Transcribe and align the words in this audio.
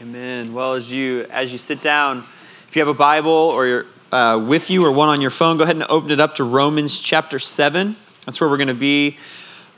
Amen. 0.00 0.54
Well, 0.54 0.72
as 0.72 0.90
you 0.90 1.26
as 1.30 1.52
you 1.52 1.58
sit 1.58 1.82
down, 1.82 2.24
if 2.66 2.74
you 2.74 2.80
have 2.80 2.88
a 2.88 2.94
Bible 2.94 3.30
or 3.30 3.66
you're 3.66 3.86
uh, 4.10 4.42
with 4.42 4.70
you 4.70 4.82
or 4.86 4.90
one 4.90 5.10
on 5.10 5.20
your 5.20 5.30
phone, 5.30 5.58
go 5.58 5.64
ahead 5.64 5.76
and 5.76 5.84
open 5.90 6.10
it 6.10 6.18
up 6.18 6.34
to 6.36 6.44
Romans 6.44 6.98
chapter 6.98 7.38
seven. 7.38 7.96
That's 8.24 8.40
where 8.40 8.48
we're 8.48 8.56
going 8.56 8.68
to 8.68 8.74
be 8.74 9.18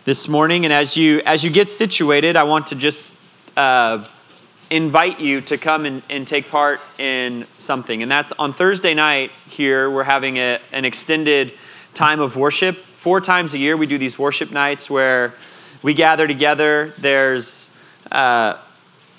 this 0.05 0.29
morning. 0.29 0.65
And 0.65 0.73
as 0.73 0.97
you 0.97 1.21
as 1.27 1.43
you 1.43 1.51
get 1.51 1.69
situated, 1.69 2.37
I 2.37 2.45
want 2.45 2.69
to 2.69 2.77
just 2.77 3.17
uh, 3.57 4.07
invite 4.71 5.19
you 5.19 5.41
to 5.41 5.59
come 5.59 5.85
and, 5.85 6.03
and 6.09 6.29
take 6.29 6.49
part 6.49 6.81
in 6.99 7.45
something. 7.57 8.03
And 8.03 8.11
that's 8.11 8.31
on 8.39 8.53
Thursday 8.53 8.95
night 8.95 9.33
here. 9.49 9.91
We're 9.91 10.05
having 10.05 10.37
a, 10.37 10.61
an 10.71 10.85
extended 10.85 11.55
time 11.93 12.21
of 12.21 12.37
worship. 12.37 12.77
Four 12.77 13.21
times 13.21 13.53
a 13.53 13.59
year, 13.59 13.77
we 13.77 13.87
do 13.87 13.99
these 13.99 14.17
worship 14.17 14.53
nights 14.53 14.89
where 14.89 15.35
we 15.83 15.93
gather 15.93 16.29
together. 16.29 16.95
There's 16.99 17.71
uh, 18.13 18.59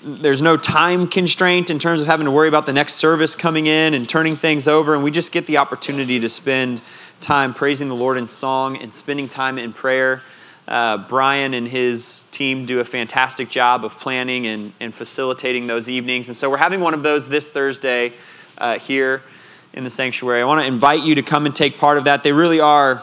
there's 0.06 0.40
no 0.40 0.56
time 0.56 1.08
constraint 1.08 1.68
in 1.68 1.80
terms 1.80 2.00
of 2.00 2.06
having 2.06 2.26
to 2.26 2.30
worry 2.30 2.46
about 2.46 2.64
the 2.64 2.72
next 2.72 2.94
service 2.94 3.34
coming 3.34 3.66
in 3.66 3.92
and 3.92 4.08
turning 4.08 4.36
things 4.36 4.68
over, 4.68 4.94
and 4.94 5.02
we 5.02 5.10
just 5.10 5.32
get 5.32 5.46
the 5.46 5.56
opportunity 5.56 6.20
to 6.20 6.28
spend 6.28 6.80
time 7.20 7.52
praising 7.52 7.88
the 7.88 7.94
Lord 7.96 8.16
in 8.16 8.28
song 8.28 8.76
and 8.76 8.94
spending 8.94 9.26
time 9.26 9.58
in 9.58 9.72
prayer. 9.72 10.22
Uh, 10.68 10.96
Brian 10.96 11.54
and 11.54 11.66
his 11.66 12.24
team 12.30 12.66
do 12.66 12.78
a 12.78 12.84
fantastic 12.84 13.48
job 13.48 13.84
of 13.84 13.98
planning 13.98 14.46
and, 14.46 14.72
and 14.78 14.94
facilitating 14.94 15.66
those 15.66 15.88
evenings. 15.88 16.28
And 16.28 16.36
so 16.36 16.48
we're 16.50 16.56
having 16.58 16.80
one 16.80 16.94
of 16.94 17.02
those 17.02 17.28
this 17.28 17.48
Thursday 17.48 18.12
uh, 18.58 18.78
here 18.78 19.24
in 19.72 19.82
the 19.82 19.90
sanctuary. 19.90 20.40
I 20.40 20.44
want 20.44 20.60
to 20.60 20.66
invite 20.68 21.02
you 21.02 21.16
to 21.16 21.22
come 21.22 21.46
and 21.46 21.56
take 21.56 21.78
part 21.78 21.98
of 21.98 22.04
that. 22.04 22.22
They 22.22 22.32
really 22.32 22.60
are 22.60 23.02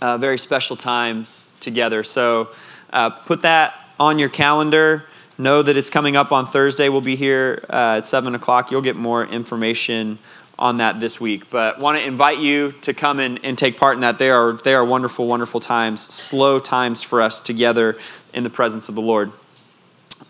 uh, 0.00 0.16
very 0.18 0.38
special 0.38 0.76
times 0.76 1.48
together. 1.58 2.04
So 2.04 2.50
uh, 2.92 3.10
put 3.10 3.42
that 3.42 3.74
on 3.98 4.20
your 4.20 4.28
calendar 4.28 5.06
know 5.38 5.62
that 5.62 5.76
it's 5.76 5.90
coming 5.90 6.16
up 6.16 6.32
on 6.32 6.46
Thursday. 6.46 6.88
We'll 6.88 7.00
be 7.00 7.16
here 7.16 7.64
uh, 7.68 7.96
at 7.98 8.06
7 8.06 8.34
o'clock. 8.34 8.70
You'll 8.70 8.82
get 8.82 8.96
more 8.96 9.24
information 9.24 10.18
on 10.58 10.76
that 10.78 11.00
this 11.00 11.20
week. 11.20 11.50
But 11.50 11.78
want 11.80 11.98
to 11.98 12.06
invite 12.06 12.38
you 12.38 12.72
to 12.82 12.94
come 12.94 13.18
and, 13.18 13.44
and 13.44 13.58
take 13.58 13.76
part 13.76 13.96
in 13.96 14.00
that. 14.02 14.18
They 14.18 14.30
are, 14.30 14.52
they 14.52 14.74
are 14.74 14.84
wonderful, 14.84 15.26
wonderful 15.26 15.60
times, 15.60 16.02
slow 16.02 16.58
times 16.60 17.02
for 17.02 17.20
us 17.20 17.40
together 17.40 17.96
in 18.32 18.44
the 18.44 18.50
presence 18.50 18.88
of 18.88 18.94
the 18.94 19.02
Lord. 19.02 19.32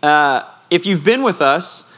Uh, 0.03 0.43
if 0.71 0.87
you've 0.87 1.05
been 1.05 1.23
with 1.23 1.41
us, 1.41 1.91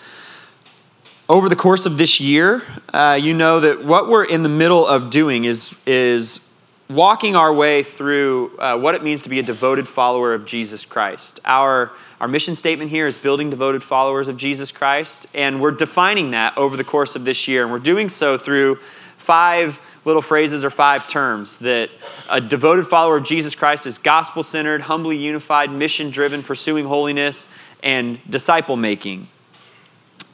over 1.28 1.48
the 1.48 1.56
course 1.56 1.86
of 1.86 1.98
this 1.98 2.20
year, 2.20 2.62
uh, 2.92 3.18
you 3.20 3.34
know 3.34 3.58
that 3.58 3.84
what 3.84 4.08
we're 4.08 4.24
in 4.24 4.44
the 4.44 4.48
middle 4.48 4.86
of 4.86 5.10
doing 5.10 5.44
is, 5.44 5.74
is 5.84 6.45
walking 6.88 7.34
our 7.34 7.52
way 7.52 7.82
through 7.82 8.56
uh, 8.58 8.78
what 8.78 8.94
it 8.94 9.02
means 9.02 9.22
to 9.22 9.28
be 9.28 9.38
a 9.38 9.42
devoted 9.42 9.88
follower 9.88 10.34
of 10.34 10.44
Jesus 10.44 10.84
Christ. 10.84 11.40
Our 11.44 11.92
our 12.18 12.28
mission 12.28 12.54
statement 12.54 12.90
here 12.90 13.06
is 13.06 13.18
building 13.18 13.50
devoted 13.50 13.82
followers 13.82 14.26
of 14.26 14.38
Jesus 14.38 14.72
Christ, 14.72 15.26
and 15.34 15.60
we're 15.60 15.70
defining 15.70 16.30
that 16.30 16.56
over 16.56 16.74
the 16.76 16.84
course 16.84 17.14
of 17.14 17.26
this 17.26 17.46
year. 17.46 17.62
And 17.62 17.70
we're 17.70 17.78
doing 17.78 18.08
so 18.08 18.38
through 18.38 18.76
five 19.18 19.80
little 20.06 20.22
phrases 20.22 20.64
or 20.64 20.70
five 20.70 21.06
terms 21.08 21.58
that 21.58 21.90
a 22.30 22.40
devoted 22.40 22.86
follower 22.86 23.18
of 23.18 23.24
Jesus 23.24 23.54
Christ 23.54 23.86
is 23.86 23.98
gospel 23.98 24.42
centered, 24.42 24.82
humbly 24.82 25.18
unified, 25.18 25.70
mission 25.70 26.10
driven, 26.10 26.42
pursuing 26.42 26.86
holiness, 26.86 27.48
and 27.82 28.18
disciple 28.30 28.76
making. 28.76 29.28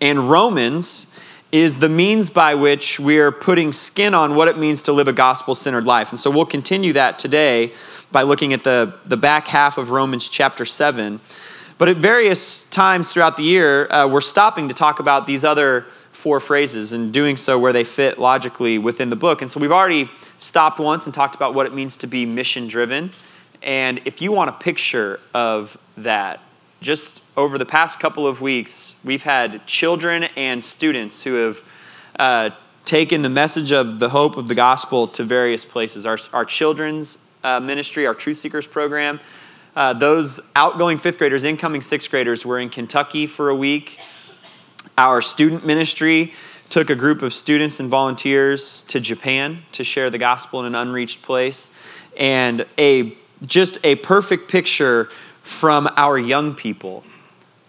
And 0.01 0.31
Romans 0.31 1.12
is 1.53 1.79
the 1.79 1.89
means 1.89 2.31
by 2.31 2.55
which 2.55 2.99
we're 2.99 3.31
putting 3.31 3.73
skin 3.73 4.15
on 4.15 4.35
what 4.35 4.49
it 4.49 4.57
means 4.57 4.81
to 4.83 4.93
live 4.93 5.07
a 5.07 5.13
gospel 5.13 5.55
centered 5.55 5.85
life. 5.85 6.11
And 6.11 6.19
so 6.19 6.31
we'll 6.31 6.47
continue 6.47 6.95
that 6.95 7.19
today 7.19 7.73
by 8.11 8.23
looking 8.23 8.55
at 8.55 8.65
the, 8.65 8.99
the 9.05 9.19
back 9.19 9.49
half 9.49 9.77
of 9.77 9.91
Romans 9.91 10.31
chapter 10.31 10.65
7. 10.65 11.21
But 11.77 11.89
at 11.89 11.99
various 11.99 12.63
times 12.65 13.13
throughout 13.13 13.37
the 13.37 13.43
year, 13.43 13.91
uh, 13.93 14.07
we're 14.07 14.23
stopping 14.23 14.69
to 14.69 14.75
talk 14.75 14.99
about 14.99 15.27
these 15.27 15.45
other 15.45 15.83
four 16.11 16.41
phrases 16.41 16.93
and 16.93 17.13
doing 17.13 17.37
so 17.37 17.59
where 17.59 17.73
they 17.73 17.85
fit 17.85 18.19
logically 18.19 18.79
within 18.79 19.11
the 19.11 19.17
book. 19.17 19.43
And 19.43 19.51
so 19.51 19.61
we've 19.61 19.73
already 19.73 20.11
stopped 20.39 20.79
once 20.79 21.07
and 21.07 21.15
talked 21.15 21.35
about 21.35 21.53
what 21.53 21.67
it 21.67 21.75
means 21.75 21.97
to 21.99 22.07
be 22.07 22.25
mission 22.25 22.67
driven. 22.67 23.11
And 23.63 24.01
if 24.05 24.23
you 24.23 24.33
want 24.33 24.49
a 24.49 24.55
picture 24.55 25.21
of 25.35 25.77
that, 25.97 26.41
just 26.83 27.23
over 27.37 27.57
the 27.57 27.65
past 27.65 28.01
couple 28.01 28.27
of 28.27 28.41
weeks, 28.41 28.97
we've 29.05 29.23
had 29.23 29.65
children 29.67 30.25
and 30.37 30.65
students 30.65 31.23
who 31.23 31.35
have 31.35 31.65
uh, 32.19 32.51
taken 32.85 33.23
the 33.23 33.29
message 33.29 33.71
of 33.73 34.01
the 34.01 34.09
hope 34.09 34.37
of 34.37 34.49
the 34.49 34.55
gospel 34.55 35.07
to 35.07 35.23
various 35.23 35.65
places. 35.65 36.05
Our, 36.05 36.19
our 36.33 36.45
children's 36.45 37.19
uh, 37.45 37.61
ministry, 37.61 38.05
our 38.07 38.15
Truth 38.15 38.39
Seekers 38.39 38.67
program, 38.67 39.21
uh, 39.77 39.93
those 39.93 40.41
outgoing 40.57 40.99
fifth 40.99 41.19
graders, 41.19 41.45
incoming 41.45 41.83
sixth 41.83 42.11
graders, 42.11 42.45
were 42.45 42.59
in 42.59 42.69
Kentucky 42.69 43.27
for 43.27 43.49
a 43.49 43.55
week. 43.55 43.99
Our 44.99 45.23
student 45.23 45.65
ministry 45.65 46.35
took 46.69 46.91
a 46.91 46.95
group 46.95 47.23
of 47.23 47.33
students 47.33 47.81
and 47.81 47.89
volunteers 47.89 48.83
to 48.85 48.99
Japan 48.99 49.59
to 49.73 49.85
share 49.85 50.11
the 50.11 50.19
gospel 50.19 50.61
in 50.61 50.67
an 50.67 50.75
unreached 50.75 51.23
place. 51.23 51.71
And 52.19 52.67
a 52.79 53.17
just 53.47 53.79
a 53.85 53.97
perfect 53.97 54.51
picture 54.51 55.09
from 55.43 55.89
our 55.97 56.19
young 56.19 56.55
people 56.55 57.05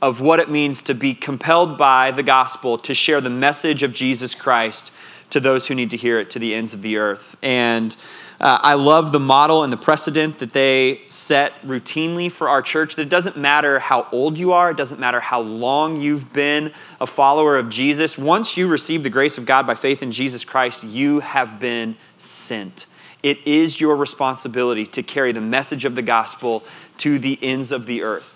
of 0.02 0.20
what 0.20 0.40
it 0.40 0.50
means 0.50 0.82
to 0.82 0.94
be 0.94 1.14
compelled 1.14 1.78
by 1.78 2.12
the 2.12 2.24
gospel 2.24 2.78
to 2.78 2.94
share 2.94 3.22
the 3.22 3.30
message 3.30 3.84
of 3.84 3.94
Jesus 3.94 4.36
Christ 4.36 4.92
to 5.30 5.40
those 5.40 5.68
who 5.68 5.76
need 5.76 5.90
to 5.90 5.98
hear 5.98 6.20
it 6.20 6.30
to 6.30 6.40
the 6.40 6.54
ends 6.54 6.74
of 6.74 6.82
the 6.82 6.98
earth. 6.98 7.36
And 7.42 7.96
uh, 8.40 8.60
I 8.62 8.74
love 8.74 9.14
the 9.14 9.20
model 9.20 9.64
and 9.64 9.72
the 9.72 9.78
precedent 9.78 10.40
that 10.40 10.52
they 10.52 11.02
set 11.08 11.54
routinely 11.62 12.30
for 12.30 12.50
our 12.50 12.62
church 12.62 12.96
that 12.96 13.04
it 13.04 13.10
doesn't 13.10 13.38
matter 13.38 13.80
how 13.80 14.08
old 14.12 14.38
you 14.38 14.52
are, 14.52 14.72
it 14.72 14.78
doesn't 14.78 15.00
matter 15.00 15.22
how 15.22 15.40
long 15.40 16.02
you've 16.02 16.34
been 16.34 16.74
a 17.00 17.08
follower 17.08 17.58
of 17.58 17.70
Jesus. 17.70 18.18
Once 18.18 18.58
you 18.58 18.68
receive 18.68 19.04
the 19.04 19.10
grace 19.10 19.38
of 19.38 19.46
God 19.46 19.66
by 19.66 19.74
faith 19.74 20.04
in 20.04 20.12
Jesus 20.12 20.44
Christ, 20.44 20.84
you 20.84 21.22
have 21.22 21.60
been 21.60 21.96
sent. 22.18 22.86
It 23.24 23.40
is 23.48 23.80
your 23.80 23.96
responsibility 23.96 24.86
to 24.88 25.02
carry 25.02 25.32
the 25.32 25.40
message 25.40 25.86
of 25.86 25.96
the 25.96 26.02
gospel 26.02 26.64
to 27.00 27.20
the 27.20 27.40
ends 27.42 27.72
of 27.72 27.86
the 27.86 28.02
earth. 28.02 28.30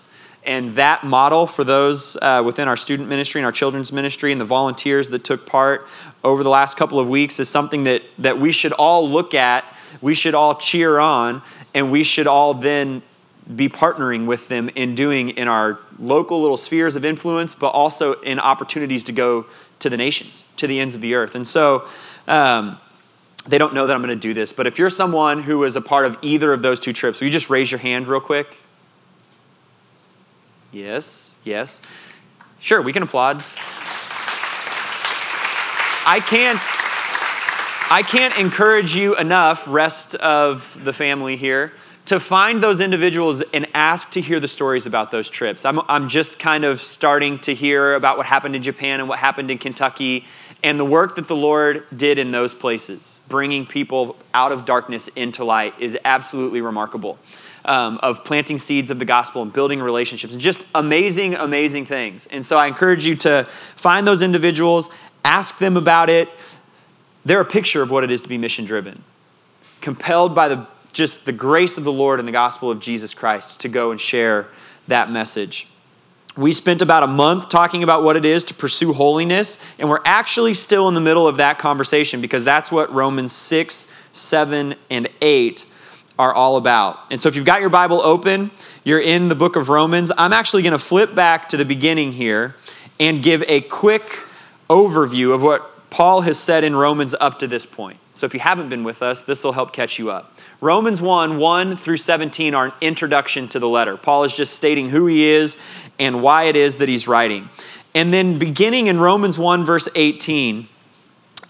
And 0.44 0.70
that 0.72 1.04
model 1.04 1.46
for 1.46 1.64
those 1.64 2.16
uh, 2.22 2.42
within 2.44 2.68
our 2.68 2.76
student 2.76 3.08
ministry 3.08 3.40
and 3.40 3.46
our 3.46 3.52
children's 3.52 3.92
ministry 3.92 4.32
and 4.32 4.40
the 4.40 4.46
volunteers 4.46 5.10
that 5.10 5.24
took 5.24 5.46
part 5.46 5.86
over 6.24 6.42
the 6.42 6.48
last 6.48 6.76
couple 6.76 6.98
of 6.98 7.08
weeks 7.08 7.38
is 7.38 7.48
something 7.48 7.84
that, 7.84 8.02
that 8.18 8.38
we 8.38 8.50
should 8.52 8.72
all 8.72 9.08
look 9.08 9.34
at 9.34 9.64
we 10.00 10.14
should 10.14 10.34
all 10.34 10.54
cheer 10.54 10.98
on 10.98 11.42
and 11.74 11.90
we 11.90 12.02
should 12.02 12.26
all 12.26 12.54
then 12.54 13.02
be 13.54 13.68
partnering 13.68 14.26
with 14.26 14.48
them 14.48 14.68
in 14.74 14.94
doing 14.94 15.30
in 15.30 15.48
our 15.48 15.78
local 15.98 16.40
little 16.40 16.56
spheres 16.56 16.94
of 16.94 17.04
influence, 17.04 17.54
but 17.54 17.68
also 17.68 18.14
in 18.20 18.38
opportunities 18.38 19.04
to 19.04 19.12
go 19.12 19.46
to 19.78 19.88
the 19.88 19.96
nations, 19.96 20.44
to 20.56 20.66
the 20.66 20.80
ends 20.80 20.94
of 20.94 21.00
the 21.00 21.14
earth. 21.14 21.34
And 21.34 21.46
so, 21.46 21.86
um, 22.26 22.78
they 23.48 23.58
don't 23.58 23.74
know 23.74 23.86
that 23.86 23.94
I'm 23.94 24.02
going 24.02 24.14
to 24.14 24.20
do 24.20 24.34
this, 24.34 24.52
but 24.52 24.66
if 24.66 24.78
you're 24.78 24.90
someone 24.90 25.42
who 25.42 25.64
is 25.64 25.74
a 25.74 25.80
part 25.80 26.06
of 26.06 26.16
either 26.22 26.52
of 26.52 26.62
those 26.62 26.80
two 26.80 26.92
trips, 26.92 27.20
will 27.20 27.26
you 27.26 27.32
just 27.32 27.50
raise 27.50 27.70
your 27.70 27.80
hand 27.80 28.06
real 28.06 28.20
quick? 28.20 28.60
Yes, 30.70 31.34
yes. 31.44 31.80
Sure, 32.60 32.82
we 32.82 32.92
can 32.92 33.02
applaud. 33.02 33.42
I 36.06 36.20
can't 36.20 36.60
I 37.90 38.02
can't 38.02 38.36
encourage 38.36 38.94
you 38.94 39.16
enough, 39.16 39.66
rest 39.66 40.14
of 40.16 40.78
the 40.84 40.92
family 40.92 41.36
here, 41.36 41.72
to 42.04 42.20
find 42.20 42.62
those 42.62 42.80
individuals 42.80 43.42
and 43.54 43.66
ask 43.72 44.10
to 44.10 44.20
hear 44.20 44.40
the 44.40 44.48
stories 44.48 44.84
about 44.84 45.10
those 45.10 45.30
trips. 45.30 45.64
I'm, 45.64 45.80
I'm 45.88 46.08
just 46.08 46.38
kind 46.38 46.64
of 46.64 46.80
starting 46.80 47.38
to 47.40 47.54
hear 47.54 47.94
about 47.94 48.18
what 48.18 48.26
happened 48.26 48.54
in 48.56 48.62
Japan 48.62 49.00
and 49.00 49.08
what 49.08 49.18
happened 49.18 49.50
in 49.50 49.56
Kentucky 49.56 50.26
and 50.62 50.78
the 50.78 50.84
work 50.84 51.16
that 51.16 51.28
the 51.28 51.36
Lord 51.36 51.84
did 51.94 52.18
in 52.18 52.30
those 52.32 52.52
places, 52.52 53.20
bringing 53.28 53.64
people 53.64 54.16
out 54.34 54.50
of 54.50 54.64
darkness 54.64 55.08
into 55.08 55.44
light, 55.44 55.74
is 55.78 55.96
absolutely 56.04 56.60
remarkable. 56.60 57.18
Um, 57.64 57.98
of 58.02 58.24
planting 58.24 58.56
seeds 58.56 58.90
of 58.90 58.98
the 58.98 59.04
gospel 59.04 59.42
and 59.42 59.52
building 59.52 59.82
relationships, 59.82 60.32
and 60.32 60.40
just 60.40 60.64
amazing, 60.74 61.34
amazing 61.34 61.84
things. 61.84 62.26
And 62.28 62.42
so 62.42 62.56
I 62.56 62.66
encourage 62.66 63.04
you 63.04 63.14
to 63.16 63.44
find 63.76 64.06
those 64.06 64.22
individuals, 64.22 64.88
ask 65.22 65.58
them 65.58 65.76
about 65.76 66.08
it, 66.08 66.30
they're 67.26 67.42
a 67.42 67.44
picture 67.44 67.82
of 67.82 67.90
what 67.90 68.04
it 68.04 68.10
is 68.10 68.22
to 68.22 68.28
be 68.28 68.38
mission 68.38 68.64
driven, 68.64 69.04
compelled 69.82 70.34
by 70.34 70.48
the, 70.48 70.66
just 70.94 71.26
the 71.26 71.32
grace 71.32 71.76
of 71.76 71.84
the 71.84 71.92
Lord 71.92 72.20
and 72.20 72.26
the 72.26 72.32
gospel 72.32 72.70
of 72.70 72.80
Jesus 72.80 73.12
Christ 73.12 73.60
to 73.60 73.68
go 73.68 73.90
and 73.90 74.00
share 74.00 74.48
that 74.86 75.10
message. 75.10 75.66
We 76.38 76.52
spent 76.52 76.82
about 76.82 77.02
a 77.02 77.08
month 77.08 77.48
talking 77.48 77.82
about 77.82 78.04
what 78.04 78.16
it 78.16 78.24
is 78.24 78.44
to 78.44 78.54
pursue 78.54 78.92
holiness, 78.92 79.58
and 79.76 79.90
we're 79.90 80.02
actually 80.04 80.54
still 80.54 80.86
in 80.86 80.94
the 80.94 81.00
middle 81.00 81.26
of 81.26 81.36
that 81.38 81.58
conversation 81.58 82.20
because 82.20 82.44
that's 82.44 82.70
what 82.70 82.92
Romans 82.94 83.32
6, 83.32 83.88
7, 84.12 84.76
and 84.88 85.08
8 85.20 85.66
are 86.16 86.32
all 86.32 86.56
about. 86.56 87.00
And 87.10 87.20
so 87.20 87.28
if 87.28 87.34
you've 87.34 87.44
got 87.44 87.60
your 87.60 87.70
Bible 87.70 88.00
open, 88.02 88.52
you're 88.84 89.00
in 89.00 89.28
the 89.28 89.34
book 89.34 89.56
of 89.56 89.68
Romans. 89.68 90.12
I'm 90.16 90.32
actually 90.32 90.62
going 90.62 90.72
to 90.72 90.78
flip 90.78 91.12
back 91.12 91.48
to 91.48 91.56
the 91.56 91.64
beginning 91.64 92.12
here 92.12 92.54
and 93.00 93.20
give 93.20 93.42
a 93.48 93.62
quick 93.62 94.24
overview 94.70 95.34
of 95.34 95.42
what 95.42 95.90
Paul 95.90 96.20
has 96.20 96.38
said 96.38 96.62
in 96.62 96.76
Romans 96.76 97.16
up 97.18 97.40
to 97.40 97.48
this 97.48 97.66
point. 97.66 97.98
So 98.14 98.26
if 98.26 98.34
you 98.34 98.38
haven't 98.38 98.68
been 98.68 98.84
with 98.84 99.02
us, 99.02 99.24
this 99.24 99.42
will 99.42 99.54
help 99.54 99.72
catch 99.72 99.98
you 99.98 100.12
up. 100.12 100.38
Romans 100.60 101.00
1 101.00 101.38
1 101.38 101.76
through 101.76 101.98
17 101.98 102.52
are 102.52 102.66
an 102.66 102.72
introduction 102.80 103.46
to 103.48 103.60
the 103.60 103.68
letter. 103.68 103.96
Paul 103.96 104.24
is 104.24 104.34
just 104.34 104.54
stating 104.54 104.88
who 104.88 105.06
he 105.06 105.24
is 105.24 105.56
and 106.00 106.20
why 106.20 106.44
it 106.44 106.56
is 106.56 106.78
that 106.78 106.88
he's 106.88 107.06
writing. 107.06 107.48
And 107.94 108.12
then 108.12 108.38
beginning 108.38 108.88
in 108.88 108.98
Romans 108.98 109.38
1, 109.38 109.64
verse 109.64 109.88
18, 109.94 110.68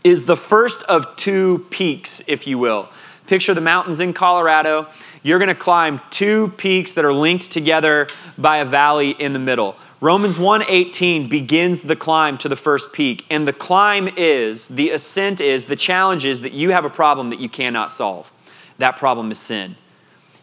is 0.04 0.26
the 0.26 0.36
first 0.36 0.82
of 0.84 1.16
two 1.16 1.66
peaks, 1.70 2.22
if 2.26 2.46
you 2.46 2.58
will. 2.58 2.90
Picture 3.26 3.54
the 3.54 3.62
mountains 3.62 4.00
in 4.00 4.12
Colorado. 4.12 4.86
You're 5.22 5.38
going 5.38 5.48
to 5.48 5.54
climb 5.54 6.00
two 6.10 6.48
peaks 6.56 6.92
that 6.92 7.04
are 7.04 7.12
linked 7.12 7.50
together 7.50 8.08
by 8.36 8.58
a 8.58 8.64
valley 8.64 9.10
in 9.10 9.32
the 9.32 9.38
middle. 9.38 9.76
Romans 10.00 10.38
1:18 10.38 11.28
begins 11.28 11.82
the 11.82 11.96
climb 11.96 12.38
to 12.38 12.48
the 12.48 12.56
first 12.56 12.92
peak, 12.92 13.24
and 13.30 13.48
the 13.48 13.52
climb 13.54 14.08
is, 14.16 14.68
the 14.68 14.90
ascent 14.90 15.40
is, 15.40 15.64
the 15.64 15.76
challenge 15.76 16.24
is 16.26 16.42
that 16.42 16.52
you 16.52 16.70
have 16.70 16.84
a 16.84 16.90
problem 16.90 17.30
that 17.30 17.40
you 17.40 17.48
cannot 17.48 17.90
solve. 17.90 18.30
That 18.78 18.96
problem 18.96 19.30
is 19.30 19.38
sin. 19.38 19.76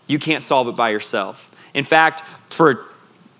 You 0.07 0.19
can't 0.19 0.43
solve 0.43 0.67
it 0.67 0.75
by 0.75 0.89
yourself. 0.89 1.51
In 1.73 1.83
fact, 1.83 2.23
for 2.49 2.85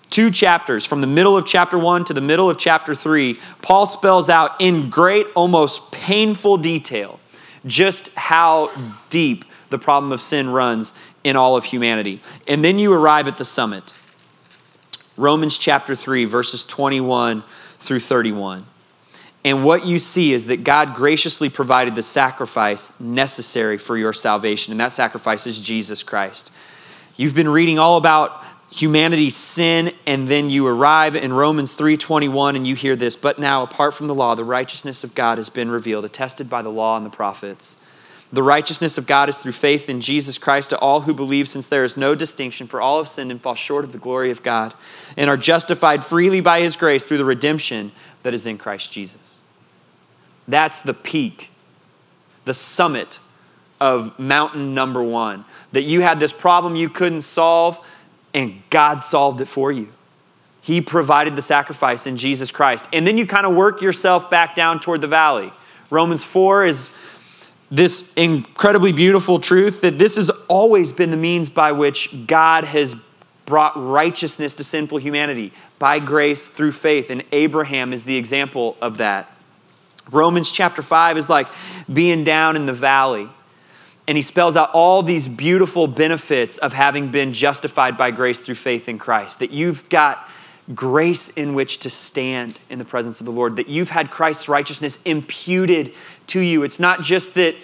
two 0.09 0.31
chapters, 0.31 0.85
from 0.85 1.01
the 1.01 1.07
middle 1.07 1.37
of 1.37 1.45
chapter 1.45 1.77
1 1.77 2.05
to 2.05 2.13
the 2.13 2.21
middle 2.21 2.49
of 2.49 2.57
chapter 2.57 2.95
3, 2.95 3.39
Paul 3.61 3.85
spells 3.85 4.29
out 4.29 4.51
in 4.59 4.89
great, 4.89 5.27
almost 5.35 5.91
painful 5.91 6.57
detail 6.57 7.19
just 7.65 8.13
how 8.15 8.71
deep 9.09 9.45
the 9.69 9.79
problem 9.79 10.11
of 10.11 10.21
sin 10.21 10.49
runs 10.49 10.93
in 11.23 11.35
all 11.35 11.57
of 11.57 11.65
humanity. 11.65 12.21
And 12.47 12.63
then 12.63 12.77
you 12.77 12.93
arrive 12.93 13.27
at 13.27 13.37
the 13.37 13.45
summit. 13.45 13.93
Romans 15.17 15.57
chapter 15.57 15.95
3, 15.95 16.25
verses 16.25 16.63
21 16.65 17.43
through 17.79 17.99
31. 17.99 18.65
And 19.45 19.63
what 19.63 19.85
you 19.85 19.99
see 19.99 20.33
is 20.33 20.47
that 20.47 20.63
God 20.63 20.95
graciously 20.95 21.49
provided 21.49 21.93
the 21.93 22.01
sacrifice 22.01 22.91
necessary 22.99 23.77
for 23.77 23.95
your 23.95 24.11
salvation, 24.11 24.71
and 24.71 24.79
that 24.81 24.91
sacrifice 24.91 25.45
is 25.45 25.61
Jesus 25.61 26.01
Christ. 26.01 26.51
You've 27.15 27.35
been 27.35 27.49
reading 27.49 27.77
all 27.77 27.97
about 27.97 28.43
humanity's 28.71 29.37
sin 29.37 29.93
and 30.07 30.27
then 30.27 30.49
you 30.49 30.65
arrive 30.65 31.15
in 31.15 31.31
Romans 31.31 31.75
3:21 31.75 32.55
and 32.55 32.65
you 32.65 32.75
hear 32.75 32.95
this, 32.95 33.15
but 33.15 33.37
now 33.37 33.61
apart 33.61 33.93
from 33.93 34.07
the 34.07 34.15
law 34.15 34.33
the 34.33 34.43
righteousness 34.43 35.03
of 35.03 35.13
God 35.13 35.37
has 35.37 35.49
been 35.49 35.69
revealed, 35.69 36.03
attested 36.03 36.49
by 36.49 36.63
the 36.63 36.71
law 36.71 36.97
and 36.97 37.05
the 37.05 37.11
prophets. 37.11 37.77
The 38.33 38.43
righteousness 38.43 38.97
of 38.97 39.05
God 39.05 39.29
is 39.29 39.37
through 39.37 39.51
faith 39.51 39.87
in 39.87 40.01
Jesus 40.01 40.39
Christ 40.39 40.71
to 40.71 40.79
all 40.79 41.01
who 41.01 41.13
believe, 41.13 41.47
since 41.47 41.67
there 41.67 41.83
is 41.83 41.95
no 41.95 42.15
distinction, 42.15 42.65
for 42.67 42.81
all 42.81 42.97
have 42.97 43.07
sinned 43.07 43.31
and 43.31 43.39
fall 43.39 43.55
short 43.55 43.85
of 43.85 43.91
the 43.91 43.99
glory 43.99 44.31
of 44.31 44.41
God, 44.41 44.73
and 45.15 45.29
are 45.29 45.37
justified 45.37 46.03
freely 46.03 46.41
by 46.41 46.61
his 46.61 46.75
grace 46.75 47.05
through 47.05 47.19
the 47.19 47.23
redemption 47.23 47.91
that 48.23 48.33
is 48.33 48.47
in 48.47 48.57
Christ 48.57 48.91
Jesus. 48.91 49.34
That's 50.47 50.81
the 50.81 50.93
peak, 50.93 51.51
the 52.45 52.53
summit 52.53 53.19
of 53.81 54.17
mountain 54.19 54.73
number 54.73 55.03
one. 55.03 55.45
That 55.71 55.83
you 55.83 56.01
had 56.01 56.19
this 56.19 56.33
problem 56.33 56.75
you 56.75 56.89
couldn't 56.89 57.21
solve, 57.21 57.79
and 58.33 58.61
God 58.69 59.01
solved 59.01 59.41
it 59.41 59.47
for 59.47 59.71
you. 59.71 59.89
He 60.61 60.81
provided 60.81 61.35
the 61.35 61.41
sacrifice 61.41 62.07
in 62.07 62.17
Jesus 62.17 62.49
Christ. 62.51 62.87
And 62.91 63.05
then 63.05 63.17
you 63.17 63.27
kind 63.27 63.45
of 63.45 63.53
work 63.53 63.81
yourself 63.81 64.31
back 64.31 64.55
down 64.55 64.79
toward 64.79 65.01
the 65.01 65.07
valley. 65.07 65.51
Romans 65.91 66.23
4 66.23 66.65
is 66.65 66.91
this 67.69 68.13
incredibly 68.15 68.91
beautiful 68.91 69.39
truth 69.39 69.81
that 69.81 69.99
this 69.99 70.15
has 70.15 70.29
always 70.47 70.91
been 70.91 71.11
the 71.11 71.17
means 71.17 71.49
by 71.49 71.71
which 71.71 72.25
God 72.25 72.65
has 72.65 72.95
brought 73.45 73.73
righteousness 73.75 74.53
to 74.55 74.63
sinful 74.63 74.97
humanity 74.97 75.51
by 75.77 75.99
grace 75.99 76.49
through 76.49 76.71
faith. 76.71 77.09
And 77.09 77.23
Abraham 77.31 77.93
is 77.93 78.05
the 78.05 78.17
example 78.17 78.75
of 78.81 78.97
that. 78.97 79.29
Romans 80.11 80.51
chapter 80.51 80.81
5 80.81 81.17
is 81.17 81.29
like 81.29 81.47
being 81.91 82.23
down 82.23 82.55
in 82.55 82.65
the 82.65 82.73
valley. 82.73 83.29
And 84.07 84.17
he 84.17 84.21
spells 84.21 84.55
out 84.55 84.69
all 84.73 85.01
these 85.01 85.27
beautiful 85.27 85.87
benefits 85.87 86.57
of 86.57 86.73
having 86.73 87.09
been 87.09 87.33
justified 87.33 87.97
by 87.97 88.11
grace 88.11 88.39
through 88.39 88.55
faith 88.55 88.87
in 88.87 88.99
Christ. 88.99 89.39
That 89.39 89.51
you've 89.51 89.89
got 89.89 90.29
grace 90.73 91.29
in 91.29 91.53
which 91.53 91.79
to 91.79 91.89
stand 91.89 92.59
in 92.69 92.79
the 92.79 92.85
presence 92.85 93.19
of 93.19 93.25
the 93.25 93.31
Lord, 93.31 93.55
that 93.55 93.67
you've 93.67 93.89
had 93.89 94.11
Christ's 94.11 94.49
righteousness 94.49 94.99
imputed 95.05 95.93
to 96.27 96.39
you. 96.39 96.63
It's 96.63 96.79
not 96.79 97.01
just 97.01 97.35
that 97.35 97.55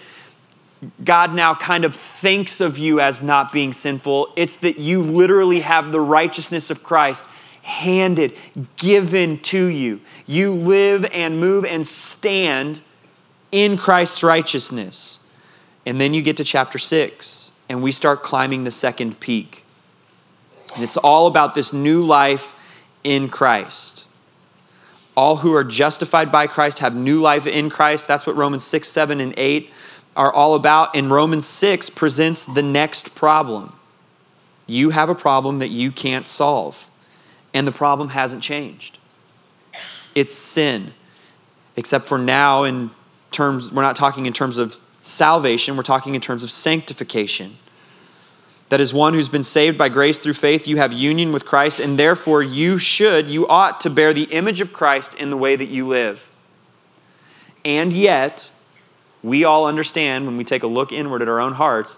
God 1.04 1.34
now 1.34 1.54
kind 1.54 1.86
of 1.86 1.96
thinks 1.96 2.60
of 2.60 2.78
you 2.78 3.00
as 3.00 3.22
not 3.22 3.52
being 3.52 3.74
sinful, 3.74 4.34
it's 4.36 4.56
that 4.58 4.80
you 4.80 5.02
literally 5.02 5.62
have 5.62 5.92
the 5.92 6.00
righteousness 6.00 6.70
of 6.72 6.84
Christ 6.84 7.24
handed, 7.62 8.38
given 8.78 9.38
to 9.40 9.66
you. 9.66 10.02
You 10.26 10.54
live 10.54 11.06
and 11.12 11.40
move 11.40 11.66
and 11.66 11.86
stand 11.86 12.82
in 13.52 13.78
Christ's 13.78 14.24
righteousness. 14.24 15.20
And 15.86 16.00
then 16.00 16.14
you 16.14 16.22
get 16.22 16.38
to 16.38 16.44
chapter 16.44 16.78
six, 16.78 17.54
and 17.68 17.82
we 17.82 17.92
start 17.92 18.24
climbing 18.24 18.64
the 18.64 18.72
second 18.72 19.20
peak. 19.20 19.64
And 20.76 20.84
it's 20.84 20.98
all 20.98 21.28
about 21.28 21.54
this 21.54 21.74
new 21.74 22.04
life 22.04 22.56
in 23.04 23.30
Christ. 23.30 24.08
All 25.18 25.38
who 25.38 25.54
are 25.54 25.64
justified 25.64 26.32
by 26.32 26.48
Christ 26.48 26.80
have 26.80 26.96
new 26.96 27.20
life 27.20 27.46
in 27.46 27.70
Christ. 27.70 28.08
That's 28.08 28.26
what 28.26 28.36
Romans 28.36 28.64
6, 28.64 28.88
7, 28.88 29.20
and 29.20 29.34
8 29.36 29.70
are 30.16 30.32
all 30.32 30.56
about. 30.56 30.96
And 30.96 31.12
Romans 31.12 31.46
6 31.48 31.90
presents 31.90 32.46
the 32.46 32.64
next 32.64 33.16
problem. 33.16 33.74
You 34.68 34.92
have 34.92 35.10
a 35.10 35.16
problem 35.16 35.60
that 35.60 35.70
you 35.70 35.92
can't 35.92 36.28
solve, 36.28 36.90
and 37.54 37.68
the 37.68 37.72
problem 37.72 38.10
hasn't 38.10 38.44
changed. 38.44 38.98
It's 40.16 40.34
sin. 40.34 40.94
Except 41.76 42.06
for 42.06 42.18
now, 42.18 42.64
in 42.64 42.92
terms, 43.32 43.72
we're 43.72 43.82
not 43.82 43.96
talking 43.96 44.26
in 44.26 44.34
terms 44.34 44.58
of 44.58 44.78
salvation, 45.00 45.76
we're 45.76 45.84
talking 45.84 46.16
in 46.16 46.22
terms 46.22 46.44
of 46.44 46.52
sanctification. 46.52 47.58
That 48.70 48.80
is 48.80 48.94
one 48.94 49.14
who's 49.14 49.28
been 49.28 49.44
saved 49.44 49.78
by 49.78 49.90
grace 49.90 50.20
through 50.20 50.34
faith, 50.34 50.68
you 50.68 50.78
have 50.78 50.94
union 50.94 51.34
with 51.34 51.46
Christ, 51.46 51.80
and 51.80 51.98
therefore 51.98 52.42
you 52.42 52.78
should, 52.78 53.30
you 53.30 53.48
ought 53.48 53.82
to 53.82 53.90
bear 53.90 54.14
the 54.14 54.24
image 54.24 54.62
of 54.62 54.72
Christ 54.72 55.14
in 55.16 55.30
the 55.30 55.38
way 55.38 55.56
that 55.56 55.68
you 55.68 55.88
live. 55.88 56.34
And 57.66 57.92
yet, 57.92 58.50
we 59.24 59.44
all 59.44 59.66
understand 59.66 60.26
when 60.26 60.38
we 60.38 60.44
take 60.44 60.64
a 60.64 60.68
look 60.68 60.92
inward 60.92 61.22
at 61.22 61.28
our 61.28 61.40
own 61.40 61.54
hearts, 61.54 61.98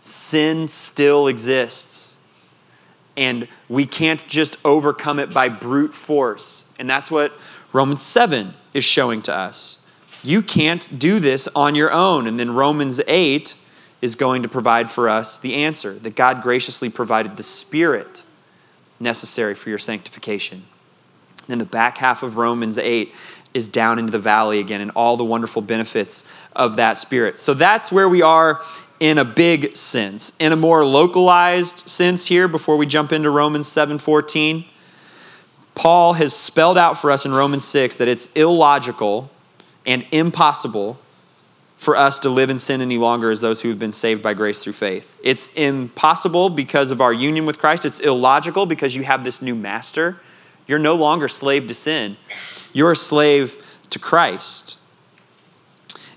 sin 0.00 0.68
still 0.68 1.28
exists. 1.28 2.13
And 3.16 3.48
we 3.68 3.86
can't 3.86 4.26
just 4.26 4.56
overcome 4.64 5.18
it 5.18 5.32
by 5.32 5.48
brute 5.48 5.94
force. 5.94 6.64
And 6.78 6.90
that's 6.90 7.10
what 7.10 7.32
Romans 7.72 8.02
7 8.02 8.54
is 8.72 8.84
showing 8.84 9.22
to 9.22 9.34
us. 9.34 9.86
You 10.22 10.42
can't 10.42 10.98
do 10.98 11.20
this 11.20 11.48
on 11.54 11.74
your 11.74 11.92
own. 11.92 12.26
And 12.26 12.40
then 12.40 12.54
Romans 12.54 13.00
8 13.06 13.54
is 14.00 14.14
going 14.14 14.42
to 14.42 14.48
provide 14.48 14.90
for 14.90 15.08
us 15.08 15.38
the 15.38 15.54
answer 15.54 15.94
that 15.94 16.16
God 16.16 16.42
graciously 16.42 16.90
provided 16.90 17.36
the 17.36 17.42
Spirit 17.42 18.22
necessary 19.00 19.54
for 19.54 19.68
your 19.68 19.78
sanctification. 19.78 20.64
Then 21.46 21.58
the 21.58 21.64
back 21.64 21.98
half 21.98 22.22
of 22.22 22.36
Romans 22.36 22.78
8 22.78 23.14
is 23.52 23.68
down 23.68 23.98
into 23.98 24.10
the 24.10 24.18
valley 24.18 24.58
again 24.58 24.80
and 24.80 24.90
all 24.96 25.16
the 25.16 25.24
wonderful 25.24 25.62
benefits 25.62 26.24
of 26.56 26.76
that 26.76 26.98
Spirit. 26.98 27.38
So 27.38 27.54
that's 27.54 27.92
where 27.92 28.08
we 28.08 28.20
are 28.20 28.60
in 29.04 29.18
a 29.18 29.24
big 29.24 29.76
sense. 29.76 30.32
In 30.38 30.50
a 30.50 30.56
more 30.56 30.82
localized 30.82 31.86
sense 31.86 32.28
here, 32.28 32.48
before 32.48 32.78
we 32.78 32.86
jump 32.86 33.12
into 33.12 33.28
Romans 33.28 33.68
7:14, 33.68 34.64
Paul 35.74 36.14
has 36.14 36.34
spelled 36.34 36.78
out 36.78 36.96
for 36.96 37.10
us 37.10 37.26
in 37.26 37.34
Romans 37.34 37.66
6 37.66 37.96
that 37.96 38.08
it's 38.08 38.30
illogical 38.34 39.30
and 39.84 40.06
impossible 40.10 40.98
for 41.76 41.98
us 41.98 42.18
to 42.20 42.30
live 42.30 42.48
in 42.48 42.58
sin 42.58 42.80
any 42.80 42.96
longer 42.96 43.30
as 43.30 43.42
those 43.42 43.60
who 43.60 43.68
have 43.68 43.78
been 43.78 43.92
saved 43.92 44.22
by 44.22 44.32
grace 44.32 44.62
through 44.62 44.72
faith. 44.72 45.18
It's 45.22 45.48
impossible 45.48 46.48
because 46.48 46.90
of 46.90 47.02
our 47.02 47.12
union 47.12 47.44
with 47.44 47.58
Christ. 47.58 47.84
It's 47.84 48.00
illogical 48.00 48.64
because 48.64 48.96
you 48.96 49.02
have 49.02 49.22
this 49.22 49.42
new 49.42 49.54
master. 49.54 50.18
You're 50.66 50.78
no 50.78 50.94
longer 50.94 51.28
slave 51.28 51.66
to 51.66 51.74
sin, 51.74 52.16
you're 52.72 52.92
a 52.92 52.96
slave 52.96 53.62
to 53.90 53.98
Christ. 53.98 54.78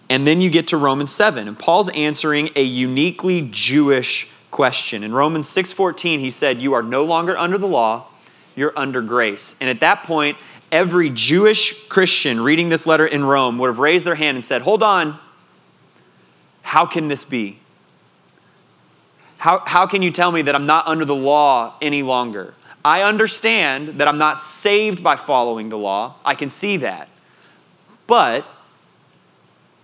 And 0.10 0.26
then 0.26 0.40
you 0.40 0.50
get 0.50 0.68
to 0.70 0.78
Romans 0.78 1.12
7, 1.12 1.48
and 1.48 1.60
Paul's 1.60 1.90
answering 1.90 2.50
a 2.56 2.64
uniquely 2.64 3.48
Jewish 3.52 4.30
question. 4.52 5.04
In 5.04 5.14
Romans 5.14 5.50
6:14, 5.50 6.20
he 6.20 6.30
said, 6.30 6.62
"You 6.62 6.74
are 6.74 6.84
no 6.84 7.04
longer 7.04 7.38
under 7.38 7.58
the 7.58 7.68
law, 7.68 8.06
you're 8.56 8.74
under 8.78 9.02
grace." 9.02 9.56
And 9.60 9.70
at 9.70 9.82
that 9.82 10.04
point, 10.04 10.38
every 10.72 11.10
Jewish 11.10 11.88
Christian 11.90 12.40
reading 12.40 12.70
this 12.70 12.88
letter 12.88 13.06
in 13.06 13.26
Rome 13.26 13.58
would 13.58 13.68
have 13.68 13.80
raised 13.80 14.06
their 14.06 14.16
hand 14.16 14.38
and 14.38 14.46
said, 14.46 14.62
"Hold 14.62 14.82
on, 14.82 15.20
how 16.62 16.86
can 16.86 17.08
this 17.08 17.24
be? 17.24 17.60
How, 19.38 19.62
how 19.66 19.86
can 19.86 20.02
you 20.02 20.12
tell 20.12 20.32
me 20.32 20.42
that 20.42 20.56
I'm 20.56 20.66
not 20.66 20.88
under 20.88 21.06
the 21.06 21.16
law 21.16 21.76
any 21.82 22.02
longer? 22.02 22.56
I 22.84 23.04
understand 23.04 24.00
that 24.00 24.08
I'm 24.08 24.18
not 24.18 24.38
saved 24.38 25.04
by 25.04 25.16
following 25.16 25.70
the 25.70 25.78
law. 25.78 26.16
I 26.26 26.36
can 26.36 26.50
see 26.50 26.78
that. 26.78 27.10
But 28.08 28.46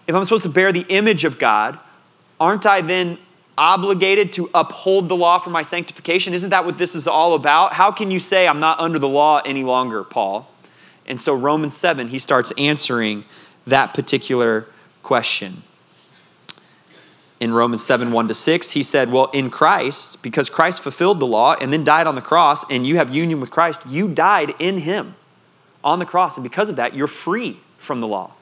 if 0.07 0.15
I'm 0.15 0.23
supposed 0.25 0.43
to 0.43 0.49
bear 0.49 0.71
the 0.71 0.85
image 0.89 1.23
of 1.23 1.39
God, 1.39 1.79
aren't 2.39 2.65
I 2.65 2.81
then 2.81 3.17
obligated 3.57 4.33
to 4.33 4.49
uphold 4.53 5.09
the 5.09 5.15
law 5.15 5.37
for 5.37 5.49
my 5.49 5.61
sanctification? 5.61 6.33
Isn't 6.33 6.49
that 6.49 6.65
what 6.65 6.77
this 6.77 6.95
is 6.95 7.07
all 7.07 7.33
about? 7.33 7.73
How 7.73 7.91
can 7.91 8.11
you 8.11 8.19
say 8.19 8.47
I'm 8.47 8.59
not 8.59 8.79
under 8.79 8.99
the 8.99 9.07
law 9.07 9.41
any 9.45 9.63
longer, 9.63 10.03
Paul? 10.03 10.49
And 11.05 11.19
so, 11.19 11.33
Romans 11.33 11.75
7, 11.75 12.09
he 12.09 12.19
starts 12.19 12.51
answering 12.57 13.25
that 13.67 13.93
particular 13.93 14.67
question. 15.03 15.63
In 17.39 17.51
Romans 17.51 17.83
7 17.83 18.11
1 18.11 18.27
to 18.29 18.33
6, 18.33 18.71
he 18.71 18.83
said, 18.83 19.11
Well, 19.11 19.29
in 19.33 19.49
Christ, 19.49 20.21
because 20.21 20.49
Christ 20.49 20.81
fulfilled 20.81 21.19
the 21.19 21.27
law 21.27 21.55
and 21.59 21.73
then 21.73 21.83
died 21.83 22.07
on 22.07 22.15
the 22.15 22.21
cross, 22.21 22.63
and 22.69 22.87
you 22.87 22.95
have 22.95 23.13
union 23.13 23.41
with 23.41 23.51
Christ, 23.51 23.81
you 23.87 24.07
died 24.07 24.53
in 24.59 24.79
him 24.79 25.15
on 25.83 25.99
the 25.99 26.05
cross. 26.05 26.37
And 26.37 26.43
because 26.43 26.69
of 26.69 26.77
that, 26.77 26.95
you're 26.95 27.07
free 27.07 27.59
from 27.77 27.99
the 27.99 28.07
law. 28.07 28.33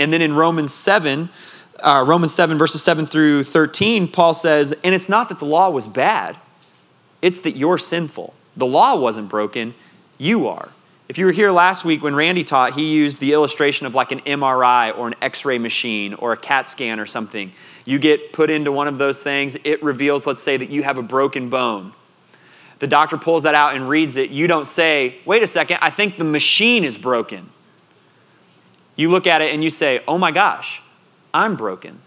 And 0.00 0.14
then 0.14 0.22
in 0.22 0.34
Romans 0.34 0.72
7, 0.72 1.28
uh, 1.80 2.04
Romans 2.06 2.32
7, 2.32 2.56
verses 2.56 2.82
7 2.82 3.04
through 3.04 3.44
13, 3.44 4.08
Paul 4.08 4.32
says, 4.32 4.72
And 4.82 4.94
it's 4.94 5.10
not 5.10 5.28
that 5.28 5.38
the 5.38 5.44
law 5.44 5.68
was 5.68 5.86
bad, 5.86 6.38
it's 7.20 7.40
that 7.40 7.54
you're 7.56 7.78
sinful. 7.78 8.32
The 8.56 8.66
law 8.66 8.98
wasn't 8.98 9.28
broken, 9.28 9.74
you 10.16 10.48
are. 10.48 10.70
If 11.08 11.18
you 11.18 11.26
were 11.26 11.32
here 11.32 11.50
last 11.50 11.84
week 11.84 12.02
when 12.02 12.14
Randy 12.14 12.44
taught, 12.44 12.74
he 12.74 12.94
used 12.94 13.20
the 13.20 13.34
illustration 13.34 13.86
of 13.86 13.94
like 13.94 14.10
an 14.10 14.20
MRI 14.20 14.96
or 14.96 15.08
an 15.08 15.14
x 15.20 15.44
ray 15.44 15.58
machine 15.58 16.14
or 16.14 16.32
a 16.32 16.36
CAT 16.36 16.68
scan 16.68 16.98
or 16.98 17.04
something. 17.04 17.52
You 17.84 17.98
get 17.98 18.32
put 18.32 18.48
into 18.48 18.72
one 18.72 18.88
of 18.88 18.96
those 18.96 19.22
things, 19.22 19.56
it 19.64 19.82
reveals, 19.82 20.26
let's 20.26 20.42
say, 20.42 20.56
that 20.56 20.70
you 20.70 20.82
have 20.82 20.96
a 20.96 21.02
broken 21.02 21.50
bone. 21.50 21.92
The 22.78 22.86
doctor 22.86 23.18
pulls 23.18 23.42
that 23.42 23.54
out 23.54 23.74
and 23.74 23.86
reads 23.86 24.16
it. 24.16 24.30
You 24.30 24.46
don't 24.46 24.66
say, 24.66 25.18
wait 25.26 25.42
a 25.42 25.46
second, 25.46 25.78
I 25.82 25.90
think 25.90 26.16
the 26.16 26.24
machine 26.24 26.84
is 26.84 26.96
broken. 26.96 27.50
You 28.96 29.10
look 29.10 29.26
at 29.26 29.40
it 29.42 29.52
and 29.52 29.64
you 29.64 29.70
say, 29.70 30.02
oh 30.06 30.18
my 30.18 30.30
gosh, 30.30 30.82
I'm 31.32 31.56
broken. 31.56 32.00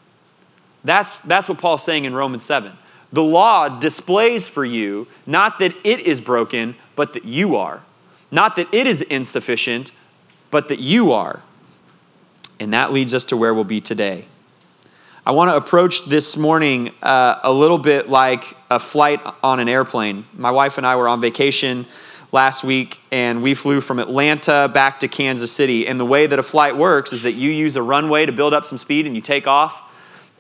That's, 0.84 1.18
that's 1.20 1.48
what 1.48 1.58
Paul's 1.58 1.84
saying 1.84 2.06
in 2.06 2.14
Romans 2.14 2.44
7. 2.44 2.74
The 3.12 3.24
law 3.24 3.70
displays 3.70 4.48
for 4.48 4.66
you 4.66 5.08
not 5.26 5.60
that 5.60 5.74
it 5.84 6.00
is 6.02 6.20
broken, 6.20 6.76
but 6.96 7.14
that 7.14 7.26
you 7.26 7.56
are. 7.56 7.84
Not 8.32 8.56
that 8.56 8.74
it 8.74 8.88
is 8.88 9.02
insufficient, 9.02 9.92
but 10.50 10.68
that 10.68 10.80
you 10.80 11.12
are. 11.12 11.42
And 12.60 12.74
that 12.74 12.92
leads 12.92 13.14
us 13.14 13.26
to 13.26 13.38
where 13.38 13.54
we'll 13.54 13.64
be 13.64 13.82
today. 13.82 14.26
I 15.26 15.32
want 15.32 15.52
to 15.52 15.56
approach 15.56 16.06
this 16.06 16.36
morning 16.36 16.92
uh, 17.02 17.40
a 17.44 17.54
little 17.54 17.78
bit 17.78 18.10
like 18.10 18.58
a 18.70 18.78
flight 18.78 19.22
on 19.42 19.60
an 19.60 19.70
airplane. 19.70 20.26
My 20.34 20.52
wife 20.52 20.78
and 20.78 20.86
I 20.86 20.96
were 20.96 21.08
on 21.08 21.22
vacation 21.22 21.86
last 22.34 22.64
week, 22.64 23.00
and 23.12 23.44
we 23.44 23.54
flew 23.54 23.80
from 23.80 24.00
Atlanta 24.00 24.70
back 24.74 25.00
to 25.00 25.08
Kansas 25.08 25.52
City. 25.52 25.88
And 25.88 26.00
the 26.00 26.06
way 26.06 26.26
that 26.26 26.40
a 26.40 26.44
flight 26.44 26.76
works 26.76 27.14
is 27.14 27.22
that 27.22 27.34
you 27.34 27.52
use 27.52 27.76
a 27.76 27.84
runway 27.84 28.26
to 28.26 28.32
build 28.32 28.56
up 28.56 28.66
some 28.66 28.80
speed 28.80 29.06
and 29.06 29.16
you 29.16 29.22
take 29.22 29.46
off, 29.46 29.84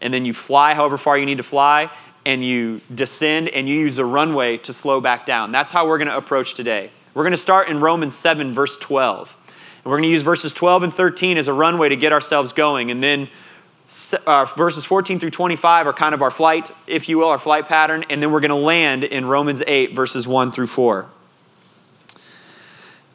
and 0.01 0.11
then 0.11 0.25
you 0.25 0.33
fly 0.33 0.73
however 0.73 0.97
far 0.97 1.19
you 1.19 1.25
need 1.27 1.37
to 1.37 1.43
fly, 1.43 1.91
and 2.25 2.43
you 2.43 2.81
descend, 2.93 3.47
and 3.49 3.69
you 3.69 3.75
use 3.75 3.99
a 3.99 4.05
runway 4.05 4.57
to 4.57 4.73
slow 4.73 4.99
back 4.99 5.27
down. 5.27 5.51
That's 5.51 5.71
how 5.71 5.87
we're 5.87 5.99
going 5.99 6.07
to 6.07 6.17
approach 6.17 6.55
today. 6.55 6.89
We're 7.13 7.23
going 7.23 7.31
to 7.31 7.37
start 7.37 7.69
in 7.69 7.79
Romans 7.79 8.15
7, 8.15 8.53
verse 8.53 8.75
12. 8.77 9.37
And 9.83 9.85
we're 9.85 9.97
going 9.97 10.09
to 10.09 10.13
use 10.13 10.23
verses 10.23 10.51
12 10.51 10.83
and 10.83 10.93
13 10.93 11.37
as 11.37 11.47
a 11.47 11.53
runway 11.53 11.89
to 11.89 11.95
get 11.95 12.11
ourselves 12.11 12.53
going, 12.53 12.89
and 12.89 13.03
then 13.03 13.29
uh, 14.25 14.45
verses 14.57 14.83
14 14.83 15.19
through 15.19 15.29
25 15.29 15.85
are 15.85 15.93
kind 15.93 16.15
of 16.15 16.23
our 16.23 16.31
flight, 16.31 16.71
if 16.87 17.07
you 17.07 17.19
will, 17.19 17.27
our 17.27 17.37
flight 17.37 17.67
pattern, 17.67 18.03
and 18.09 18.23
then 18.23 18.31
we're 18.31 18.39
going 18.39 18.49
to 18.49 18.55
land 18.55 19.03
in 19.03 19.25
Romans 19.25 19.61
8, 19.67 19.93
verses 19.93 20.27
1 20.27 20.51
through 20.51 20.67
4. 20.67 21.11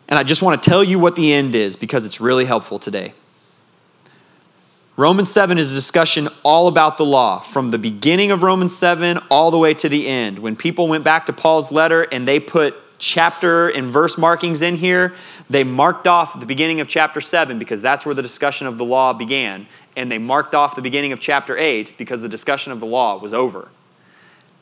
And 0.09 0.19
I 0.19 0.23
just 0.23 0.43
want 0.43 0.63
to 0.63 0.71
tell 0.71 0.83
you 0.83 0.99
what 0.99 1.17
the 1.17 1.33
end 1.33 1.55
is 1.55 1.77
because 1.77 2.07
it's 2.07 2.21
really 2.21 2.47
helpful 2.47 2.79
today. 2.79 3.13
Romans 4.97 5.31
7 5.31 5.59
is 5.59 5.71
a 5.71 5.75
discussion 5.75 6.29
all 6.43 6.67
about 6.67 6.99
the 6.99 7.05
law, 7.05 7.39
from 7.39 7.71
the 7.71 7.79
beginning 7.79 8.33
of 8.33 8.43
Romans 8.43 8.77
7 8.77 9.19
all 9.31 9.53
the 9.53 9.59
way 9.59 9.73
to 9.75 9.89
the 9.89 10.09
end. 10.09 10.41
When 10.41 10.57
people 10.57 10.89
went 10.89 11.05
back 11.05 11.27
to 11.27 11.33
Paul's 11.33 11.71
letter 11.71 12.09
and 12.11 12.27
they 12.27 12.41
put 12.41 12.75
chapter 12.99 13.69
and 13.69 13.87
verse 13.87 14.19
markings 14.19 14.61
in 14.61 14.75
here, 14.75 15.15
they 15.49 15.63
marked 15.63 16.09
off 16.09 16.41
the 16.41 16.47
beginning 16.47 16.81
of 16.81 16.89
chapter 16.89 17.21
7 17.21 17.59
because 17.61 17.81
that's 17.81 18.05
where 18.05 18.15
the 18.15 18.23
discussion 18.23 18.67
of 18.67 18.77
the 18.77 18.85
law 18.85 19.13
began 19.13 19.69
and 19.95 20.11
they 20.11 20.19
marked 20.19 20.55
off 20.55 20.75
the 20.75 20.83
beginning 20.83 21.13
of 21.13 21.21
chapter 21.21 21.57
8 21.57 21.97
because 21.97 22.23
the 22.23 22.29
discussion 22.29 22.73
of 22.73 22.81
the 22.81 22.87
law 22.87 23.19
was 23.19 23.33
over. 23.33 23.69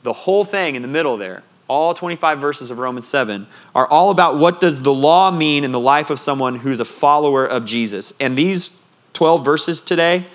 The 0.03 0.13
whole 0.13 0.45
thing 0.45 0.75
in 0.75 0.83
the 0.83 0.89
middle 0.89 1.17
there, 1.17 1.45
all 1.69 1.95
25 1.95 2.39
verses 2.39 2.71
of 2.71 2.79
Romans 2.79 3.07
7, 3.07 3.47
are 3.75 3.87
all 3.87 4.11
about 4.11 4.39
what 4.39 4.61
does 4.61 4.83
the 4.83 4.95
law 4.95 5.31
mean 5.31 5.65
in 5.65 5.73
the 5.73 5.81
life 5.81 6.11
of 6.11 6.19
someone 6.19 6.57
who's 6.57 6.81
a 6.81 6.85
follower 6.85 7.45
of 7.45 7.65
Jesus. 7.65 8.13
And 8.21 8.37
these 8.37 8.73
12 9.15 9.45
verses 9.45 9.81
today, 9.81 10.27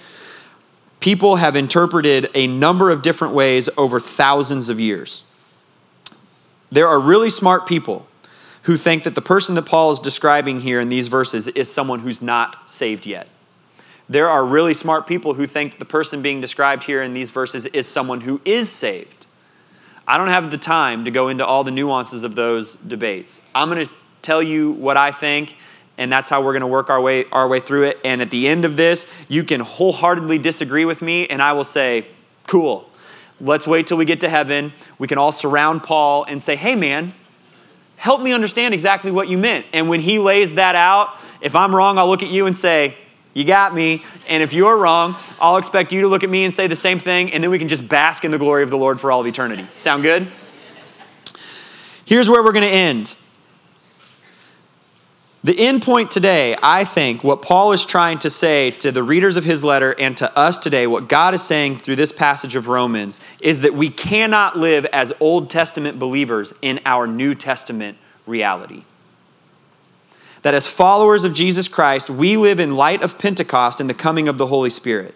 people 1.00 1.38
have 1.38 1.55
interpreted 1.55 2.29
a 2.33 2.47
number 2.47 2.89
of 2.89 3.01
different 3.01 3.33
ways 3.33 3.69
over 3.77 4.00
thousands 4.00 4.69
of 4.69 4.79
years. 4.79 5.23
There 6.71 6.88
are 6.88 7.00
really 7.00 7.29
smart 7.29 7.67
people 7.67 8.07
who 8.63 8.77
think 8.77 9.03
that 9.03 9.15
the 9.15 9.21
person 9.21 9.55
that 9.55 9.65
Paul 9.65 9.91
is 9.91 10.00
describing 10.00 10.61
here 10.61 10.79
in 10.79 10.89
these 10.89 11.07
verses 11.07 11.47
is 11.47 11.71
someone 11.71 12.00
who's 12.00 12.21
not 12.21 12.69
saved 12.69 13.05
yet. 13.05 13.27
There 14.07 14.29
are 14.29 14.45
really 14.45 14.73
smart 14.73 15.07
people 15.07 15.35
who 15.35 15.47
think 15.47 15.71
that 15.71 15.79
the 15.79 15.85
person 15.85 16.21
being 16.21 16.41
described 16.41 16.83
here 16.83 17.01
in 17.01 17.13
these 17.13 17.31
verses 17.31 17.65
is 17.67 17.88
someone 17.88 18.21
who 18.21 18.41
is 18.45 18.69
saved. 18.69 19.21
I 20.12 20.18
don't 20.18 20.27
have 20.27 20.51
the 20.51 20.58
time 20.58 21.06
to 21.06 21.12
go 21.12 21.30
into 21.30 21.46
all 21.46 21.63
the 21.63 21.72
nuances 21.72 22.25
of 22.25 22.36
those 22.36 22.75
debates. 22.75 23.39
I'm 23.56 23.70
going 23.70 23.88
to 23.88 23.94
tell 24.22 24.44
you 24.44 24.72
what 24.72 24.98
I 24.98 25.10
think, 25.10 25.56
and 25.98 26.12
that's 26.12 26.27
how 26.27 26.44
we're 26.44 26.51
going 26.51 26.60
to 26.60 26.68
work 26.68 26.89
our 26.89 27.00
way, 27.00 27.24
our 27.32 27.48
way 27.48 27.62
through 27.62 27.84
it. 27.84 27.98
And 28.03 28.22
at 28.22 28.30
the 28.30 28.50
end 28.50 28.65
of 28.65 28.75
this, 28.75 29.08
you 29.30 29.46
can 29.46 29.62
wholeheartedly 29.62 30.39
disagree 30.39 30.84
with 30.84 31.01
me, 31.01 31.27
and 31.27 31.41
I 31.41 31.53
will 31.53 31.63
say, 31.63 32.08
cool. 32.46 32.89
Let's 33.39 33.65
wait 33.65 33.88
till 33.88 33.96
we 33.96 34.03
get 34.03 34.20
to 34.20 34.27
heaven. 34.27 34.74
We 35.00 35.08
can 35.08 35.18
all 35.18 35.32
surround 35.32 35.84
Paul 35.84 36.25
and 36.25 36.44
say, 36.44 36.58
hey, 36.58 36.75
man, 36.75 37.13
help 37.96 38.20
me 38.20 38.34
understand 38.34 38.74
exactly 38.74 39.12
what 39.12 39.30
you 39.30 39.38
meant. 39.38 39.65
And 39.72 39.88
when 39.88 40.01
he 40.01 40.20
lays 40.20 40.56
that 40.56 40.75
out, 40.75 41.15
if 41.39 41.56
I'm 41.56 41.74
wrong, 41.74 41.98
I'll 41.98 42.10
look 42.10 42.22
at 42.22 42.30
you 42.30 42.48
and 42.48 42.58
say, 42.58 42.98
you 43.33 43.45
got 43.45 43.73
me. 43.73 44.03
And 44.27 44.43
if 44.43 44.53
you're 44.53 44.77
wrong, 44.77 45.15
I'll 45.39 45.57
expect 45.57 45.91
you 45.91 46.01
to 46.01 46.07
look 46.07 46.23
at 46.23 46.29
me 46.29 46.43
and 46.43 46.53
say 46.53 46.67
the 46.67 46.75
same 46.75 47.00
thing, 47.00 47.31
and 47.33 47.43
then 47.43 47.51
we 47.51 47.59
can 47.59 47.67
just 47.67 47.88
bask 47.88 48.25
in 48.25 48.31
the 48.31 48.38
glory 48.38 48.63
of 48.63 48.69
the 48.69 48.77
Lord 48.77 49.00
for 49.00 49.11
all 49.11 49.21
of 49.21 49.27
eternity. 49.27 49.65
Sound 49.73 50.03
good? 50.03 50.27
Here's 52.05 52.29
where 52.29 52.43
we're 52.43 52.51
going 52.51 52.69
to 52.69 52.75
end. 52.75 53.15
The 55.43 55.57
end 55.57 55.81
point 55.81 56.11
today, 56.11 56.55
I 56.61 56.83
think, 56.83 57.23
what 57.23 57.41
Paul 57.41 57.71
is 57.71 57.83
trying 57.83 58.19
to 58.19 58.29
say 58.29 58.69
to 58.71 58.91
the 58.91 59.01
readers 59.01 59.38
of 59.38 59.43
his 59.43 59.63
letter 59.63 59.95
and 59.97 60.15
to 60.17 60.38
us 60.38 60.59
today, 60.59 60.85
what 60.85 61.09
God 61.09 61.33
is 61.33 61.41
saying 61.41 61.77
through 61.77 61.95
this 61.95 62.11
passage 62.11 62.55
of 62.55 62.67
Romans, 62.67 63.19
is 63.39 63.61
that 63.61 63.73
we 63.73 63.89
cannot 63.89 64.59
live 64.59 64.85
as 64.88 65.11
Old 65.19 65.50
Testament 65.50 65.97
believers 65.97 66.53
in 66.61 66.79
our 66.85 67.07
New 67.07 67.33
Testament 67.33 67.97
reality 68.27 68.83
that 70.41 70.53
as 70.53 70.67
followers 70.67 71.24
of 71.24 71.33
Jesus 71.33 71.67
Christ, 71.67 72.10
we 72.10 72.38
live 72.38 72.60
in 72.60 72.75
light 72.75 73.03
of 73.03 73.19
Pentecost 73.19 73.79
and 73.79 73.89
the 73.89 73.93
coming 73.93 74.27
of 74.27 74.38
the 74.38 74.48
Holy 74.48 74.69
Spirit. 74.69 75.15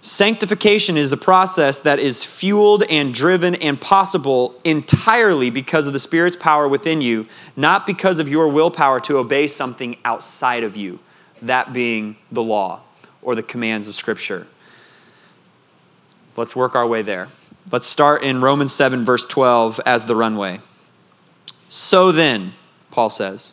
Sanctification 0.00 0.96
is 0.96 1.12
a 1.12 1.16
process 1.16 1.80
that 1.80 1.98
is 1.98 2.24
fueled 2.24 2.84
and 2.84 3.12
driven 3.12 3.56
and 3.56 3.80
possible 3.80 4.58
entirely 4.64 5.50
because 5.50 5.86
of 5.86 5.92
the 5.92 5.98
Spirit's 5.98 6.36
power 6.36 6.68
within 6.68 7.00
you, 7.00 7.26
not 7.56 7.86
because 7.86 8.18
of 8.18 8.28
your 8.28 8.48
willpower 8.48 9.00
to 9.00 9.18
obey 9.18 9.48
something 9.48 9.96
outside 10.04 10.62
of 10.62 10.76
you, 10.76 11.00
that 11.42 11.72
being 11.72 12.16
the 12.30 12.42
law 12.42 12.80
or 13.22 13.34
the 13.34 13.42
commands 13.42 13.88
of 13.88 13.94
Scripture. 13.94 14.46
Let's 16.36 16.54
work 16.54 16.76
our 16.76 16.86
way 16.86 17.02
there. 17.02 17.28
Let's 17.72 17.88
start 17.88 18.22
in 18.22 18.40
Romans 18.40 18.72
7, 18.72 19.04
verse 19.04 19.26
12, 19.26 19.80
as 19.84 20.04
the 20.04 20.14
runway. 20.14 20.60
So 21.68 22.12
then, 22.12 22.52
Paul 22.92 23.10
says, 23.10 23.52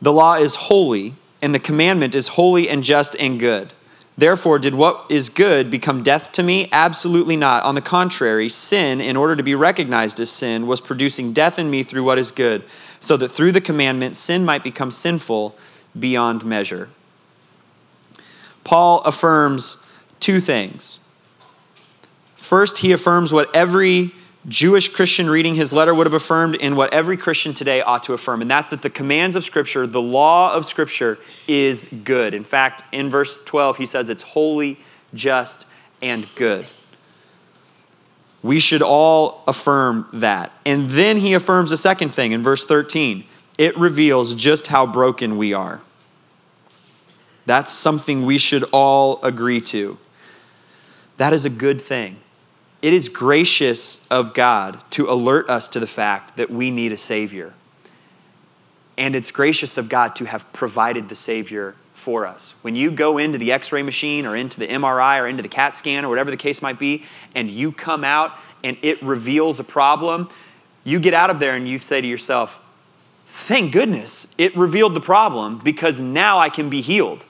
the 0.00 0.12
law 0.12 0.34
is 0.34 0.54
holy, 0.54 1.14
and 1.42 1.54
the 1.54 1.58
commandment 1.58 2.14
is 2.14 2.28
holy 2.28 2.68
and 2.68 2.82
just 2.82 3.14
and 3.16 3.38
good. 3.38 3.72
Therefore, 4.16 4.58
did 4.58 4.74
what 4.74 5.06
is 5.08 5.30
good 5.30 5.70
become 5.70 6.02
death 6.02 6.32
to 6.32 6.42
me? 6.42 6.68
Absolutely 6.72 7.36
not. 7.36 7.62
On 7.64 7.74
the 7.74 7.80
contrary, 7.80 8.48
sin, 8.50 9.00
in 9.00 9.16
order 9.16 9.34
to 9.34 9.42
be 9.42 9.54
recognized 9.54 10.20
as 10.20 10.30
sin, 10.30 10.66
was 10.66 10.80
producing 10.80 11.32
death 11.32 11.58
in 11.58 11.70
me 11.70 11.82
through 11.82 12.04
what 12.04 12.18
is 12.18 12.30
good, 12.30 12.62
so 13.00 13.16
that 13.16 13.28
through 13.28 13.52
the 13.52 13.60
commandment, 13.60 14.16
sin 14.16 14.44
might 14.44 14.62
become 14.62 14.90
sinful 14.90 15.56
beyond 15.98 16.44
measure. 16.44 16.90
Paul 18.62 19.00
affirms 19.02 19.82
two 20.18 20.38
things. 20.38 21.00
First, 22.36 22.78
he 22.78 22.92
affirms 22.92 23.32
what 23.32 23.54
every 23.56 24.12
Jewish 24.48 24.88
Christian 24.88 25.28
reading 25.28 25.54
his 25.54 25.72
letter 25.72 25.94
would 25.94 26.06
have 26.06 26.14
affirmed 26.14 26.56
in 26.56 26.74
what 26.74 26.92
every 26.94 27.16
Christian 27.16 27.52
today 27.52 27.82
ought 27.82 28.02
to 28.04 28.14
affirm, 28.14 28.40
and 28.40 28.50
that's 28.50 28.70
that 28.70 28.80
the 28.80 28.88
commands 28.88 29.36
of 29.36 29.44
Scripture, 29.44 29.86
the 29.86 30.00
law 30.00 30.54
of 30.54 30.64
Scripture, 30.64 31.18
is 31.46 31.86
good. 32.04 32.32
In 32.34 32.44
fact, 32.44 32.82
in 32.90 33.10
verse 33.10 33.42
12, 33.44 33.76
he 33.76 33.86
says 33.86 34.08
it's 34.08 34.22
holy, 34.22 34.78
just, 35.12 35.66
and 36.00 36.26
good. 36.34 36.66
We 38.42 38.58
should 38.58 38.80
all 38.80 39.44
affirm 39.46 40.08
that. 40.14 40.50
And 40.64 40.90
then 40.90 41.18
he 41.18 41.34
affirms 41.34 41.70
a 41.72 41.76
second 41.76 42.08
thing 42.10 42.32
in 42.32 42.42
verse 42.42 42.64
13 42.64 43.24
it 43.58 43.76
reveals 43.76 44.34
just 44.34 44.68
how 44.68 44.86
broken 44.86 45.36
we 45.36 45.52
are. 45.52 45.82
That's 47.44 47.70
something 47.70 48.24
we 48.24 48.38
should 48.38 48.64
all 48.72 49.20
agree 49.22 49.60
to. 49.62 49.98
That 51.18 51.34
is 51.34 51.44
a 51.44 51.50
good 51.50 51.78
thing. 51.78 52.16
It 52.82 52.94
is 52.94 53.08
gracious 53.08 54.06
of 54.10 54.32
God 54.32 54.82
to 54.90 55.08
alert 55.08 55.50
us 55.50 55.68
to 55.68 55.80
the 55.80 55.86
fact 55.86 56.36
that 56.36 56.50
we 56.50 56.70
need 56.70 56.92
a 56.92 56.98
Savior. 56.98 57.52
And 58.96 59.14
it's 59.14 59.30
gracious 59.30 59.76
of 59.76 59.88
God 59.88 60.16
to 60.16 60.24
have 60.24 60.50
provided 60.52 61.08
the 61.08 61.14
Savior 61.14 61.74
for 61.92 62.26
us. 62.26 62.54
When 62.62 62.74
you 62.74 62.90
go 62.90 63.18
into 63.18 63.36
the 63.36 63.52
x 63.52 63.72
ray 63.72 63.82
machine 63.82 64.24
or 64.24 64.34
into 64.34 64.58
the 64.58 64.66
MRI 64.66 65.20
or 65.20 65.26
into 65.26 65.42
the 65.42 65.48
CAT 65.48 65.74
scan 65.74 66.04
or 66.04 66.08
whatever 66.08 66.30
the 66.30 66.36
case 66.36 66.62
might 66.62 66.78
be, 66.78 67.04
and 67.34 67.50
you 67.50 67.72
come 67.72 68.04
out 68.04 68.36
and 68.64 68.76
it 68.82 69.02
reveals 69.02 69.60
a 69.60 69.64
problem, 69.64 70.28
you 70.82 70.98
get 70.98 71.12
out 71.12 71.28
of 71.30 71.40
there 71.40 71.54
and 71.54 71.68
you 71.68 71.78
say 71.78 72.00
to 72.00 72.06
yourself, 72.06 72.60
Thank 73.26 73.72
goodness 73.72 74.26
it 74.38 74.56
revealed 74.56 74.94
the 74.94 75.00
problem 75.00 75.58
because 75.58 76.00
now 76.00 76.38
I 76.38 76.48
can 76.48 76.68
be 76.68 76.80
healed. 76.80 77.24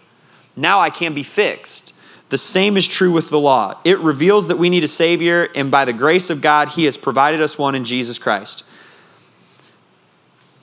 Now 0.56 0.80
I 0.80 0.88
can 0.88 1.12
be 1.12 1.22
fixed. 1.22 1.92
The 2.30 2.38
same 2.38 2.76
is 2.76 2.86
true 2.86 3.10
with 3.10 3.28
the 3.28 3.40
law. 3.40 3.78
It 3.84 3.98
reveals 3.98 4.46
that 4.48 4.56
we 4.56 4.70
need 4.70 4.84
a 4.84 4.88
Savior, 4.88 5.48
and 5.54 5.70
by 5.70 5.84
the 5.84 5.92
grace 5.92 6.30
of 6.30 6.40
God, 6.40 6.70
He 6.70 6.84
has 6.84 6.96
provided 6.96 7.40
us 7.40 7.58
one 7.58 7.74
in 7.74 7.84
Jesus 7.84 8.18
Christ. 8.18 8.64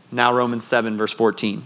Now, 0.10 0.34
Romans 0.34 0.64
7, 0.64 0.98
verse 0.98 1.14
14 1.14 1.64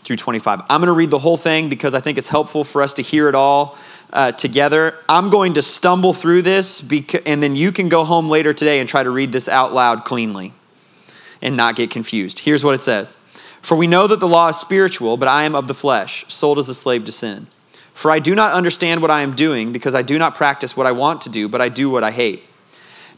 through 0.00 0.16
25. 0.16 0.62
I'm 0.68 0.80
going 0.80 0.88
to 0.88 0.92
read 0.92 1.10
the 1.10 1.18
whole 1.18 1.36
thing 1.36 1.68
because 1.68 1.94
I 1.94 2.00
think 2.00 2.18
it's 2.18 2.28
helpful 2.28 2.64
for 2.64 2.82
us 2.82 2.94
to 2.94 3.02
hear 3.02 3.28
it 3.28 3.36
all 3.36 3.76
uh, 4.12 4.32
together. 4.32 4.96
I'm 5.08 5.30
going 5.30 5.54
to 5.54 5.62
stumble 5.62 6.12
through 6.12 6.42
this, 6.42 6.80
because, 6.80 7.20
and 7.24 7.40
then 7.40 7.54
you 7.54 7.70
can 7.70 7.88
go 7.88 8.04
home 8.04 8.28
later 8.28 8.52
today 8.52 8.80
and 8.80 8.88
try 8.88 9.04
to 9.04 9.10
read 9.10 9.30
this 9.30 9.48
out 9.48 9.72
loud 9.72 10.04
cleanly 10.04 10.54
and 11.40 11.56
not 11.56 11.76
get 11.76 11.90
confused. 11.90 12.40
Here's 12.40 12.64
what 12.64 12.74
it 12.74 12.82
says 12.82 13.16
For 13.62 13.76
we 13.76 13.86
know 13.86 14.08
that 14.08 14.18
the 14.18 14.26
law 14.26 14.48
is 14.48 14.56
spiritual, 14.56 15.16
but 15.16 15.28
I 15.28 15.44
am 15.44 15.54
of 15.54 15.68
the 15.68 15.74
flesh, 15.74 16.24
sold 16.26 16.58
as 16.58 16.68
a 16.68 16.74
slave 16.74 17.04
to 17.04 17.12
sin. 17.12 17.46
For 17.98 18.12
I 18.12 18.20
do 18.20 18.32
not 18.32 18.52
understand 18.52 19.02
what 19.02 19.10
I 19.10 19.22
am 19.22 19.34
doing 19.34 19.72
because 19.72 19.92
I 19.92 20.02
do 20.02 20.20
not 20.20 20.36
practice 20.36 20.76
what 20.76 20.86
I 20.86 20.92
want 20.92 21.20
to 21.22 21.28
do, 21.28 21.48
but 21.48 21.60
I 21.60 21.68
do 21.68 21.90
what 21.90 22.04
I 22.04 22.12
hate. 22.12 22.44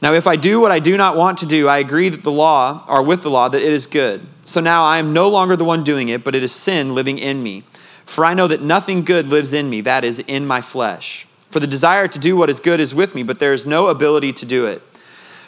Now, 0.01 0.15
if 0.15 0.27
I 0.27 0.37
do 0.37 0.59
what 0.59 0.73
I 0.73 0.79
do 0.79 0.97
not 0.97 1.19
want 1.19 1.37
to 1.41 1.47
do, 1.47 1.69
I 1.69 1.77
agree 1.77 2.09
that 2.09 2.23
the 2.23 2.33
law, 2.33 2.87
or 2.89 3.03
with 3.03 3.23
the 3.23 3.29
law, 3.29 3.51
that 3.51 3.61
it 3.61 3.75
is 3.75 3.87
good. 3.87 4.27
So 4.43 4.59
now 4.59 4.83
I 4.83 4.97
am 4.97 5.13
no 5.13 5.29
longer 5.29 5.55
the 5.55 5.67
one 5.67 5.85
doing 5.85 6.09
it, 6.09 6.25
but 6.25 6.35
it 6.35 6.43
is 6.43 6.53
sin 6.53 6.95
living 6.95 7.19
in 7.19 7.43
me. 7.43 7.63
For 8.07 8.25
I 8.25 8.33
know 8.33 8.49
that 8.49 8.63
nothing 8.63 9.05
good 9.05 9.29
lives 9.29 9.53
in 9.53 9.69
me, 9.69 9.83
that 9.83 10.03
is, 10.03 10.19
in 10.21 10.47
my 10.47 10.63
flesh. 10.63 11.27
For 11.51 11.61
the 11.61 11.67
desire 11.67 12.09
to 12.09 12.19
do 12.19 12.35
what 12.35 12.49
is 12.49 12.59
good 12.59 12.81
is 12.81 12.95
with 12.95 13.15
me, 13.15 13.23
but 13.23 13.39
there 13.39 13.53
is 13.53 13.67
no 13.67 13.89
ability 13.89 14.33
to 14.33 14.47
do 14.47 14.65
it. 14.65 14.81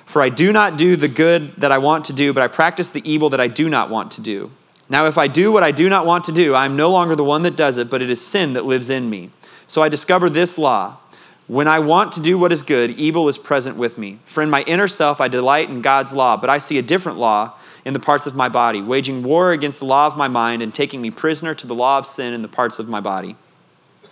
For 0.04 0.20
I 0.20 0.28
do 0.28 0.52
not 0.52 0.76
do 0.76 0.94
the 0.94 1.08
good 1.08 1.56
that 1.56 1.72
I 1.72 1.78
want 1.78 2.04
to 2.04 2.12
do, 2.12 2.34
but 2.34 2.42
I 2.42 2.48
practice 2.48 2.90
the 2.90 3.10
evil 3.10 3.30
that 3.30 3.40
I 3.40 3.46
do 3.46 3.70
not 3.70 3.88
want 3.88 4.12
to 4.12 4.20
do. 4.20 4.50
Now, 4.92 5.06
if 5.06 5.16
I 5.16 5.26
do 5.26 5.50
what 5.50 5.62
I 5.62 5.70
do 5.70 5.88
not 5.88 6.04
want 6.04 6.24
to 6.24 6.32
do, 6.32 6.54
I 6.54 6.66
am 6.66 6.76
no 6.76 6.90
longer 6.90 7.16
the 7.16 7.24
one 7.24 7.44
that 7.44 7.56
does 7.56 7.78
it, 7.78 7.88
but 7.88 8.02
it 8.02 8.10
is 8.10 8.20
sin 8.20 8.52
that 8.52 8.66
lives 8.66 8.90
in 8.90 9.08
me. 9.08 9.30
So 9.66 9.82
I 9.82 9.88
discover 9.88 10.28
this 10.28 10.58
law. 10.58 10.98
When 11.46 11.66
I 11.66 11.78
want 11.78 12.12
to 12.12 12.20
do 12.20 12.36
what 12.36 12.52
is 12.52 12.62
good, 12.62 12.90
evil 12.90 13.26
is 13.26 13.38
present 13.38 13.78
with 13.78 13.96
me. 13.96 14.18
For 14.26 14.42
in 14.42 14.50
my 14.50 14.60
inner 14.64 14.88
self 14.88 15.18
I 15.18 15.28
delight 15.28 15.70
in 15.70 15.80
God's 15.80 16.12
law, 16.12 16.36
but 16.36 16.50
I 16.50 16.58
see 16.58 16.76
a 16.76 16.82
different 16.82 17.16
law 17.16 17.54
in 17.86 17.94
the 17.94 18.00
parts 18.00 18.26
of 18.26 18.36
my 18.36 18.50
body, 18.50 18.82
waging 18.82 19.22
war 19.22 19.52
against 19.52 19.78
the 19.78 19.86
law 19.86 20.06
of 20.06 20.18
my 20.18 20.28
mind 20.28 20.60
and 20.60 20.74
taking 20.74 21.00
me 21.00 21.10
prisoner 21.10 21.54
to 21.54 21.66
the 21.66 21.74
law 21.74 21.96
of 21.96 22.04
sin 22.04 22.34
in 22.34 22.42
the 22.42 22.46
parts 22.46 22.78
of 22.78 22.86
my 22.86 23.00
body. 23.00 23.36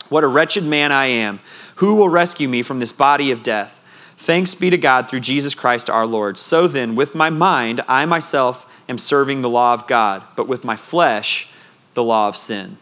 What 0.08 0.24
a 0.24 0.28
wretched 0.28 0.64
man 0.64 0.92
I 0.92 1.06
am. 1.06 1.40
Who 1.76 1.94
will 1.94 2.08
rescue 2.08 2.48
me 2.48 2.62
from 2.62 2.78
this 2.78 2.92
body 2.92 3.30
of 3.30 3.42
death? 3.42 3.82
Thanks 4.16 4.54
be 4.54 4.70
to 4.70 4.78
God 4.78 5.10
through 5.10 5.20
Jesus 5.20 5.54
Christ 5.54 5.90
our 5.90 6.06
Lord. 6.06 6.38
So 6.38 6.66
then, 6.66 6.94
with 6.94 7.14
my 7.14 7.28
mind, 7.28 7.82
I 7.86 8.06
myself 8.06 8.66
am 8.90 8.98
serving 8.98 9.40
the 9.40 9.48
law 9.48 9.72
of 9.72 9.86
God, 9.86 10.22
but 10.36 10.48
with 10.48 10.64
my 10.64 10.76
flesh, 10.76 11.48
the 11.94 12.04
law 12.04 12.28
of 12.28 12.36
sin. 12.36 12.76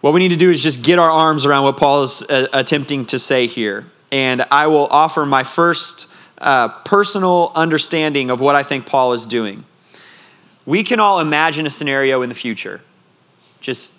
What 0.00 0.14
we 0.14 0.20
need 0.20 0.28
to 0.28 0.36
do 0.36 0.50
is 0.50 0.62
just 0.62 0.82
get 0.82 1.00
our 1.00 1.10
arms 1.10 1.44
around 1.44 1.64
what 1.64 1.76
Paul 1.76 2.04
is 2.04 2.22
uh, 2.22 2.46
attempting 2.52 3.04
to 3.06 3.18
say 3.18 3.48
here. 3.48 3.86
And 4.12 4.44
I 4.50 4.68
will 4.68 4.86
offer 4.86 5.26
my 5.26 5.42
first 5.42 6.08
uh, 6.38 6.68
personal 6.68 7.50
understanding 7.56 8.30
of 8.30 8.40
what 8.40 8.54
I 8.54 8.62
think 8.62 8.86
Paul 8.86 9.12
is 9.12 9.26
doing. 9.26 9.64
We 10.64 10.84
can 10.84 11.00
all 11.00 11.18
imagine 11.18 11.66
a 11.66 11.70
scenario 11.70 12.22
in 12.22 12.28
the 12.28 12.34
future. 12.34 12.80
Just 13.60 13.94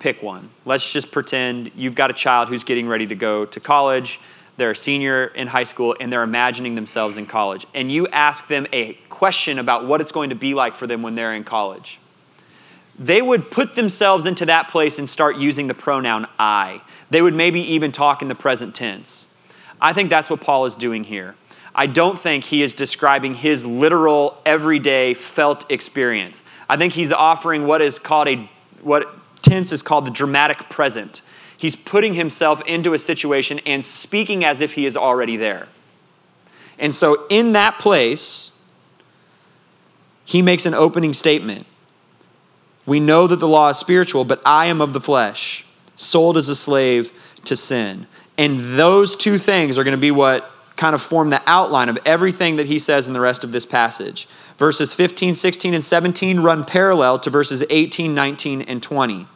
pick 0.00 0.22
one. 0.22 0.50
Let's 0.64 0.92
just 0.92 1.12
pretend 1.12 1.70
you've 1.76 1.94
got 1.94 2.10
a 2.10 2.14
child 2.14 2.48
who's 2.48 2.64
getting 2.64 2.88
ready 2.88 3.06
to 3.06 3.14
go 3.14 3.44
to 3.44 3.60
college. 3.60 4.18
They're 4.60 4.70
a 4.70 4.76
senior 4.76 5.26
in 5.26 5.48
high 5.48 5.64
school 5.64 5.96
and 5.98 6.12
they're 6.12 6.22
imagining 6.22 6.76
themselves 6.76 7.16
in 7.16 7.26
college. 7.26 7.66
And 7.74 7.90
you 7.90 8.06
ask 8.08 8.46
them 8.46 8.66
a 8.72 8.92
question 9.08 9.58
about 9.58 9.86
what 9.86 10.00
it's 10.00 10.12
going 10.12 10.30
to 10.30 10.36
be 10.36 10.54
like 10.54 10.76
for 10.76 10.86
them 10.86 11.02
when 11.02 11.16
they're 11.16 11.34
in 11.34 11.42
college 11.42 11.98
they 13.00 13.22
would 13.22 13.50
put 13.50 13.76
themselves 13.76 14.26
into 14.26 14.44
that 14.44 14.68
place 14.68 14.98
and 14.98 15.08
start 15.08 15.36
using 15.36 15.68
the 15.68 15.74
pronoun 15.74 16.26
I. 16.38 16.82
They 17.08 17.22
would 17.22 17.34
maybe 17.34 17.60
even 17.60 17.92
talk 17.92 18.20
in 18.20 18.28
the 18.28 18.34
present 18.34 18.74
tense. 18.74 19.26
I 19.80 19.94
think 19.94 20.10
that's 20.10 20.28
what 20.28 20.42
Paul 20.42 20.66
is 20.66 20.76
doing 20.76 21.04
here. 21.04 21.34
I 21.74 21.86
don't 21.86 22.18
think 22.18 22.44
he 22.44 22.62
is 22.62 22.74
describing 22.74 23.36
his 23.36 23.64
literal, 23.64 24.42
everyday, 24.44 25.14
felt 25.14 25.70
experience. 25.70 26.44
I 26.68 26.76
think 26.76 26.92
he's 26.92 27.10
offering 27.10 27.66
what 27.66 27.80
is 27.80 27.98
called 27.98 28.28
a, 28.28 28.50
what 28.82 29.08
tense 29.40 29.72
is 29.72 29.82
called 29.82 30.06
the 30.06 30.10
dramatic 30.10 30.68
present. 30.68 31.22
He's 31.60 31.76
putting 31.76 32.14
himself 32.14 32.62
into 32.64 32.94
a 32.94 32.98
situation 32.98 33.60
and 33.66 33.84
speaking 33.84 34.42
as 34.46 34.62
if 34.62 34.72
he 34.72 34.86
is 34.86 34.96
already 34.96 35.36
there. 35.36 35.68
And 36.78 36.94
so, 36.94 37.26
in 37.28 37.52
that 37.52 37.78
place, 37.78 38.52
he 40.24 40.40
makes 40.40 40.64
an 40.64 40.72
opening 40.72 41.12
statement. 41.12 41.66
We 42.86 42.98
know 42.98 43.26
that 43.26 43.40
the 43.40 43.46
law 43.46 43.68
is 43.68 43.76
spiritual, 43.76 44.24
but 44.24 44.40
I 44.42 44.66
am 44.66 44.80
of 44.80 44.94
the 44.94 45.02
flesh, 45.02 45.66
sold 45.96 46.38
as 46.38 46.48
a 46.48 46.54
slave 46.54 47.12
to 47.44 47.54
sin. 47.54 48.06
And 48.38 48.78
those 48.78 49.14
two 49.14 49.36
things 49.36 49.78
are 49.78 49.84
going 49.84 49.94
to 49.94 50.00
be 50.00 50.10
what 50.10 50.50
kind 50.76 50.94
of 50.94 51.02
form 51.02 51.28
the 51.28 51.42
outline 51.46 51.90
of 51.90 51.98
everything 52.06 52.56
that 52.56 52.68
he 52.68 52.78
says 52.78 53.06
in 53.06 53.12
the 53.12 53.20
rest 53.20 53.44
of 53.44 53.52
this 53.52 53.66
passage. 53.66 54.26
Verses 54.56 54.94
15, 54.94 55.34
16, 55.34 55.74
and 55.74 55.84
17 55.84 56.40
run 56.40 56.64
parallel 56.64 57.18
to 57.18 57.28
verses 57.28 57.62
18, 57.68 58.14
19, 58.14 58.62
and 58.62 58.82
20. 58.82 59.26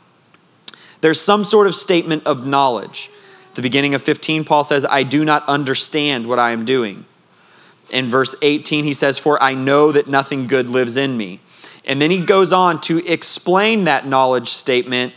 There's 1.05 1.21
some 1.21 1.45
sort 1.45 1.67
of 1.67 1.75
statement 1.75 2.27
of 2.27 2.47
knowledge. 2.47 3.11
At 3.51 3.57
the 3.57 3.61
beginning 3.61 3.93
of 3.93 4.01
15, 4.01 4.43
Paul 4.45 4.64
says, 4.64 4.87
I 4.88 5.03
do 5.03 5.23
not 5.23 5.47
understand 5.47 6.27
what 6.27 6.38
I 6.38 6.53
am 6.53 6.64
doing. 6.64 7.05
In 7.90 8.09
verse 8.09 8.35
18, 8.40 8.85
he 8.85 8.95
says, 8.95 9.19
For 9.19 9.40
I 9.43 9.53
know 9.53 9.93
that 9.93 10.09
nothing 10.09 10.47
good 10.47 10.71
lives 10.71 10.97
in 10.97 11.19
me. 11.19 11.40
And 11.85 12.01
then 12.01 12.11
he 12.11 12.21
goes 12.21 12.53
on 12.53 12.81
to 12.81 13.07
explain 13.07 13.85
that 13.85 14.07
knowledge 14.07 14.49
statement 14.49 15.12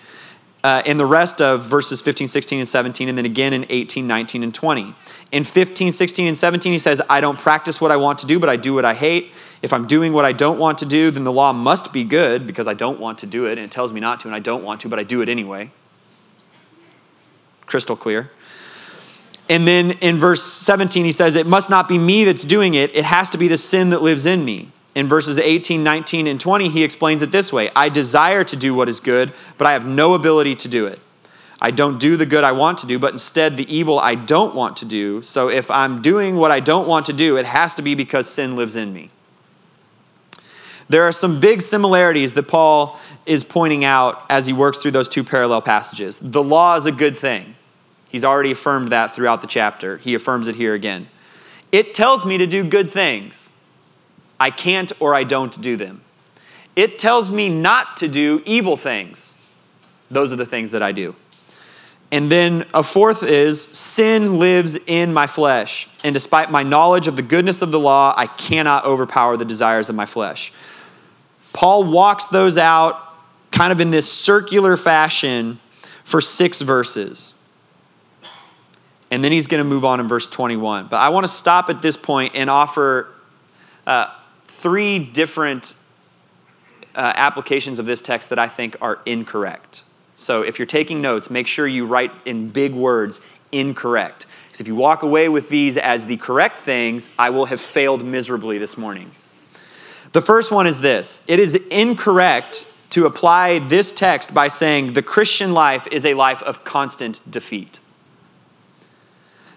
uh, 0.67 0.83
in 0.85 0.97
the 0.97 1.05
rest 1.05 1.41
of 1.41 1.63
verses 1.63 2.01
15, 2.01 2.27
16, 2.27 2.59
and 2.59 2.67
17, 2.67 3.07
and 3.07 3.17
then 3.17 3.23
again 3.23 3.53
in 3.53 3.65
18, 3.69 4.05
19, 4.05 4.43
and 4.43 4.53
20. 4.53 4.93
In 5.31 5.45
15, 5.45 5.93
16, 5.93 6.27
and 6.27 6.37
17, 6.37 6.73
he 6.73 6.77
says, 6.77 7.01
I 7.09 7.21
don't 7.21 7.39
practice 7.39 7.79
what 7.79 7.89
I 7.89 7.95
want 7.95 8.19
to 8.19 8.25
do, 8.25 8.37
but 8.37 8.49
I 8.49 8.57
do 8.57 8.73
what 8.73 8.83
I 8.83 8.93
hate. 8.93 9.31
If 9.61 9.71
I'm 9.71 9.87
doing 9.87 10.11
what 10.11 10.25
I 10.25 10.33
don't 10.33 10.59
want 10.59 10.79
to 10.79 10.85
do, 10.85 11.09
then 11.09 11.23
the 11.23 11.31
law 11.31 11.53
must 11.53 11.93
be 11.93 12.03
good 12.03 12.45
because 12.45 12.67
I 12.67 12.73
don't 12.73 12.99
want 12.99 13.19
to 13.19 13.25
do 13.25 13.45
it, 13.45 13.51
and 13.51 13.61
it 13.61 13.71
tells 13.71 13.93
me 13.93 14.01
not 14.01 14.19
to, 14.19 14.27
and 14.27 14.35
I 14.35 14.39
don't 14.39 14.61
want 14.61 14.81
to, 14.81 14.89
but 14.89 14.99
I 14.99 15.03
do 15.03 15.21
it 15.21 15.29
anyway. 15.29 15.71
Crystal 17.65 17.95
clear. 17.95 18.29
And 19.47 19.65
then 19.65 19.91
in 19.91 20.17
verse 20.17 20.43
17, 20.43 21.05
he 21.05 21.13
says, 21.13 21.35
It 21.35 21.47
must 21.47 21.69
not 21.69 21.87
be 21.87 21.97
me 21.97 22.25
that's 22.25 22.43
doing 22.43 22.73
it, 22.73 22.93
it 22.93 23.05
has 23.05 23.29
to 23.29 23.37
be 23.37 23.47
the 23.47 23.57
sin 23.57 23.91
that 23.91 24.01
lives 24.01 24.25
in 24.25 24.43
me 24.43 24.73
in 24.97 25.07
verses 25.07 25.37
18, 25.37 25.83
19, 25.83 26.25
and 26.25 26.41
20, 26.41 26.69
he 26.69 26.83
explains 26.83 27.21
it 27.21 27.29
this 27.29 27.53
way 27.53 27.69
I 27.75 27.87
desire 27.87 28.43
to 28.43 28.55
do 28.55 28.73
what 28.73 28.89
is 28.89 28.99
good, 28.99 29.31
but 29.55 29.67
I 29.67 29.73
have 29.73 29.85
no 29.85 30.15
ability 30.15 30.55
to 30.55 30.67
do 30.67 30.87
it. 30.87 30.99
I 31.61 31.69
don't 31.69 31.99
do 31.99 32.17
the 32.17 32.25
good 32.25 32.43
I 32.43 32.51
want 32.51 32.79
to 32.79 32.87
do, 32.87 32.97
but 32.97 33.13
instead 33.13 33.57
the 33.57 33.71
evil 33.73 33.99
I 33.99 34.15
don't 34.15 34.55
want 34.55 34.75
to 34.77 34.85
do. 34.85 35.21
So 35.21 35.49
if 35.49 35.69
I'm 35.69 36.01
doing 36.01 36.37
what 36.37 36.49
I 36.49 36.59
don't 36.59 36.87
want 36.87 37.05
to 37.05 37.13
do, 37.13 37.37
it 37.37 37.45
has 37.45 37.75
to 37.75 37.83
be 37.83 37.93
because 37.93 38.27
sin 38.27 38.55
lives 38.55 38.75
in 38.75 38.91
me. 38.91 39.11
There 40.89 41.03
are 41.03 41.11
some 41.11 41.39
big 41.39 41.61
similarities 41.61 42.33
that 42.33 42.47
Paul 42.47 42.99
is 43.27 43.43
pointing 43.43 43.85
out 43.85 44.23
as 44.31 44.47
he 44.47 44.53
works 44.53 44.79
through 44.79 44.91
those 44.91 45.09
two 45.09 45.23
parallel 45.23 45.61
passages. 45.61 46.19
The 46.23 46.41
law 46.41 46.75
is 46.75 46.87
a 46.87 46.91
good 46.91 47.15
thing. 47.15 47.53
He's 48.09 48.25
already 48.25 48.51
affirmed 48.51 48.87
that 48.87 49.11
throughout 49.11 49.41
the 49.41 49.47
chapter. 49.47 49.97
He 49.97 50.15
affirms 50.15 50.47
it 50.47 50.55
here 50.55 50.73
again. 50.73 51.07
It 51.71 51.93
tells 51.93 52.25
me 52.25 52.39
to 52.39 52.47
do 52.47 52.63
good 52.63 52.89
things. 52.89 53.51
I 54.39 54.51
can't 54.51 54.91
or 54.99 55.15
I 55.15 55.23
don't 55.23 55.59
do 55.61 55.75
them. 55.75 56.01
It 56.75 56.99
tells 56.99 57.31
me 57.31 57.49
not 57.49 57.97
to 57.97 58.07
do 58.07 58.43
evil 58.45 58.77
things. 58.77 59.35
Those 60.11 60.31
are 60.31 60.35
the 60.35 60.45
things 60.45 60.71
that 60.71 60.83
I 60.83 60.91
do. 60.91 61.15
And 62.11 62.31
then 62.31 62.65
a 62.73 62.83
fourth 62.83 63.23
is 63.23 63.63
sin 63.63 64.39
lives 64.39 64.77
in 64.87 65.13
my 65.13 65.27
flesh. 65.27 65.89
And 66.03 66.13
despite 66.13 66.49
my 66.49 66.63
knowledge 66.63 67.07
of 67.07 67.17
the 67.17 67.21
goodness 67.21 67.61
of 67.61 67.71
the 67.71 67.79
law, 67.79 68.13
I 68.15 68.27
cannot 68.27 68.85
overpower 68.85 69.35
the 69.35 69.43
desires 69.43 69.89
of 69.89 69.95
my 69.95 70.05
flesh. 70.05 70.53
Paul 71.51 71.83
walks 71.85 72.27
those 72.27 72.57
out 72.57 73.03
kind 73.51 73.71
of 73.71 73.81
in 73.81 73.91
this 73.91 74.11
circular 74.11 74.77
fashion 74.77 75.59
for 76.03 76.21
six 76.21 76.61
verses. 76.61 77.35
And 79.09 79.23
then 79.23 79.31
he's 79.31 79.47
going 79.47 79.63
to 79.63 79.69
move 79.69 79.83
on 79.83 79.99
in 79.99 80.07
verse 80.07 80.29
21. 80.29 80.87
But 80.87 80.97
I 80.97 81.09
want 81.09 81.25
to 81.25 81.31
stop 81.31 81.69
at 81.69 81.81
this 81.81 81.97
point 81.97 82.33
and 82.35 82.49
offer 82.49 83.09
uh, 83.85 84.13
three 84.67 84.99
different 84.99 85.75
uh, 86.93 87.13
applications 87.15 87.79
of 87.79 87.85
this 87.85 88.01
text 88.01 88.29
that 88.29 88.37
I 88.37 88.49
think 88.49 88.75
are 88.81 88.99
incorrect. 89.05 89.85
So 90.17 90.41
if 90.41 90.59
you're 90.59 90.65
taking 90.65 91.01
notes, 91.01 91.29
make 91.29 91.47
sure 91.47 91.65
you 91.65 91.85
write 91.85 92.11
in 92.25 92.49
big 92.49 92.73
words 92.73 93.21
incorrect. 93.53 94.25
Because 94.47 94.59
if 94.59 94.67
you 94.67 94.75
walk 94.75 95.03
away 95.03 95.29
with 95.29 95.47
these 95.47 95.77
as 95.77 96.07
the 96.07 96.17
correct 96.17 96.59
things, 96.59 97.07
I 97.17 97.29
will 97.29 97.45
have 97.45 97.61
failed 97.61 98.05
miserably 98.05 98.57
this 98.57 98.77
morning. 98.77 99.11
The 100.11 100.19
first 100.21 100.51
one 100.51 100.67
is 100.67 100.81
this 100.81 101.21
it 101.27 101.39
is 101.39 101.55
incorrect 101.71 102.67
to 102.89 103.05
apply 103.05 103.59
this 103.59 103.93
text 103.93 104.33
by 104.33 104.49
saying 104.49 104.93
the 104.93 105.01
Christian 105.01 105.53
life 105.53 105.87
is 105.93 106.05
a 106.05 106.13
life 106.13 106.43
of 106.43 106.65
constant 106.65 107.21
defeat. 107.31 107.79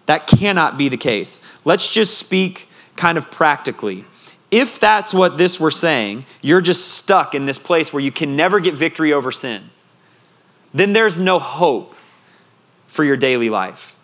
That 0.07 0.29
cannot 0.29 0.79
be 0.79 0.89
the 0.89 0.97
case. 0.97 1.41
Let's 1.65 1.93
just 1.93 2.17
speak 2.17 2.69
kind 2.95 3.19
of 3.19 3.29
practically. 3.33 4.05
If 4.51 4.81
that's 4.81 5.15
what 5.15 5.39
this 5.39 5.61
were 5.61 5.71
saying, 5.71 6.27
you're 6.43 6.61
just 6.61 6.95
stuck 6.95 7.35
in 7.35 7.47
this 7.47 7.59
place 7.59 7.93
where 7.93 8.03
you 8.03 8.11
can 8.11 8.35
never 8.35 8.59
get 8.59 8.75
victory 8.75 9.13
over 9.13 9.31
sin, 9.31 9.71
then 10.75 10.93
there's 10.93 11.19
no 11.19 11.39
hope 11.39 11.95
for 12.87 13.05
your 13.05 13.17
daily 13.17 13.49
life. 13.49 13.97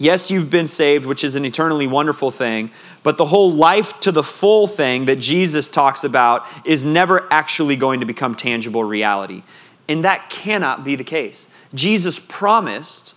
Yes, 0.00 0.30
you've 0.30 0.48
been 0.48 0.68
saved, 0.68 1.04
which 1.04 1.24
is 1.24 1.34
an 1.34 1.44
eternally 1.44 1.88
wonderful 1.88 2.30
thing, 2.30 2.70
but 3.02 3.16
the 3.16 3.26
whole 3.26 3.52
life 3.52 3.98
to 4.00 4.12
the 4.12 4.22
full 4.22 4.68
thing 4.68 5.06
that 5.06 5.18
Jesus 5.18 5.68
talks 5.68 6.04
about 6.04 6.46
is 6.64 6.84
never 6.84 7.26
actually 7.32 7.74
going 7.74 7.98
to 7.98 8.06
become 8.06 8.36
tangible 8.36 8.84
reality. 8.84 9.42
And 9.88 10.04
that 10.04 10.30
cannot 10.30 10.84
be 10.84 10.94
the 10.94 11.02
case. 11.02 11.48
Jesus 11.74 12.20
promised 12.20 13.16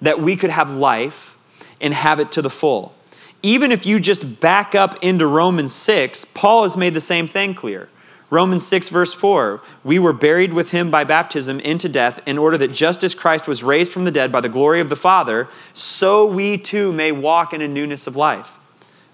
that 0.00 0.20
we 0.20 0.36
could 0.36 0.50
have 0.50 0.70
life 0.70 1.36
and 1.80 1.92
have 1.92 2.20
it 2.20 2.30
to 2.32 2.42
the 2.42 2.50
full. 2.50 2.94
Even 3.42 3.72
if 3.72 3.86
you 3.86 3.98
just 4.00 4.40
back 4.40 4.74
up 4.74 5.02
into 5.02 5.26
Romans 5.26 5.74
6, 5.74 6.26
Paul 6.26 6.64
has 6.64 6.76
made 6.76 6.94
the 6.94 7.00
same 7.00 7.26
thing 7.26 7.54
clear. 7.54 7.88
Romans 8.28 8.66
6, 8.66 8.90
verse 8.90 9.12
4 9.12 9.60
We 9.82 9.98
were 9.98 10.12
buried 10.12 10.52
with 10.52 10.70
him 10.70 10.90
by 10.90 11.04
baptism 11.04 11.58
into 11.60 11.88
death, 11.88 12.20
in 12.26 12.38
order 12.38 12.56
that 12.58 12.72
just 12.72 13.02
as 13.02 13.14
Christ 13.14 13.48
was 13.48 13.64
raised 13.64 13.92
from 13.92 14.04
the 14.04 14.10
dead 14.10 14.30
by 14.30 14.40
the 14.40 14.48
glory 14.48 14.80
of 14.80 14.88
the 14.88 14.96
Father, 14.96 15.48
so 15.72 16.24
we 16.24 16.56
too 16.56 16.92
may 16.92 17.12
walk 17.12 17.52
in 17.52 17.60
a 17.60 17.68
newness 17.68 18.06
of 18.06 18.14
life. 18.14 18.58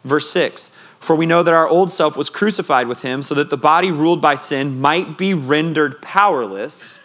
Verse 0.04 0.28
6 0.30 0.70
For 1.00 1.16
we 1.16 1.24
know 1.24 1.42
that 1.42 1.54
our 1.54 1.68
old 1.68 1.90
self 1.90 2.16
was 2.16 2.28
crucified 2.28 2.88
with 2.88 3.02
him, 3.02 3.22
so 3.22 3.34
that 3.34 3.48
the 3.48 3.56
body 3.56 3.90
ruled 3.90 4.20
by 4.20 4.34
sin 4.34 4.80
might 4.80 5.16
be 5.16 5.32
rendered 5.32 6.02
powerless, 6.02 7.00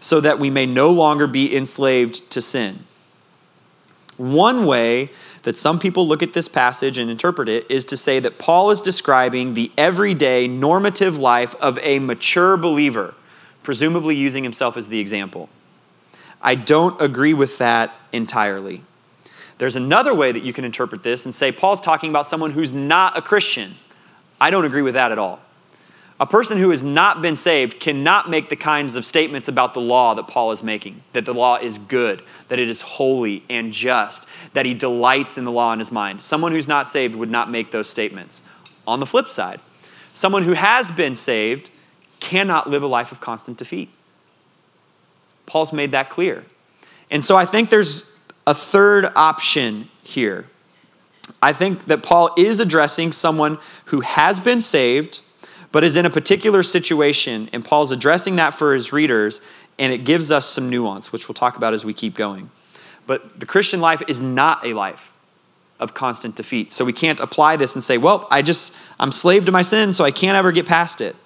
so 0.00 0.20
that 0.20 0.38
we 0.38 0.50
may 0.50 0.66
no 0.66 0.90
longer 0.90 1.26
be 1.26 1.56
enslaved 1.56 2.28
to 2.30 2.42
sin. 2.42 2.80
One 4.16 4.66
way 4.66 5.10
that 5.44 5.56
some 5.56 5.78
people 5.78 6.08
look 6.08 6.22
at 6.22 6.32
this 6.32 6.48
passage 6.48 6.98
and 6.98 7.10
interpret 7.10 7.48
it 7.48 7.70
is 7.70 7.84
to 7.84 7.96
say 7.96 8.18
that 8.18 8.38
Paul 8.38 8.70
is 8.70 8.80
describing 8.80 9.54
the 9.54 9.70
everyday 9.78 10.48
normative 10.48 11.18
life 11.18 11.54
of 11.56 11.78
a 11.82 11.98
mature 12.00 12.56
believer, 12.56 13.14
presumably 13.62 14.16
using 14.16 14.42
himself 14.42 14.76
as 14.76 14.88
the 14.88 14.98
example. 14.98 15.48
I 16.42 16.54
don't 16.54 17.00
agree 17.00 17.34
with 17.34 17.58
that 17.58 17.94
entirely. 18.12 18.82
There's 19.58 19.76
another 19.76 20.14
way 20.14 20.32
that 20.32 20.42
you 20.42 20.52
can 20.52 20.64
interpret 20.64 21.02
this 21.02 21.24
and 21.24 21.34
say 21.34 21.52
Paul's 21.52 21.80
talking 21.80 22.10
about 22.10 22.26
someone 22.26 22.50
who's 22.50 22.74
not 22.74 23.16
a 23.16 23.22
Christian. 23.22 23.76
I 24.40 24.50
don't 24.50 24.64
agree 24.64 24.82
with 24.82 24.94
that 24.94 25.12
at 25.12 25.18
all. 25.18 25.40
A 26.20 26.26
person 26.26 26.58
who 26.58 26.70
has 26.70 26.84
not 26.84 27.22
been 27.22 27.34
saved 27.34 27.80
cannot 27.80 28.30
make 28.30 28.48
the 28.48 28.56
kinds 28.56 28.94
of 28.94 29.04
statements 29.04 29.48
about 29.48 29.74
the 29.74 29.80
law 29.80 30.14
that 30.14 30.28
Paul 30.28 30.52
is 30.52 30.62
making 30.62 31.02
that 31.12 31.24
the 31.24 31.34
law 31.34 31.56
is 31.56 31.78
good, 31.78 32.22
that 32.48 32.60
it 32.60 32.68
is 32.68 32.82
holy 32.82 33.42
and 33.50 33.72
just, 33.72 34.26
that 34.52 34.64
he 34.64 34.74
delights 34.74 35.36
in 35.36 35.44
the 35.44 35.50
law 35.50 35.72
in 35.72 35.80
his 35.80 35.90
mind. 35.90 36.22
Someone 36.22 36.52
who's 36.52 36.68
not 36.68 36.86
saved 36.86 37.16
would 37.16 37.30
not 37.30 37.50
make 37.50 37.72
those 37.72 37.90
statements. 37.90 38.42
On 38.86 39.00
the 39.00 39.06
flip 39.06 39.26
side, 39.26 39.60
someone 40.12 40.44
who 40.44 40.52
has 40.52 40.90
been 40.90 41.16
saved 41.16 41.70
cannot 42.20 42.70
live 42.70 42.84
a 42.84 42.86
life 42.86 43.10
of 43.10 43.20
constant 43.20 43.58
defeat. 43.58 43.90
Paul's 45.46 45.72
made 45.72 45.90
that 45.90 46.10
clear. 46.10 46.44
And 47.10 47.24
so 47.24 47.36
I 47.36 47.44
think 47.44 47.70
there's 47.70 48.18
a 48.46 48.54
third 48.54 49.10
option 49.16 49.88
here. 50.02 50.46
I 51.42 51.52
think 51.52 51.86
that 51.86 52.02
Paul 52.02 52.30
is 52.36 52.60
addressing 52.60 53.12
someone 53.12 53.58
who 53.86 54.00
has 54.00 54.38
been 54.38 54.60
saved 54.60 55.20
but 55.74 55.82
is 55.82 55.96
in 55.96 56.06
a 56.06 56.10
particular 56.10 56.62
situation, 56.62 57.50
and 57.52 57.64
Paul's 57.64 57.90
addressing 57.90 58.36
that 58.36 58.54
for 58.54 58.74
his 58.74 58.92
readers, 58.92 59.40
and 59.76 59.92
it 59.92 60.04
gives 60.04 60.30
us 60.30 60.46
some 60.46 60.70
nuance, 60.70 61.12
which 61.12 61.26
we'll 61.26 61.34
talk 61.34 61.56
about 61.56 61.74
as 61.74 61.84
we 61.84 61.92
keep 61.92 62.14
going. 62.14 62.48
But 63.08 63.40
the 63.40 63.44
Christian 63.44 63.80
life 63.80 64.00
is 64.06 64.20
not 64.20 64.64
a 64.64 64.72
life 64.72 65.12
of 65.80 65.92
constant 65.92 66.36
defeat. 66.36 66.70
So 66.70 66.84
we 66.84 66.92
can't 66.92 67.18
apply 67.18 67.56
this 67.56 67.74
and 67.74 67.82
say, 67.82 67.98
well, 67.98 68.28
I 68.30 68.40
just, 68.40 68.72
I'm 69.00 69.10
slave 69.10 69.46
to 69.46 69.50
my 69.50 69.62
sin, 69.62 69.92
so 69.92 70.04
I 70.04 70.12
can't 70.12 70.36
ever 70.36 70.52
get 70.52 70.64
past 70.64 71.00
it. 71.00 71.16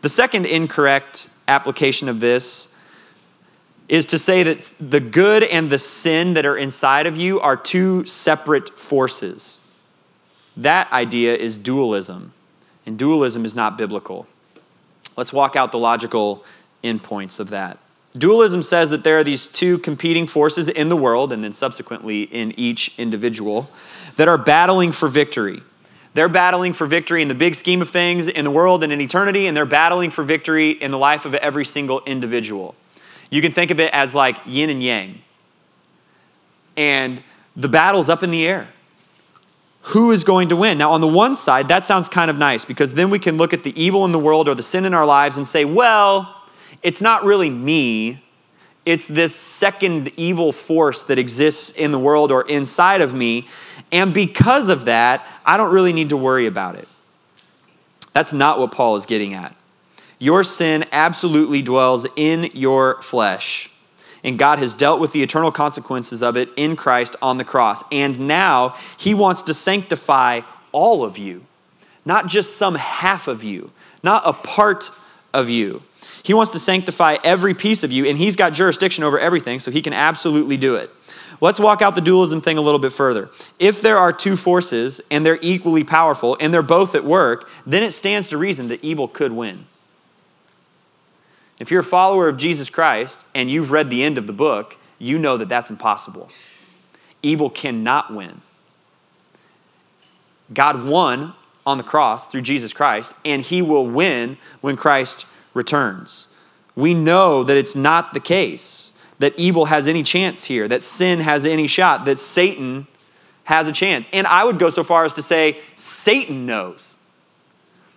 The 0.00 0.08
second 0.08 0.46
incorrect 0.46 1.28
application 1.46 2.08
of 2.08 2.20
this 2.20 2.74
is 3.90 4.06
to 4.06 4.18
say 4.18 4.42
that 4.42 4.72
the 4.80 5.00
good 5.00 5.44
and 5.44 5.68
the 5.68 5.78
sin 5.78 6.32
that 6.32 6.46
are 6.46 6.56
inside 6.56 7.06
of 7.06 7.18
you 7.18 7.38
are 7.40 7.58
two 7.58 8.06
separate 8.06 8.70
forces. 8.80 9.60
That 10.56 10.90
idea 10.90 11.36
is 11.36 11.58
dualism. 11.58 12.32
And 12.90 12.98
dualism 12.98 13.44
is 13.44 13.54
not 13.54 13.78
biblical. 13.78 14.26
Let's 15.16 15.32
walk 15.32 15.54
out 15.54 15.70
the 15.70 15.78
logical 15.78 16.44
endpoints 16.82 17.38
of 17.38 17.48
that. 17.50 17.78
Dualism 18.18 18.62
says 18.62 18.90
that 18.90 19.04
there 19.04 19.16
are 19.16 19.22
these 19.22 19.46
two 19.46 19.78
competing 19.78 20.26
forces 20.26 20.68
in 20.68 20.88
the 20.88 20.96
world, 20.96 21.32
and 21.32 21.44
then 21.44 21.52
subsequently 21.52 22.22
in 22.22 22.52
each 22.58 22.92
individual, 22.98 23.70
that 24.16 24.26
are 24.26 24.36
battling 24.36 24.90
for 24.90 25.06
victory. 25.06 25.62
They're 26.14 26.28
battling 26.28 26.72
for 26.72 26.84
victory 26.84 27.22
in 27.22 27.28
the 27.28 27.34
big 27.36 27.54
scheme 27.54 27.80
of 27.80 27.90
things 27.90 28.26
in 28.26 28.44
the 28.44 28.50
world 28.50 28.82
and 28.82 28.92
in 28.92 29.00
eternity, 29.00 29.46
and 29.46 29.56
they're 29.56 29.64
battling 29.64 30.10
for 30.10 30.24
victory 30.24 30.70
in 30.70 30.90
the 30.90 30.98
life 30.98 31.24
of 31.24 31.36
every 31.36 31.64
single 31.64 32.02
individual. 32.06 32.74
You 33.30 33.40
can 33.40 33.52
think 33.52 33.70
of 33.70 33.78
it 33.78 33.94
as 33.94 34.16
like 34.16 34.38
yin 34.44 34.68
and 34.68 34.82
yang. 34.82 35.22
And 36.76 37.22
the 37.54 37.68
battle's 37.68 38.08
up 38.08 38.24
in 38.24 38.32
the 38.32 38.44
air 38.48 38.66
who 39.82 40.10
is 40.10 40.24
going 40.24 40.48
to 40.50 40.56
win. 40.56 40.78
Now, 40.78 40.92
on 40.92 41.00
the 41.00 41.08
one 41.08 41.36
side, 41.36 41.68
that 41.68 41.84
sounds 41.84 42.08
kind 42.08 42.30
of 42.30 42.36
nice 42.36 42.64
because 42.64 42.94
then 42.94 43.10
we 43.10 43.18
can 43.18 43.36
look 43.36 43.52
at 43.52 43.62
the 43.62 43.78
evil 43.80 44.04
in 44.04 44.12
the 44.12 44.18
world 44.18 44.48
or 44.48 44.54
the 44.54 44.62
sin 44.62 44.84
in 44.84 44.94
our 44.94 45.06
lives 45.06 45.36
and 45.36 45.46
say, 45.46 45.64
well, 45.64 46.36
it's 46.82 47.00
not 47.00 47.24
really 47.24 47.50
me. 47.50 48.22
It's 48.84 49.06
this 49.06 49.34
second 49.34 50.10
evil 50.18 50.52
force 50.52 51.02
that 51.04 51.18
exists 51.18 51.72
in 51.72 51.90
the 51.90 51.98
world 51.98 52.30
or 52.30 52.42
inside 52.42 53.00
of 53.00 53.14
me. 53.14 53.48
And 53.92 54.12
because 54.12 54.68
of 54.68 54.84
that, 54.84 55.26
I 55.44 55.56
don't 55.56 55.72
really 55.72 55.92
need 55.92 56.10
to 56.10 56.16
worry 56.16 56.46
about 56.46 56.76
it. 56.76 56.88
That's 58.12 58.32
not 58.32 58.58
what 58.58 58.72
Paul 58.72 58.96
is 58.96 59.06
getting 59.06 59.34
at. 59.34 59.54
Your 60.18 60.44
sin 60.44 60.84
absolutely 60.92 61.62
dwells 61.62 62.06
in 62.16 62.50
your 62.52 63.00
flesh 63.00 63.69
and 64.22 64.38
God 64.38 64.58
has 64.58 64.74
dealt 64.74 65.00
with 65.00 65.12
the 65.12 65.22
eternal 65.22 65.52
consequences 65.52 66.22
of 66.22 66.36
it 66.36 66.48
in 66.56 66.76
Christ 66.76 67.16
on 67.22 67.38
the 67.38 67.44
cross. 67.44 67.82
And 67.90 68.20
now 68.28 68.74
He 68.98 69.14
wants 69.14 69.42
to 69.44 69.54
sanctify 69.54 70.42
all 70.72 71.04
of 71.04 71.18
you, 71.18 71.44
not 72.04 72.26
just 72.26 72.56
some 72.56 72.74
half 72.74 73.28
of 73.28 73.42
you, 73.42 73.72
not 74.02 74.22
a 74.24 74.32
part 74.32 74.90
of 75.32 75.48
you. 75.50 75.82
He 76.22 76.34
wants 76.34 76.52
to 76.52 76.58
sanctify 76.58 77.16
every 77.24 77.54
piece 77.54 77.82
of 77.82 77.92
you, 77.92 78.06
and 78.06 78.18
He's 78.18 78.36
got 78.36 78.52
jurisdiction 78.52 79.04
over 79.04 79.18
everything, 79.18 79.58
so 79.58 79.70
He 79.70 79.82
can 79.82 79.92
absolutely 79.92 80.56
do 80.56 80.74
it. 80.74 80.90
Let's 81.40 81.58
walk 81.58 81.80
out 81.80 81.94
the 81.94 82.02
dualism 82.02 82.42
thing 82.42 82.58
a 82.58 82.60
little 82.60 82.78
bit 82.78 82.92
further. 82.92 83.30
If 83.58 83.80
there 83.80 83.96
are 83.96 84.12
two 84.12 84.36
forces 84.36 85.00
and 85.10 85.24
they're 85.24 85.38
equally 85.40 85.84
powerful 85.84 86.36
and 86.38 86.52
they're 86.52 86.60
both 86.60 86.94
at 86.94 87.04
work, 87.04 87.48
then 87.64 87.82
it 87.82 87.92
stands 87.92 88.28
to 88.28 88.36
reason 88.36 88.68
that 88.68 88.84
evil 88.84 89.08
could 89.08 89.32
win. 89.32 89.64
If 91.60 91.70
you're 91.70 91.82
a 91.82 91.84
follower 91.84 92.26
of 92.26 92.38
Jesus 92.38 92.70
Christ 92.70 93.22
and 93.34 93.50
you've 93.50 93.70
read 93.70 93.90
the 93.90 94.02
end 94.02 94.18
of 94.18 94.26
the 94.26 94.32
book, 94.32 94.78
you 94.98 95.18
know 95.18 95.36
that 95.36 95.48
that's 95.48 95.70
impossible. 95.70 96.30
Evil 97.22 97.50
cannot 97.50 98.12
win. 98.12 98.40
God 100.52 100.84
won 100.84 101.34
on 101.66 101.76
the 101.76 101.84
cross 101.84 102.26
through 102.26 102.40
Jesus 102.40 102.72
Christ, 102.72 103.14
and 103.24 103.42
he 103.42 103.62
will 103.62 103.86
win 103.86 104.38
when 104.62 104.76
Christ 104.76 105.26
returns. 105.54 106.28
We 106.74 106.94
know 106.94 107.44
that 107.44 107.56
it's 107.56 107.76
not 107.76 108.14
the 108.14 108.20
case 108.20 108.92
that 109.18 109.38
evil 109.38 109.66
has 109.66 109.86
any 109.86 110.02
chance 110.02 110.44
here, 110.44 110.66
that 110.66 110.82
sin 110.82 111.20
has 111.20 111.44
any 111.44 111.66
shot, 111.66 112.06
that 112.06 112.18
Satan 112.18 112.86
has 113.44 113.68
a 113.68 113.72
chance. 113.72 114.08
And 114.14 114.26
I 114.26 114.44
would 114.44 114.58
go 114.58 114.70
so 114.70 114.82
far 114.82 115.04
as 115.04 115.12
to 115.14 115.22
say 115.22 115.60
Satan 115.74 116.46
knows 116.46 116.96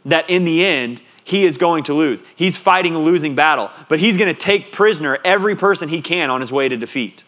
that 0.04 0.30
in 0.30 0.44
the 0.44 0.66
end, 0.66 1.02
he 1.24 1.46
is 1.46 1.58
going 1.58 1.84
to 1.84 1.94
lose. 1.94 2.22
He's 2.36 2.58
fighting 2.58 2.96
a 2.96 3.00
losing 3.00 3.36
battle, 3.36 3.72
but 3.90 4.00
he's 4.00 4.18
going 4.18 4.34
to 4.34 4.40
take 4.40 4.72
prisoner 4.72 5.18
every 5.24 5.56
person 5.56 5.90
he 5.90 6.02
can 6.02 6.30
on 6.30 6.42
his 6.42 6.52
way 6.52 6.70
to 6.70 6.78
defeat. 6.78 7.24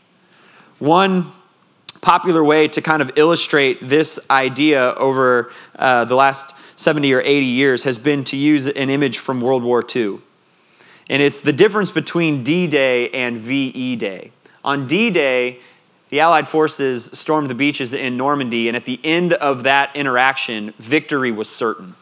One 0.80 1.32
popular 2.02 2.44
way 2.44 2.68
to 2.68 2.82
kind 2.82 3.02
of 3.02 3.12
illustrate 3.16 3.80
this 3.82 4.20
idea 4.30 4.94
over 4.96 5.52
uh, 5.78 6.06
the 6.06 6.16
last 6.16 6.56
70 6.76 7.14
or 7.14 7.22
80 7.22 7.46
years 7.46 7.84
has 7.84 7.98
been 7.98 8.24
to 8.26 8.38
use 8.38 8.68
an 8.68 8.90
image 8.90 9.18
from 9.18 9.42
World 9.42 9.64
War 9.64 9.84
II. 9.96 10.20
And 11.10 11.22
it's 11.22 11.42
the 11.42 11.54
difference 11.54 11.92
between 11.92 12.44
D 12.44 12.68
Day 12.68 13.10
and 13.10 13.38
VE 13.38 13.96
Day. 13.96 14.32
On 14.64 14.88
D 14.88 15.10
Day, 15.10 15.60
the 16.10 16.20
Allied 16.20 16.48
forces 16.48 17.10
stormed 17.14 17.50
the 17.50 17.56
beaches 17.56 17.94
in 17.94 18.18
Normandy, 18.18 18.68
and 18.68 18.76
at 18.76 18.86
the 18.86 19.00
end 19.04 19.34
of 19.34 19.64
that 19.64 19.96
interaction, 19.96 20.74
victory 20.78 21.32
was 21.32 21.50
certain. 21.50 21.96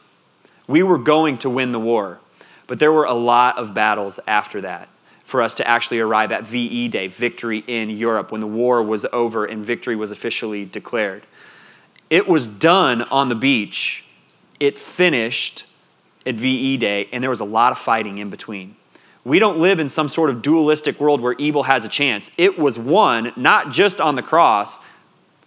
We 0.67 0.84
were 0.84 0.97
going 0.97 1.38
to 1.39 1.49
win 1.49 1.71
the 1.71 1.80
war, 1.80 2.19
but 2.67 2.80
there 2.80 2.91
were 2.91 3.06
a 3.06 3.13
lot 3.13 3.58
of 3.58 3.73
battles 3.73 4.19
after 4.26 4.62
that 4.62 4.89
for 5.26 5.41
us 5.41 5.56
to 5.56 5.67
actually 5.67 5.99
arrive 5.99 6.32
at 6.32 6.45
VE 6.45 6.89
Day, 6.89 7.08
victory 7.08 7.63
in 7.67 7.89
Europe, 7.89 8.32
when 8.32 8.41
the 8.41 8.47
war 8.47 8.84
was 8.84 9.06
over 9.13 9.45
and 9.45 9.63
victory 9.63 9.95
was 9.95 10.12
officially 10.12 10.65
declared. 10.65 11.26
It 12.10 12.28
was 12.28 12.47
done 12.47 13.04
on 13.04 13.30
the 13.30 13.36
beach, 13.36 14.06
it 14.60 14.78
finished 14.78 15.65
at 16.26 16.36
VE 16.36 16.78
Day, 16.78 17.10
and 17.12 17.23
there 17.23 17.30
was 17.30 17.39
a 17.39 17.45
lot 17.45 17.71
of 17.71 17.78
fighting 17.78 18.17
in 18.17 18.30
between. 18.30 18.76
We 19.26 19.39
don't 19.39 19.58
live 19.58 19.80
in 19.80 19.88
some 19.89 20.10
sort 20.10 20.30
of 20.30 20.41
dualistic 20.41 20.99
world 20.99 21.21
where 21.21 21.36
evil 21.38 21.63
has 21.63 21.86
a 21.86 21.89
chance. 21.89 22.30
It 22.38 22.60
was 22.60 22.78
won 22.78 23.32
not 23.36 23.71
just 23.71 24.02
on 24.02 24.15
the 24.15 24.21
cross, 24.21 24.80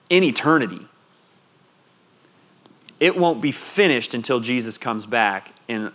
in 0.08 0.22
eternity. 0.22 0.86
It 2.98 3.16
won't 3.16 3.40
be 3.40 3.52
finished 3.52 4.14
until 4.14 4.40
Jesus 4.40 4.78
comes 4.78 5.06
back 5.06 5.52
and 5.68 5.92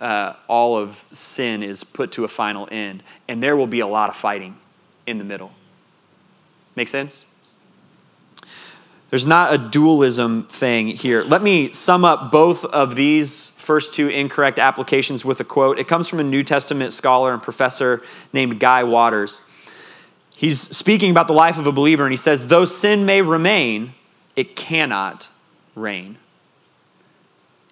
uh, 0.00 0.34
all 0.48 0.76
of 0.76 1.04
sin 1.12 1.62
is 1.62 1.84
put 1.84 2.12
to 2.12 2.24
a 2.24 2.28
final 2.28 2.68
end. 2.70 3.02
And 3.28 3.42
there 3.42 3.56
will 3.56 3.66
be 3.66 3.80
a 3.80 3.86
lot 3.86 4.10
of 4.10 4.16
fighting 4.16 4.58
in 5.06 5.18
the 5.18 5.24
middle. 5.24 5.52
Make 6.74 6.88
sense? 6.88 7.24
There's 9.10 9.26
not 9.26 9.52
a 9.52 9.58
dualism 9.58 10.44
thing 10.44 10.88
here. 10.88 11.22
Let 11.22 11.42
me 11.42 11.70
sum 11.72 12.02
up 12.02 12.32
both 12.32 12.64
of 12.64 12.96
these 12.96 13.50
first 13.50 13.92
two 13.92 14.08
incorrect 14.08 14.58
applications 14.58 15.22
with 15.22 15.38
a 15.38 15.44
quote. 15.44 15.78
It 15.78 15.86
comes 15.86 16.08
from 16.08 16.18
a 16.18 16.24
New 16.24 16.42
Testament 16.42 16.94
scholar 16.94 17.32
and 17.32 17.42
professor 17.42 18.02
named 18.32 18.58
Guy 18.58 18.84
Waters. 18.84 19.42
He's 20.30 20.60
speaking 20.60 21.10
about 21.10 21.26
the 21.26 21.34
life 21.34 21.58
of 21.58 21.66
a 21.66 21.72
believer, 21.72 22.04
and 22.04 22.12
he 22.12 22.16
says, 22.16 22.48
Though 22.48 22.64
sin 22.64 23.04
may 23.04 23.20
remain, 23.20 23.92
it 24.34 24.56
cannot 24.56 25.28
reign. 25.74 26.16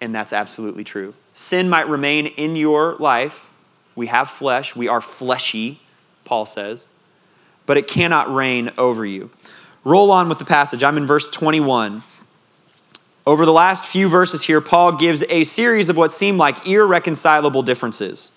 And 0.01 0.13
that's 0.13 0.33
absolutely 0.33 0.83
true. 0.83 1.13
Sin 1.31 1.69
might 1.69 1.87
remain 1.87 2.25
in 2.25 2.55
your 2.55 2.95
life. 2.95 3.51
We 3.95 4.07
have 4.07 4.29
flesh, 4.29 4.75
we 4.75 4.87
are 4.87 5.01
fleshy, 5.01 5.79
Paul 6.25 6.45
says, 6.45 6.87
but 7.65 7.77
it 7.77 7.87
cannot 7.87 8.33
reign 8.33 8.71
over 8.77 9.05
you. 9.05 9.29
Roll 9.83 10.11
on 10.11 10.29
with 10.29 10.39
the 10.39 10.45
passage. 10.45 10.83
I'm 10.83 10.97
in 10.97 11.05
verse 11.05 11.29
21. 11.29 12.03
Over 13.27 13.45
the 13.45 13.53
last 13.53 13.85
few 13.85 14.07
verses 14.07 14.43
here, 14.43 14.61
Paul 14.61 14.93
gives 14.93 15.23
a 15.29 15.43
series 15.43 15.89
of 15.89 15.97
what 15.97 16.11
seem 16.11 16.37
like 16.37 16.67
irreconcilable 16.67 17.63
differences. 17.63 18.31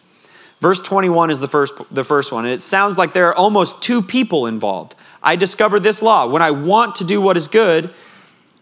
Verse 0.61 0.81
21 0.83 1.31
is 1.31 1.41
the 1.41 1.49
first, 1.49 1.75
the 1.91 2.05
first 2.05 2.33
one, 2.33 2.45
and 2.45 2.55
it 2.55 2.61
sounds 2.61 2.99
like 2.99 3.13
there 3.13 3.29
are 3.29 3.35
almost 3.35 3.83
two 3.83 4.03
people 4.03 4.47
involved. 4.47 4.95
I 5.23 5.37
discover 5.37 5.79
this 5.79 6.03
law. 6.03 6.27
When 6.27 6.43
I 6.43 6.51
want 6.51 6.97
to 6.97 7.05
do 7.05 7.21
what 7.21 7.37
is 7.37 7.49
good, 7.49 7.91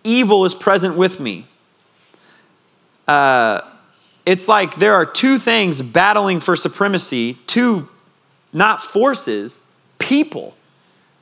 evil 0.04 0.44
is 0.44 0.54
present 0.54 0.96
with 0.96 1.20
me. 1.20 1.46
Uh, 3.12 3.60
it's 4.24 4.48
like 4.48 4.76
there 4.76 4.94
are 4.94 5.04
two 5.04 5.36
things 5.36 5.82
battling 5.82 6.40
for 6.40 6.56
supremacy, 6.56 7.34
two, 7.46 7.86
not 8.54 8.82
forces, 8.82 9.60
people 9.98 10.54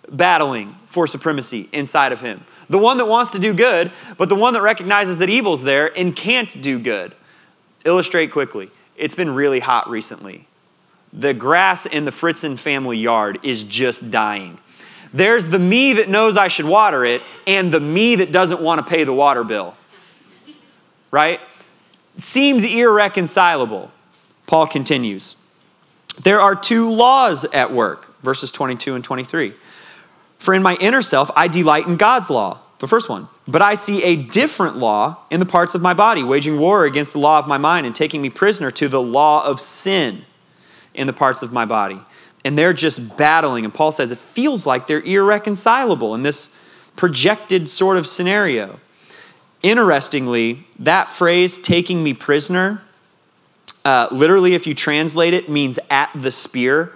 battling 0.09 0.77
for 0.87 1.09
supremacy 1.09 1.69
inside 1.73 2.13
of 2.13 2.21
him. 2.21 2.45
The 2.69 2.79
one 2.79 2.99
that 2.99 3.07
wants 3.07 3.33
to 3.33 3.41
do 3.41 3.53
good, 3.53 3.91
but 4.17 4.29
the 4.29 4.37
one 4.37 4.55
that 4.55 4.63
recognizes 4.63 5.19
that 5.19 5.29
evil's 5.29 5.65
there 5.65 5.91
and 5.99 6.15
can't 6.15 6.63
do 6.63 6.79
good. 6.79 7.13
Illustrate 7.85 8.31
quickly. 8.31 8.71
It's 8.97 9.17
been 9.17 9.31
really 9.31 9.59
hot 9.59 9.91
recently. 9.91 10.47
The 11.13 11.35
grass 11.35 11.87
in 11.87 12.05
the 12.05 12.13
Fritzen 12.13 12.57
family 12.57 12.99
yard 12.99 13.41
is 13.43 13.65
just 13.65 14.13
dying. 14.13 14.61
There's 15.13 15.49
the 15.49 15.59
me 15.59 15.95
that 15.95 16.09
knows 16.09 16.37
I 16.37 16.47
should 16.47 16.67
water 16.67 17.05
it, 17.05 17.21
and 17.49 17.73
the 17.73 17.81
me 17.81 18.15
that 18.15 18.31
doesn't 18.31 18.61
want 18.61 18.81
to 18.81 18.89
pay 18.89 19.03
the 19.03 19.13
water 19.13 19.43
bill. 19.43 19.75
Right? 21.11 21.41
It 22.21 22.25
seems 22.25 22.65
irreconcilable. 22.65 23.91
Paul 24.47 24.67
continues. 24.67 25.39
There 26.23 26.39
are 26.39 26.55
two 26.55 26.91
laws 26.91 27.47
at 27.47 27.73
work, 27.73 28.15
verses 28.23 28.53
22 28.53 28.95
and 28.95 29.03
23. 29.03 29.55
For 30.39 30.53
in 30.53 30.63
my 30.63 30.77
inner 30.83 31.01
self, 31.01 31.31
I 31.35 31.49
delight 31.49 31.87
in 31.87 31.97
God's 31.97 32.29
law, 32.29 32.61
the 32.79 32.87
first 32.87 33.09
one. 33.09 33.29
But 33.49 33.63
I 33.63 33.73
see 33.73 34.03
a 34.03 34.17
different 34.17 34.77
law 34.77 35.17
in 35.31 35.41
the 35.41 35.47
parts 35.47 35.75
of 35.75 35.81
my 35.81 35.95
body, 35.95 36.23
waging 36.23 36.61
war 36.61 36.85
against 36.85 37.15
the 37.15 37.19
law 37.19 37.39
of 37.39 37.49
my 37.49 37.57
mind 37.57 37.87
and 37.87 37.97
taking 37.97 38.21
me 38.21 38.29
prisoner 38.29 38.71
to 38.73 38.87
the 38.87 39.01
law 39.01 39.43
of 39.47 39.59
sin 39.59 40.27
in 40.93 41.07
the 41.07 41.15
parts 41.15 41.41
of 41.41 41.55
my 41.55 41.65
body. 41.65 42.01
And 42.45 42.59
they're 42.59 42.75
just 42.75 43.17
battling. 43.17 43.65
And 43.65 43.73
Paul 43.73 43.93
says 43.93 44.13
it 44.13 44.19
feels 44.19 44.67
like 44.67 44.87
they're 44.87 45.01
irreconcilable 45.01 46.15
in 46.15 46.23
this 46.23 46.55
projected 46.97 47.71
sort 47.71 47.97
of 47.97 48.07
scenario. 48.07 48.79
Interestingly, 49.63 50.67
that 50.79 51.09
phrase, 51.09 51.59
taking 51.59 52.03
me 52.03 52.15
prisoner, 52.15 52.83
uh, 53.85 54.09
literally, 54.11 54.55
if 54.55 54.67
you 54.67 54.75
translate 54.75 55.35
it, 55.35 55.49
means 55.49 55.79
at 55.91 56.11
the 56.15 56.31
spear 56.31 56.93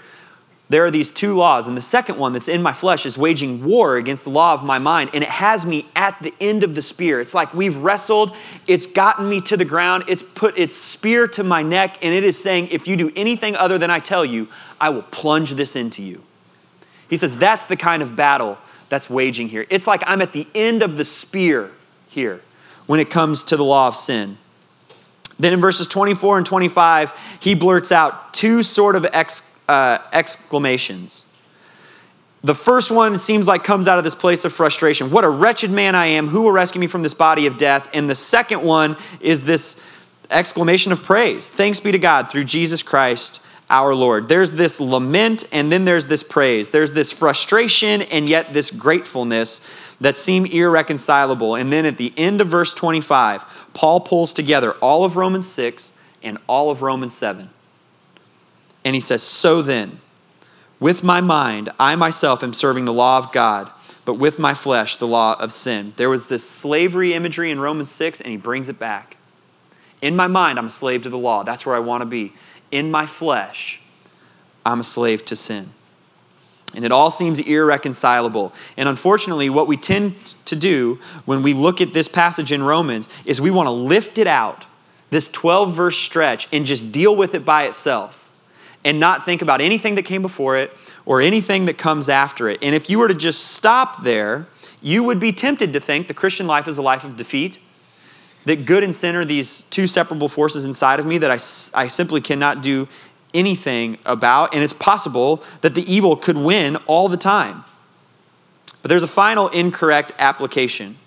there 0.70 0.84
are 0.84 0.90
these 0.90 1.10
two 1.10 1.34
laws. 1.34 1.66
And 1.66 1.76
the 1.76 1.82
second 1.82 2.18
one 2.18 2.32
that's 2.32 2.48
in 2.48 2.62
my 2.62 2.72
flesh 2.72 3.04
is 3.04 3.18
waging 3.18 3.64
war 3.64 3.96
against 3.96 4.24
the 4.24 4.30
law 4.30 4.54
of 4.54 4.64
my 4.64 4.78
mind. 4.78 5.10
And 5.12 5.22
it 5.22 5.28
has 5.28 5.66
me 5.66 5.86
at 5.94 6.20
the 6.22 6.32
end 6.40 6.64
of 6.64 6.74
the 6.74 6.82
spear. 6.82 7.20
It's 7.20 7.34
like 7.34 7.52
we've 7.52 7.76
wrestled, 7.76 8.34
it's 8.66 8.86
gotten 8.86 9.28
me 9.28 9.40
to 9.42 9.56
the 9.56 9.64
ground, 9.64 10.04
it's 10.08 10.22
put 10.22 10.58
its 10.58 10.74
spear 10.74 11.26
to 11.28 11.44
my 11.44 11.62
neck, 11.62 11.98
and 12.02 12.14
it 12.14 12.24
is 12.24 12.42
saying, 12.42 12.68
if 12.68 12.88
you 12.88 12.96
do 12.96 13.12
anything 13.14 13.54
other 13.56 13.76
than 13.76 13.90
I 13.90 14.00
tell 14.00 14.24
you, 14.24 14.48
I 14.80 14.88
will 14.88 15.02
plunge 15.02 15.52
this 15.52 15.76
into 15.76 16.02
you. 16.02 16.22
He 17.08 17.16
says, 17.18 17.36
that's 17.36 17.66
the 17.66 17.76
kind 17.76 18.02
of 18.02 18.16
battle 18.16 18.58
that's 18.88 19.10
waging 19.10 19.48
here. 19.48 19.66
It's 19.68 19.86
like 19.86 20.02
I'm 20.06 20.22
at 20.22 20.32
the 20.32 20.48
end 20.54 20.82
of 20.82 20.96
the 20.96 21.04
spear 21.04 21.70
here 22.08 22.40
when 22.86 23.00
it 23.00 23.10
comes 23.10 23.42
to 23.44 23.56
the 23.56 23.64
law 23.64 23.88
of 23.88 23.96
sin. 23.96 24.38
Then 25.38 25.52
in 25.52 25.60
verses 25.60 25.88
24 25.88 26.38
and 26.38 26.46
25, 26.46 27.38
he 27.40 27.54
blurts 27.54 27.90
out 27.90 28.32
two 28.32 28.62
sort 28.62 28.96
of 28.96 29.06
ex 29.12 29.42
uh, 29.68 29.98
exclamations. 30.12 31.26
The 32.42 32.54
first 32.54 32.90
one 32.90 33.18
seems 33.18 33.46
like 33.46 33.64
comes 33.64 33.88
out 33.88 33.96
of 33.96 34.04
this 34.04 34.14
place 34.14 34.44
of 34.44 34.52
frustration. 34.52 35.10
What 35.10 35.24
a 35.24 35.30
wretched 35.30 35.70
man 35.70 35.94
I 35.94 36.06
am. 36.06 36.28
Who 36.28 36.42
will 36.42 36.52
rescue 36.52 36.78
me 36.78 36.86
from 36.86 37.02
this 37.02 37.14
body 37.14 37.46
of 37.46 37.56
death? 37.56 37.88
And 37.94 38.08
the 38.08 38.14
second 38.14 38.62
one 38.62 38.98
is 39.20 39.44
this 39.44 39.80
exclamation 40.30 40.92
of 40.92 41.02
praise. 41.02 41.48
Thanks 41.48 41.80
be 41.80 41.90
to 41.90 41.98
God 41.98 42.30
through 42.30 42.44
Jesus 42.44 42.82
Christ 42.82 43.40
our 43.70 43.94
Lord. 43.94 44.28
There's 44.28 44.52
this 44.52 44.80
lament 44.80 45.44
and 45.52 45.72
then 45.72 45.84
there's 45.84 46.06
this 46.06 46.22
praise. 46.22 46.70
There's 46.70 46.92
this 46.92 47.12
frustration 47.12 48.02
and 48.02 48.28
yet 48.28 48.52
this 48.52 48.70
gratefulness 48.70 49.60
that 50.00 50.16
seem 50.16 50.46
irreconcilable. 50.46 51.54
And 51.54 51.72
then 51.72 51.86
at 51.86 51.96
the 51.96 52.12
end 52.16 52.40
of 52.40 52.48
verse 52.48 52.74
25, 52.74 53.44
Paul 53.72 54.00
pulls 54.00 54.32
together 54.32 54.72
all 54.82 55.04
of 55.04 55.16
Romans 55.16 55.48
6 55.48 55.92
and 56.22 56.38
all 56.46 56.70
of 56.70 56.82
Romans 56.82 57.14
7. 57.14 57.48
And 58.84 58.94
he 58.94 59.00
says, 59.00 59.22
So 59.22 59.62
then, 59.62 60.00
with 60.78 61.02
my 61.02 61.20
mind, 61.20 61.70
I 61.78 61.96
myself 61.96 62.42
am 62.42 62.52
serving 62.52 62.84
the 62.84 62.92
law 62.92 63.18
of 63.18 63.32
God, 63.32 63.70
but 64.04 64.14
with 64.14 64.38
my 64.38 64.52
flesh, 64.52 64.96
the 64.96 65.06
law 65.06 65.36
of 65.40 65.52
sin. 65.52 65.94
There 65.96 66.10
was 66.10 66.26
this 66.26 66.48
slavery 66.48 67.14
imagery 67.14 67.50
in 67.50 67.60
Romans 67.60 67.90
6, 67.90 68.20
and 68.20 68.30
he 68.30 68.36
brings 68.36 68.68
it 68.68 68.78
back. 68.78 69.16
In 70.02 70.14
my 70.14 70.26
mind, 70.26 70.58
I'm 70.58 70.66
a 70.66 70.70
slave 70.70 71.02
to 71.02 71.08
the 71.08 71.16
law. 71.16 71.44
That's 71.44 71.64
where 71.64 71.74
I 71.74 71.78
want 71.78 72.02
to 72.02 72.06
be. 72.06 72.34
In 72.70 72.90
my 72.90 73.06
flesh, 73.06 73.80
I'm 74.64 74.80
a 74.80 74.84
slave 74.84 75.24
to 75.26 75.36
sin. 75.36 75.70
And 76.74 76.84
it 76.84 76.90
all 76.90 77.10
seems 77.10 77.38
irreconcilable. 77.40 78.52
And 78.76 78.88
unfortunately, 78.88 79.48
what 79.48 79.68
we 79.68 79.76
tend 79.76 80.34
to 80.46 80.56
do 80.56 80.98
when 81.24 81.42
we 81.42 81.52
look 81.54 81.80
at 81.80 81.94
this 81.94 82.08
passage 82.08 82.50
in 82.50 82.62
Romans 82.62 83.08
is 83.24 83.40
we 83.40 83.50
want 83.50 83.68
to 83.68 83.72
lift 83.72 84.18
it 84.18 84.26
out, 84.26 84.66
this 85.10 85.28
12 85.28 85.72
verse 85.72 85.96
stretch, 85.96 86.48
and 86.52 86.66
just 86.66 86.90
deal 86.90 87.14
with 87.14 87.34
it 87.34 87.44
by 87.44 87.64
itself 87.64 88.32
and 88.84 89.00
not 89.00 89.24
think 89.24 89.40
about 89.40 89.60
anything 89.60 89.94
that 89.94 90.04
came 90.04 90.20
before 90.20 90.56
it 90.56 90.72
or 91.06 91.20
anything 91.20 91.64
that 91.66 91.78
comes 91.78 92.08
after 92.08 92.48
it. 92.48 92.58
And 92.62 92.74
if 92.74 92.90
you 92.90 92.98
were 92.98 93.08
to 93.08 93.14
just 93.14 93.52
stop 93.52 94.02
there, 94.02 94.46
you 94.82 95.02
would 95.02 95.18
be 95.18 95.32
tempted 95.32 95.72
to 95.72 95.80
think 95.80 96.08
the 96.08 96.14
Christian 96.14 96.46
life 96.46 96.68
is 96.68 96.76
a 96.76 96.82
life 96.82 97.04
of 97.04 97.16
defeat, 97.16 97.58
that 98.44 98.66
good 98.66 98.84
and 98.84 98.94
sin 98.94 99.16
are 99.16 99.24
these 99.24 99.62
two 99.62 99.86
separable 99.86 100.28
forces 100.28 100.64
inside 100.64 101.00
of 101.00 101.06
me 101.06 101.18
that 101.18 101.30
I, 101.30 101.38
I 101.84 101.88
simply 101.88 102.20
cannot 102.20 102.62
do 102.62 102.88
anything 103.32 103.98
about. 104.04 104.54
And 104.54 104.62
it's 104.62 104.72
possible 104.72 105.42
that 105.62 105.74
the 105.74 105.90
evil 105.92 106.16
could 106.16 106.36
win 106.36 106.76
all 106.86 107.08
the 107.08 107.16
time. 107.16 107.64
But 108.82 108.90
there's 108.90 109.02
a 109.02 109.08
final 109.08 109.48
incorrect 109.48 110.12
application, 110.18 110.98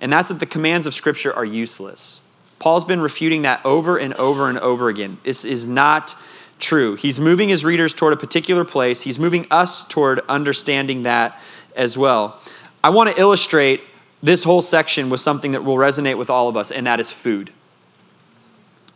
and 0.00 0.12
that's 0.12 0.28
that 0.28 0.38
the 0.38 0.46
commands 0.46 0.86
of 0.86 0.94
Scripture 0.94 1.34
are 1.34 1.44
useless. 1.44 2.22
Paul's 2.60 2.84
been 2.84 3.00
refuting 3.00 3.42
that 3.42 3.60
over 3.64 3.98
and 3.98 4.14
over 4.14 4.48
and 4.48 4.58
over 4.60 4.88
again. 4.88 5.18
This 5.24 5.44
is 5.44 5.66
not 5.66 6.14
true. 6.60 6.94
He's 6.94 7.18
moving 7.18 7.48
his 7.48 7.64
readers 7.64 7.94
toward 7.94 8.12
a 8.12 8.16
particular 8.16 8.64
place, 8.64 9.02
he's 9.02 9.18
moving 9.18 9.44
us 9.50 9.84
toward 9.84 10.20
understanding 10.28 11.02
that 11.02 11.36
as 11.74 11.98
well. 11.98 12.40
I 12.82 12.90
want 12.90 13.10
to 13.10 13.20
illustrate 13.20 13.82
this 14.22 14.44
whole 14.44 14.62
section 14.62 15.10
with 15.10 15.20
something 15.20 15.52
that 15.52 15.64
will 15.64 15.76
resonate 15.76 16.18
with 16.18 16.30
all 16.30 16.48
of 16.48 16.56
us, 16.56 16.70
and 16.70 16.86
that 16.86 17.00
is 17.00 17.12
food. 17.12 17.52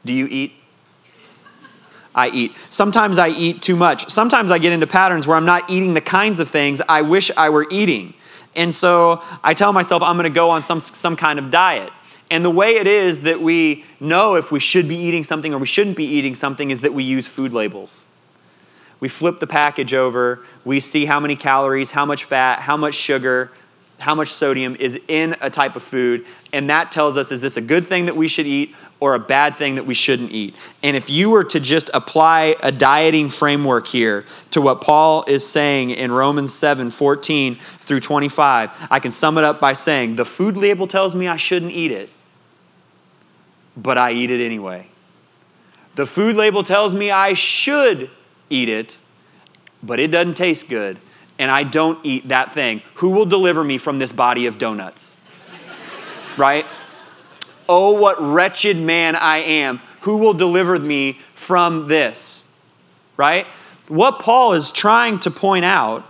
Do 0.05 0.13
you 0.13 0.27
eat? 0.27 0.53
I 2.15 2.29
eat. 2.29 2.55
Sometimes 2.71 3.19
I 3.19 3.29
eat 3.29 3.63
too 3.63 3.77
much. 3.77 4.11
Sometimes 4.11 4.51
I 4.51 4.59
get 4.59 4.73
into 4.73 4.87
patterns 4.87 5.27
where 5.27 5.37
I'm 5.37 5.47
not 5.47 5.71
eating 5.71 5.95
the 5.95 6.01
kinds 6.01 6.41
of 6.41 6.49
things 6.49 6.83
I 6.89 7.03
wish 7.03 7.31
I 7.37 7.49
were 7.49 7.67
eating. 7.71 8.15
And 8.55 8.75
so 8.75 9.23
I 9.43 9.55
tell 9.55 9.73
myself 9.73 10.03
I'm 10.03 10.17
going 10.17 10.25
to 10.25 10.35
go 10.35 10.51
on 10.51 10.63
some, 10.63 10.81
some 10.81 11.17
kind 11.17 11.39
of 11.39 11.51
diet. 11.51 11.91
And 12.31 12.45
the 12.45 12.51
way 12.51 12.77
it 12.77 12.87
is 12.87 13.23
that 13.23 13.41
we 13.41 13.85
know 14.01 14.35
if 14.35 14.51
we 14.51 14.59
should 14.59 14.89
be 14.89 14.97
eating 14.97 15.25
something 15.25 15.55
or 15.55 15.59
we 15.59 15.67
shouldn't 15.67 15.97
be 15.97 16.05
eating 16.05 16.35
something 16.35 16.71
is 16.71 16.81
that 16.83 16.93
we 16.93 17.03
use 17.03 17.27
food 17.27 17.53
labels. 17.53 18.05
We 19.01 19.09
flip 19.09 19.41
the 19.41 19.47
package 19.47 19.95
over, 19.95 20.45
we 20.65 20.81
see 20.81 21.07
how 21.07 21.19
many 21.19 21.35
calories, 21.35 21.91
how 21.91 22.07
much 22.07 22.25
fat, 22.25 22.61
how 22.61 22.77
much 22.77 22.95
sugar, 22.95 23.51
how 24.03 24.17
much 24.17 24.29
sodium 24.29 24.77
is 24.77 25.01
in 25.07 25.37
a 25.41 25.49
type 25.49 25.77
of 25.77 25.83
food, 25.83 26.27
and 26.53 26.69
that 26.69 26.91
tells 26.91 27.17
us 27.17 27.31
is 27.31 27.41
this 27.41 27.57
a 27.57 27.61
good 27.61 27.85
thing 27.85 28.07
that 28.07 28.17
we 28.17 28.27
should 28.27 28.47
eat 28.47 28.75
or 28.99 29.15
a 29.15 29.19
bad 29.19 29.55
thing 29.55 29.77
that 29.77 29.87
we 29.87 29.95
shouldn't 29.95 30.33
eat. 30.33 30.57
And 30.83 30.97
if 30.97 31.09
you 31.09 31.31
were 31.31 31.45
to 31.45 31.61
just 31.61 31.89
apply 31.95 32.57
a 32.63 32.73
dieting 32.73 33.31
framework 33.31 33.87
here 33.87 34.25
to 34.51 34.61
what 34.61 34.81
Paul 34.81 35.25
is 35.29 35.47
saying 35.47 35.91
in 35.91 36.11
Romans 36.11 36.53
7 36.53 36.91
14 36.91 37.55
through 37.55 38.01
25, 38.01 38.89
I 38.91 38.99
can 38.99 39.13
sum 39.13 39.39
it 39.39 39.45
up 39.45 39.61
by 39.61 39.73
saying 39.73 40.17
the 40.17 40.25
food 40.25 40.57
label 40.57 40.89
tells 40.89 41.15
me 41.15 41.29
I 41.29 41.37
shouldn't 41.37 41.73
eat 41.73 41.93
it, 41.93 42.11
but 43.77 43.99
I 43.99 44.13
eat 44.13 44.31
it 44.33 44.45
anyway. 44.45 44.89
The 45.95 46.07
food 46.07 46.35
label 46.35 46.65
tells 46.65 46.93
me 46.93 47.11
I 47.11 47.35
should 47.35 48.11
eat 48.51 48.69
it, 48.69 48.99
but 49.81 50.01
it 50.01 50.09
doesn't 50.09 50.35
taste 50.35 50.69
good 50.69 50.99
and 51.39 51.51
I 51.51 51.63
don't 51.63 51.99
eat 52.05 52.29
that 52.29 52.53
thing, 52.53 52.83
who 52.95 53.11
will 53.11 53.27
deliver 53.27 53.65
me 53.65 53.79
from 53.79 53.99
this 53.99 54.13
body 54.13 54.47
of 54.47 54.59
donuts? 54.59 55.17
right? 56.37 56.67
Oh, 57.69 57.93
what 57.93 58.21
wretched 58.21 58.77
man 58.77 59.17
I 59.17 59.39
am. 59.39 59.81
Who 60.03 60.17
will 60.17 60.35
deliver 60.35 60.79
me 60.79 61.21
from 61.35 61.89
this? 61.89 62.45
Right? 63.17 63.47
What 63.89 64.19
Paul 64.19 64.53
is 64.53 64.71
trying 64.71 65.19
to 65.21 65.31
point 65.31 65.65
out 65.65 66.09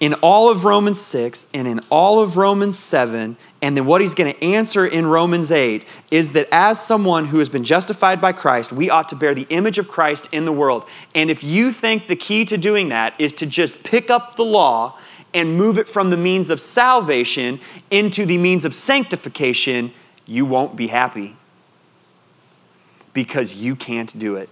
in 0.00 0.14
all 0.14 0.50
of 0.50 0.64
Romans 0.64 0.98
6 0.98 1.46
and 1.52 1.68
in 1.68 1.78
all 1.90 2.20
of 2.20 2.38
Romans 2.38 2.78
7, 2.78 3.36
and 3.60 3.76
then 3.76 3.84
what 3.84 4.00
he's 4.00 4.14
going 4.14 4.32
to 4.32 4.42
answer 4.42 4.86
in 4.86 5.06
Romans 5.06 5.52
8 5.52 5.84
is 6.10 6.32
that 6.32 6.48
as 6.50 6.80
someone 6.80 7.26
who 7.26 7.38
has 7.38 7.50
been 7.50 7.64
justified 7.64 8.18
by 8.18 8.32
Christ, 8.32 8.72
we 8.72 8.88
ought 8.88 9.10
to 9.10 9.16
bear 9.16 9.34
the 9.34 9.46
image 9.50 9.76
of 9.78 9.88
Christ 9.88 10.26
in 10.32 10.46
the 10.46 10.52
world. 10.52 10.86
And 11.14 11.30
if 11.30 11.44
you 11.44 11.70
think 11.70 12.06
the 12.06 12.16
key 12.16 12.46
to 12.46 12.56
doing 12.56 12.88
that 12.88 13.12
is 13.18 13.34
to 13.34 13.46
just 13.46 13.84
pick 13.84 14.10
up 14.10 14.36
the 14.36 14.44
law 14.44 14.98
and 15.34 15.56
move 15.56 15.76
it 15.76 15.86
from 15.86 16.08
the 16.08 16.16
means 16.16 16.48
of 16.48 16.60
salvation 16.60 17.60
into 17.90 18.24
the 18.24 18.38
means 18.38 18.64
of 18.64 18.72
sanctification, 18.72 19.92
you 20.24 20.46
won't 20.46 20.76
be 20.76 20.86
happy 20.86 21.36
because 23.12 23.54
you 23.54 23.76
can't 23.76 24.18
do 24.18 24.36
it. 24.36 24.48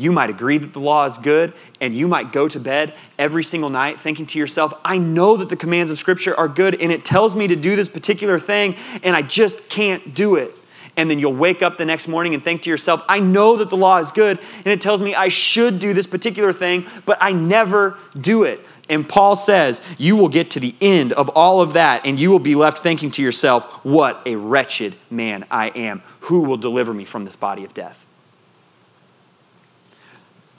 You 0.00 0.12
might 0.12 0.30
agree 0.30 0.56
that 0.56 0.72
the 0.72 0.80
law 0.80 1.04
is 1.04 1.18
good, 1.18 1.52
and 1.78 1.94
you 1.94 2.08
might 2.08 2.32
go 2.32 2.48
to 2.48 2.58
bed 2.58 2.94
every 3.18 3.44
single 3.44 3.68
night 3.68 4.00
thinking 4.00 4.24
to 4.28 4.38
yourself, 4.38 4.72
I 4.82 4.96
know 4.96 5.36
that 5.36 5.50
the 5.50 5.56
commands 5.56 5.90
of 5.90 5.98
Scripture 5.98 6.34
are 6.40 6.48
good, 6.48 6.80
and 6.80 6.90
it 6.90 7.04
tells 7.04 7.36
me 7.36 7.46
to 7.48 7.54
do 7.54 7.76
this 7.76 7.90
particular 7.90 8.38
thing, 8.38 8.76
and 9.02 9.14
I 9.14 9.20
just 9.20 9.68
can't 9.68 10.14
do 10.14 10.36
it. 10.36 10.56
And 10.96 11.10
then 11.10 11.18
you'll 11.18 11.34
wake 11.34 11.60
up 11.60 11.76
the 11.76 11.84
next 11.84 12.08
morning 12.08 12.32
and 12.32 12.42
think 12.42 12.62
to 12.62 12.70
yourself, 12.70 13.02
I 13.10 13.20
know 13.20 13.58
that 13.58 13.68
the 13.68 13.76
law 13.76 13.98
is 13.98 14.10
good, 14.10 14.38
and 14.56 14.68
it 14.68 14.80
tells 14.80 15.02
me 15.02 15.14
I 15.14 15.28
should 15.28 15.78
do 15.78 15.92
this 15.92 16.06
particular 16.06 16.54
thing, 16.54 16.86
but 17.04 17.18
I 17.20 17.32
never 17.32 17.98
do 18.18 18.44
it. 18.44 18.64
And 18.88 19.06
Paul 19.06 19.36
says, 19.36 19.82
You 19.98 20.16
will 20.16 20.30
get 20.30 20.50
to 20.52 20.60
the 20.60 20.74
end 20.80 21.12
of 21.12 21.28
all 21.34 21.60
of 21.60 21.74
that, 21.74 22.06
and 22.06 22.18
you 22.18 22.30
will 22.30 22.38
be 22.38 22.54
left 22.54 22.78
thinking 22.78 23.10
to 23.10 23.22
yourself, 23.22 23.84
What 23.84 24.22
a 24.24 24.36
wretched 24.36 24.94
man 25.10 25.44
I 25.50 25.68
am. 25.68 26.00
Who 26.20 26.40
will 26.40 26.56
deliver 26.56 26.94
me 26.94 27.04
from 27.04 27.26
this 27.26 27.36
body 27.36 27.66
of 27.66 27.74
death? 27.74 28.06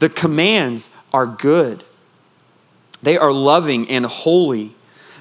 The 0.01 0.09
commands 0.09 0.89
are 1.13 1.27
good, 1.27 1.83
they 3.03 3.17
are 3.19 3.31
loving 3.31 3.87
and 3.87 4.07
holy. 4.07 4.73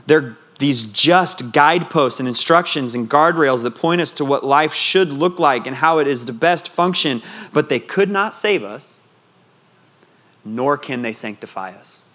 They're 0.06 0.38
these 0.58 0.84
just 0.84 1.52
guideposts 1.52 2.18
and 2.18 2.26
instructions 2.26 2.94
and 2.94 3.08
guardrails 3.08 3.62
that 3.62 3.74
point 3.74 4.00
us 4.00 4.12
to 4.14 4.24
what 4.24 4.42
life 4.42 4.72
should 4.72 5.10
look 5.10 5.38
like 5.38 5.66
and 5.66 5.76
how 5.76 5.98
it 5.98 6.06
is 6.06 6.24
to 6.24 6.32
best 6.32 6.66
function, 6.66 7.20
but 7.52 7.68
they 7.68 7.78
could 7.78 8.08
not 8.08 8.34
save 8.34 8.64
us, 8.64 8.98
nor 10.46 10.78
can 10.78 11.02
they 11.02 11.12
sanctify 11.12 11.72
us. 11.72 12.06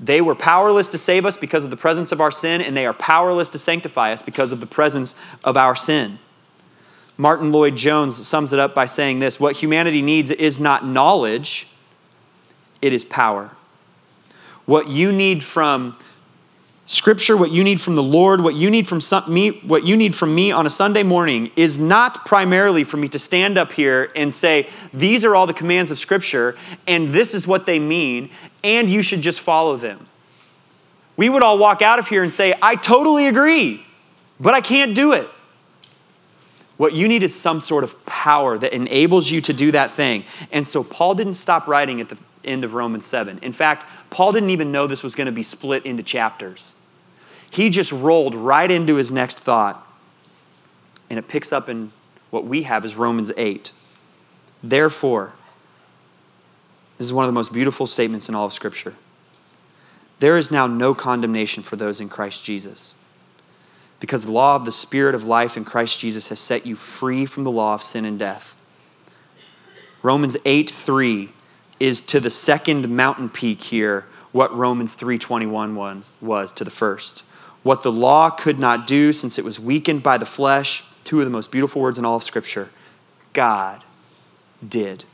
They 0.00 0.20
were 0.20 0.34
powerless 0.34 0.88
to 0.88 0.98
save 0.98 1.24
us 1.24 1.36
because 1.36 1.64
of 1.64 1.70
the 1.70 1.76
presence 1.76 2.10
of 2.10 2.20
our 2.20 2.32
sin, 2.32 2.60
and 2.60 2.76
they 2.76 2.84
are 2.84 2.94
powerless 2.94 3.48
to 3.50 3.60
sanctify 3.60 4.12
us 4.12 4.22
because 4.22 4.50
of 4.50 4.58
the 4.58 4.66
presence 4.66 5.14
of 5.44 5.56
our 5.56 5.76
sin. 5.76 6.18
Martyn 7.20 7.50
Lloyd-Jones 7.50 8.26
sums 8.26 8.52
it 8.52 8.60
up 8.60 8.74
by 8.74 8.86
saying 8.86 9.18
this 9.18 9.38
What 9.38 9.56
humanity 9.56 10.00
needs 10.00 10.30
is 10.30 10.58
not 10.58 10.86
knowledge, 10.86 11.68
it 12.80 12.92
is 12.92 13.04
power. 13.04 13.50
What 14.64 14.88
you 14.88 15.12
need 15.12 15.42
from 15.42 15.98
Scripture, 16.86 17.36
what 17.36 17.50
you 17.50 17.64
need 17.64 17.80
from 17.80 17.96
the 17.96 18.02
Lord, 18.02 18.40
what 18.40 18.54
you 18.54 18.70
need 18.70 18.86
from 18.86 19.00
some, 19.00 19.32
me, 19.32 19.60
what 19.60 19.84
you 19.84 19.96
need 19.96 20.14
from 20.14 20.34
me 20.34 20.52
on 20.52 20.64
a 20.64 20.70
Sunday 20.70 21.02
morning 21.02 21.50
is 21.56 21.76
not 21.76 22.24
primarily 22.24 22.84
for 22.84 22.96
me 22.96 23.08
to 23.08 23.18
stand 23.18 23.58
up 23.58 23.72
here 23.72 24.10
and 24.14 24.32
say, 24.32 24.68
these 24.94 25.24
are 25.24 25.34
all 25.34 25.46
the 25.46 25.52
commands 25.52 25.90
of 25.90 25.98
Scripture, 25.98 26.56
and 26.86 27.08
this 27.08 27.34
is 27.34 27.46
what 27.46 27.66
they 27.66 27.78
mean, 27.78 28.30
and 28.62 28.88
you 28.88 29.02
should 29.02 29.20
just 29.20 29.40
follow 29.40 29.76
them. 29.76 30.06
We 31.16 31.28
would 31.28 31.42
all 31.42 31.58
walk 31.58 31.82
out 31.82 31.98
of 31.98 32.08
here 32.08 32.22
and 32.22 32.32
say, 32.32 32.54
I 32.62 32.76
totally 32.76 33.26
agree, 33.26 33.84
but 34.38 34.54
I 34.54 34.60
can't 34.60 34.94
do 34.94 35.12
it. 35.12 35.28
What 36.78 36.94
you 36.94 37.08
need 37.08 37.24
is 37.24 37.34
some 37.34 37.60
sort 37.60 37.84
of 37.84 38.06
power 38.06 38.56
that 38.56 38.72
enables 38.72 39.30
you 39.30 39.40
to 39.42 39.52
do 39.52 39.72
that 39.72 39.90
thing. 39.90 40.24
And 40.52 40.66
so 40.66 40.82
Paul 40.82 41.14
didn't 41.14 41.34
stop 41.34 41.66
writing 41.66 42.00
at 42.00 42.08
the 42.08 42.16
end 42.44 42.64
of 42.64 42.72
Romans 42.72 43.04
7. 43.04 43.40
In 43.42 43.52
fact, 43.52 43.84
Paul 44.10 44.32
didn't 44.32 44.50
even 44.50 44.70
know 44.70 44.86
this 44.86 45.02
was 45.02 45.16
going 45.16 45.26
to 45.26 45.32
be 45.32 45.42
split 45.42 45.84
into 45.84 46.04
chapters. 46.04 46.74
He 47.50 47.68
just 47.68 47.90
rolled 47.90 48.34
right 48.34 48.70
into 48.70 48.94
his 48.94 49.10
next 49.10 49.40
thought. 49.40 49.84
And 51.10 51.18
it 51.18 51.26
picks 51.26 51.52
up 51.52 51.68
in 51.68 51.90
what 52.30 52.44
we 52.44 52.62
have 52.62 52.84
as 52.84 52.94
Romans 52.94 53.32
8. 53.36 53.72
Therefore, 54.62 55.32
this 56.96 57.06
is 57.06 57.12
one 57.12 57.24
of 57.24 57.28
the 57.28 57.32
most 57.32 57.52
beautiful 57.52 57.88
statements 57.88 58.28
in 58.28 58.36
all 58.36 58.46
of 58.46 58.52
Scripture. 58.52 58.94
There 60.20 60.38
is 60.38 60.50
now 60.50 60.68
no 60.68 60.94
condemnation 60.94 61.64
for 61.64 61.74
those 61.74 62.00
in 62.00 62.08
Christ 62.08 62.44
Jesus 62.44 62.94
because 64.00 64.24
the 64.24 64.32
law 64.32 64.56
of 64.56 64.64
the 64.64 64.72
Spirit 64.72 65.14
of 65.14 65.24
life 65.24 65.56
in 65.56 65.64
Christ 65.64 66.00
Jesus 66.00 66.28
has 66.28 66.38
set 66.38 66.66
you 66.66 66.76
free 66.76 67.26
from 67.26 67.44
the 67.44 67.50
law 67.50 67.74
of 67.74 67.82
sin 67.82 68.04
and 68.04 68.18
death. 68.18 68.54
Romans 70.02 70.36
8 70.44 70.70
3 70.70 71.30
is 71.80 72.00
to 72.02 72.20
the 72.20 72.30
second 72.30 72.88
mountain 72.88 73.28
peak 73.28 73.62
here 73.64 74.06
what 74.32 74.56
Romans 74.56 74.94
3:21 74.94 75.74
was, 75.74 76.10
was 76.20 76.52
to 76.54 76.64
the 76.64 76.70
first. 76.70 77.24
What 77.62 77.82
the 77.82 77.92
law 77.92 78.30
could 78.30 78.58
not 78.58 78.86
do 78.86 79.12
since 79.12 79.38
it 79.38 79.44
was 79.44 79.58
weakened 79.58 80.02
by 80.02 80.18
the 80.18 80.26
flesh, 80.26 80.84
two 81.04 81.18
of 81.18 81.24
the 81.24 81.30
most 81.30 81.50
beautiful 81.50 81.82
words 81.82 81.98
in 81.98 82.04
all 82.04 82.16
of 82.16 82.24
scripture, 82.24 82.70
God 83.32 83.82
did. 84.66 85.04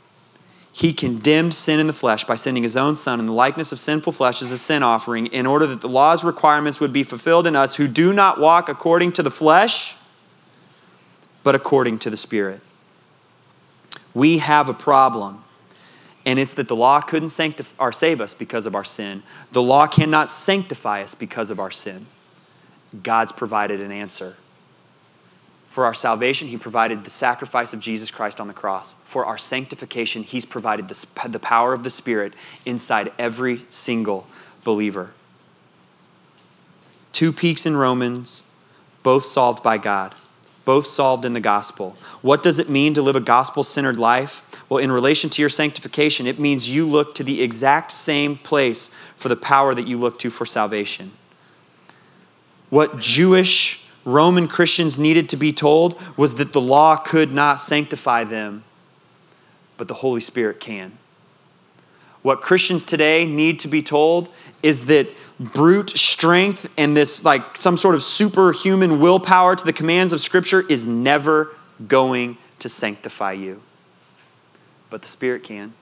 He 0.77 0.91
condemned 0.91 1.53
sin 1.53 1.79
in 1.79 1.87
the 1.87 1.93
flesh 1.93 2.25
by 2.25 2.35
sending 2.35 2.63
his 2.63 2.75
own 2.75 2.97
son 2.97 3.21
in 3.21 3.27
the 3.27 3.31
likeness 3.31 3.71
of 3.71 3.79
sinful 3.79 4.11
flesh 4.11 4.41
as 4.41 4.51
a 4.51 4.57
sin 4.57 4.83
offering 4.83 5.27
in 5.27 5.45
order 5.45 5.65
that 5.65 5.79
the 5.79 5.87
law's 5.87 6.21
requirements 6.21 6.81
would 6.81 6.91
be 6.91 7.01
fulfilled 7.01 7.47
in 7.47 7.55
us 7.55 7.75
who 7.75 7.87
do 7.87 8.11
not 8.11 8.41
walk 8.41 8.67
according 8.67 9.13
to 9.13 9.23
the 9.23 9.31
flesh, 9.31 9.95
but 11.43 11.55
according 11.55 11.99
to 11.99 12.09
the 12.09 12.17
Spirit. 12.17 12.59
We 14.13 14.39
have 14.39 14.67
a 14.67 14.73
problem, 14.73 15.45
and 16.25 16.39
it's 16.39 16.53
that 16.55 16.67
the 16.67 16.75
law 16.75 16.99
couldn't 16.99 17.29
sanctify 17.29 17.73
or 17.81 17.93
save 17.93 18.19
us 18.19 18.33
because 18.33 18.65
of 18.65 18.75
our 18.75 18.83
sin. 18.83 19.23
The 19.53 19.63
law 19.63 19.87
cannot 19.87 20.29
sanctify 20.29 21.03
us 21.03 21.15
because 21.15 21.51
of 21.51 21.57
our 21.57 21.71
sin. 21.71 22.07
God's 23.01 23.31
provided 23.31 23.79
an 23.79 23.93
answer. 23.93 24.35
For 25.75 25.83
our 25.83 25.93
salvation, 25.93 26.47
He 26.47 26.55
provided 26.55 27.03
the 27.03 27.09
sacrifice 27.09 27.73
of 27.73 27.81
Jesus 27.81 28.09
Christ 28.09 28.39
on 28.39 28.47
the 28.47 28.53
cross. 28.53 28.95
For 29.03 29.25
our 29.25 29.37
sanctification, 29.37 30.23
He's 30.23 30.45
provided 30.45 30.87
the, 30.87 31.27
the 31.27 31.37
power 31.37 31.73
of 31.73 31.83
the 31.83 31.89
Spirit 31.89 32.33
inside 32.65 33.11
every 33.19 33.65
single 33.69 34.25
believer. 34.63 35.11
Two 37.11 37.33
peaks 37.33 37.65
in 37.65 37.75
Romans, 37.75 38.45
both 39.03 39.25
solved 39.25 39.61
by 39.63 39.77
God, 39.77 40.15
both 40.63 40.87
solved 40.87 41.25
in 41.25 41.33
the 41.33 41.41
gospel. 41.41 41.97
What 42.21 42.41
does 42.41 42.57
it 42.57 42.69
mean 42.69 42.93
to 42.93 43.01
live 43.01 43.17
a 43.17 43.19
gospel 43.19 43.61
centered 43.61 43.97
life? 43.97 44.43
Well, 44.69 44.81
in 44.81 44.93
relation 44.93 45.29
to 45.31 45.41
your 45.41 45.49
sanctification, 45.49 46.25
it 46.25 46.39
means 46.39 46.69
you 46.69 46.87
look 46.87 47.13
to 47.15 47.23
the 47.25 47.41
exact 47.41 47.91
same 47.91 48.37
place 48.37 48.91
for 49.17 49.27
the 49.27 49.35
power 49.35 49.75
that 49.75 49.87
you 49.87 49.97
look 49.97 50.19
to 50.19 50.29
for 50.29 50.45
salvation. 50.45 51.11
What 52.69 52.97
Jewish 52.97 53.84
Roman 54.05 54.47
Christians 54.47 54.99
needed 54.99 55.29
to 55.29 55.35
be 55.35 55.51
told 55.51 55.99
was 56.15 56.35
that 56.35 56.53
the 56.53 56.61
law 56.61 56.95
could 56.95 57.31
not 57.31 57.59
sanctify 57.59 58.23
them, 58.23 58.63
but 59.77 59.87
the 59.87 59.95
Holy 59.95 60.21
Spirit 60.21 60.59
can. 60.59 60.97
What 62.21 62.41
Christians 62.41 62.85
today 62.85 63.25
need 63.25 63.59
to 63.59 63.67
be 63.67 63.81
told 63.81 64.29
is 64.63 64.85
that 64.85 65.07
brute 65.39 65.91
strength 65.91 66.69
and 66.77 66.95
this, 66.95 67.23
like 67.23 67.57
some 67.57 67.77
sort 67.77 67.95
of 67.95 68.03
superhuman 68.03 68.99
willpower 68.99 69.55
to 69.55 69.65
the 69.65 69.73
commands 69.73 70.13
of 70.13 70.21
Scripture, 70.21 70.63
is 70.69 70.85
never 70.85 71.55
going 71.87 72.37
to 72.59 72.69
sanctify 72.69 73.33
you. 73.33 73.61
But 74.89 75.01
the 75.01 75.07
Spirit 75.07 75.43
can. 75.43 75.73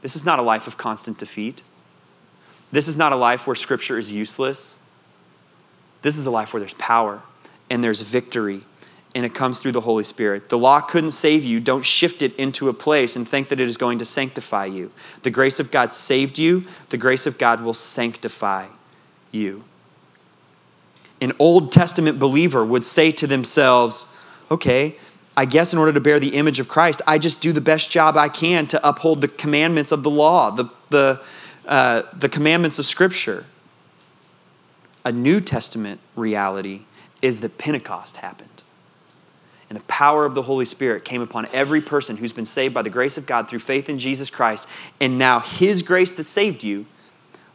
This 0.00 0.14
is 0.14 0.24
not 0.24 0.38
a 0.38 0.42
life 0.42 0.66
of 0.66 0.76
constant 0.76 1.18
defeat. 1.18 1.62
This 2.70 2.88
is 2.88 2.96
not 2.96 3.12
a 3.12 3.16
life 3.16 3.46
where 3.46 3.56
Scripture 3.56 3.98
is 3.98 4.12
useless. 4.12 4.78
This 6.02 6.16
is 6.16 6.26
a 6.26 6.30
life 6.30 6.52
where 6.52 6.60
there's 6.60 6.74
power 6.74 7.22
and 7.70 7.82
there's 7.82 8.02
victory 8.02 8.62
and 9.14 9.24
it 9.24 9.34
comes 9.34 9.58
through 9.58 9.72
the 9.72 9.80
Holy 9.80 10.04
Spirit. 10.04 10.48
The 10.48 10.58
law 10.58 10.80
couldn't 10.80 11.12
save 11.12 11.44
you. 11.44 11.60
Don't 11.60 11.84
shift 11.84 12.22
it 12.22 12.36
into 12.36 12.68
a 12.68 12.74
place 12.74 13.16
and 13.16 13.26
think 13.26 13.48
that 13.48 13.58
it 13.58 13.66
is 13.66 13.76
going 13.76 13.98
to 13.98 14.04
sanctify 14.04 14.66
you. 14.66 14.90
The 15.22 15.30
grace 15.30 15.58
of 15.58 15.70
God 15.70 15.92
saved 15.92 16.38
you, 16.38 16.64
the 16.90 16.98
grace 16.98 17.26
of 17.26 17.38
God 17.38 17.60
will 17.60 17.74
sanctify 17.74 18.66
you. 19.32 19.64
An 21.20 21.32
Old 21.38 21.72
Testament 21.72 22.18
believer 22.18 22.64
would 22.64 22.84
say 22.84 23.10
to 23.12 23.26
themselves, 23.26 24.06
okay, 24.50 24.96
I 25.36 25.46
guess 25.46 25.72
in 25.72 25.78
order 25.78 25.92
to 25.92 26.00
bear 26.00 26.20
the 26.20 26.36
image 26.36 26.60
of 26.60 26.68
Christ, 26.68 27.02
I 27.06 27.18
just 27.18 27.40
do 27.40 27.52
the 27.52 27.60
best 27.60 27.90
job 27.90 28.16
I 28.16 28.28
can 28.28 28.66
to 28.68 28.88
uphold 28.88 29.20
the 29.20 29.28
commandments 29.28 29.90
of 29.90 30.02
the 30.02 30.10
law, 30.10 30.50
the, 30.50 30.66
the, 30.90 31.20
uh, 31.66 32.02
the 32.12 32.28
commandments 32.28 32.78
of 32.78 32.86
Scripture. 32.86 33.46
A 35.04 35.12
New 35.12 35.40
Testament 35.40 36.00
reality 36.14 36.82
is 37.22 37.40
that 37.40 37.58
Pentecost 37.58 38.18
happened. 38.18 38.48
And 39.68 39.78
the 39.78 39.84
power 39.84 40.24
of 40.24 40.34
the 40.34 40.42
Holy 40.42 40.64
Spirit 40.64 41.04
came 41.04 41.20
upon 41.20 41.46
every 41.52 41.80
person 41.80 42.16
who's 42.16 42.32
been 42.32 42.46
saved 42.46 42.72
by 42.72 42.82
the 42.82 42.90
grace 42.90 43.18
of 43.18 43.26
God 43.26 43.48
through 43.48 43.58
faith 43.58 43.88
in 43.88 43.98
Jesus 43.98 44.30
Christ. 44.30 44.66
And 45.00 45.18
now 45.18 45.40
His 45.40 45.82
grace 45.82 46.12
that 46.12 46.26
saved 46.26 46.64
you 46.64 46.86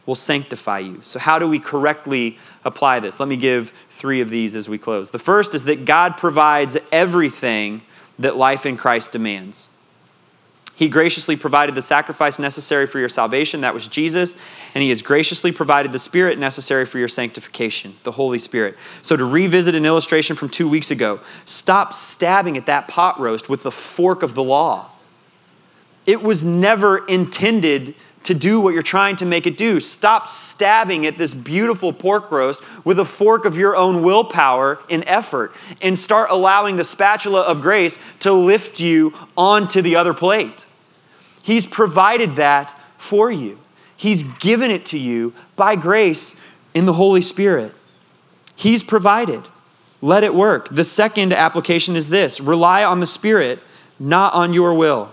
will 0.06 0.14
sanctify 0.14 0.78
you. 0.80 1.00
So, 1.02 1.18
how 1.18 1.38
do 1.38 1.48
we 1.48 1.58
correctly 1.58 2.38
apply 2.64 3.00
this? 3.00 3.18
Let 3.18 3.28
me 3.28 3.36
give 3.36 3.72
three 3.90 4.20
of 4.20 4.30
these 4.30 4.54
as 4.54 4.68
we 4.68 4.78
close. 4.78 5.10
The 5.10 5.18
first 5.18 5.54
is 5.54 5.64
that 5.64 5.84
God 5.84 6.16
provides 6.16 6.76
everything 6.92 7.82
that 8.18 8.36
life 8.36 8.64
in 8.64 8.76
Christ 8.76 9.12
demands. 9.12 9.68
He 10.76 10.88
graciously 10.88 11.36
provided 11.36 11.76
the 11.76 11.82
sacrifice 11.82 12.38
necessary 12.38 12.86
for 12.86 12.98
your 12.98 13.08
salvation, 13.08 13.60
that 13.60 13.74
was 13.74 13.86
Jesus, 13.86 14.34
and 14.74 14.82
He 14.82 14.88
has 14.88 15.02
graciously 15.02 15.52
provided 15.52 15.92
the 15.92 15.98
Spirit 16.00 16.38
necessary 16.38 16.84
for 16.84 16.98
your 16.98 17.06
sanctification, 17.06 17.96
the 18.02 18.12
Holy 18.12 18.40
Spirit. 18.40 18.76
So, 19.00 19.16
to 19.16 19.24
revisit 19.24 19.76
an 19.76 19.84
illustration 19.84 20.34
from 20.34 20.48
two 20.48 20.68
weeks 20.68 20.90
ago, 20.90 21.20
stop 21.44 21.92
stabbing 21.92 22.56
at 22.56 22.66
that 22.66 22.88
pot 22.88 23.20
roast 23.20 23.48
with 23.48 23.62
the 23.62 23.70
fork 23.70 24.22
of 24.22 24.34
the 24.34 24.42
law. 24.42 24.90
It 26.06 26.22
was 26.22 26.44
never 26.44 27.06
intended 27.06 27.94
to 28.24 28.34
do 28.34 28.60
what 28.60 28.74
you're 28.74 28.82
trying 28.82 29.16
to 29.16 29.26
make 29.26 29.46
it 29.46 29.56
do. 29.56 29.80
Stop 29.80 30.28
stabbing 30.28 31.06
at 31.06 31.18
this 31.18 31.34
beautiful 31.34 31.92
pork 31.92 32.30
roast 32.30 32.62
with 32.84 32.98
a 32.98 33.04
fork 33.04 33.44
of 33.44 33.56
your 33.56 33.76
own 33.76 34.02
willpower 34.02 34.80
and 34.90 35.04
effort 35.06 35.54
and 35.80 35.98
start 35.98 36.30
allowing 36.30 36.76
the 36.76 36.84
spatula 36.84 37.42
of 37.42 37.60
grace 37.60 37.98
to 38.20 38.32
lift 38.32 38.80
you 38.80 39.14
onto 39.36 39.80
the 39.82 39.96
other 39.96 40.14
plate. 40.14 40.64
He's 41.42 41.66
provided 41.66 42.36
that 42.36 42.78
for 42.98 43.30
you, 43.30 43.58
He's 43.96 44.22
given 44.22 44.70
it 44.70 44.84
to 44.86 44.98
you 44.98 45.32
by 45.56 45.76
grace 45.76 46.34
in 46.74 46.86
the 46.86 46.94
Holy 46.94 47.22
Spirit. 47.22 47.72
He's 48.56 48.82
provided. 48.82 49.44
Let 50.02 50.24
it 50.24 50.34
work. 50.34 50.68
The 50.68 50.84
second 50.84 51.32
application 51.32 51.96
is 51.96 52.10
this 52.10 52.40
rely 52.40 52.84
on 52.84 53.00
the 53.00 53.06
Spirit, 53.06 53.60
not 53.98 54.34
on 54.34 54.52
your 54.52 54.74
will. 54.74 55.10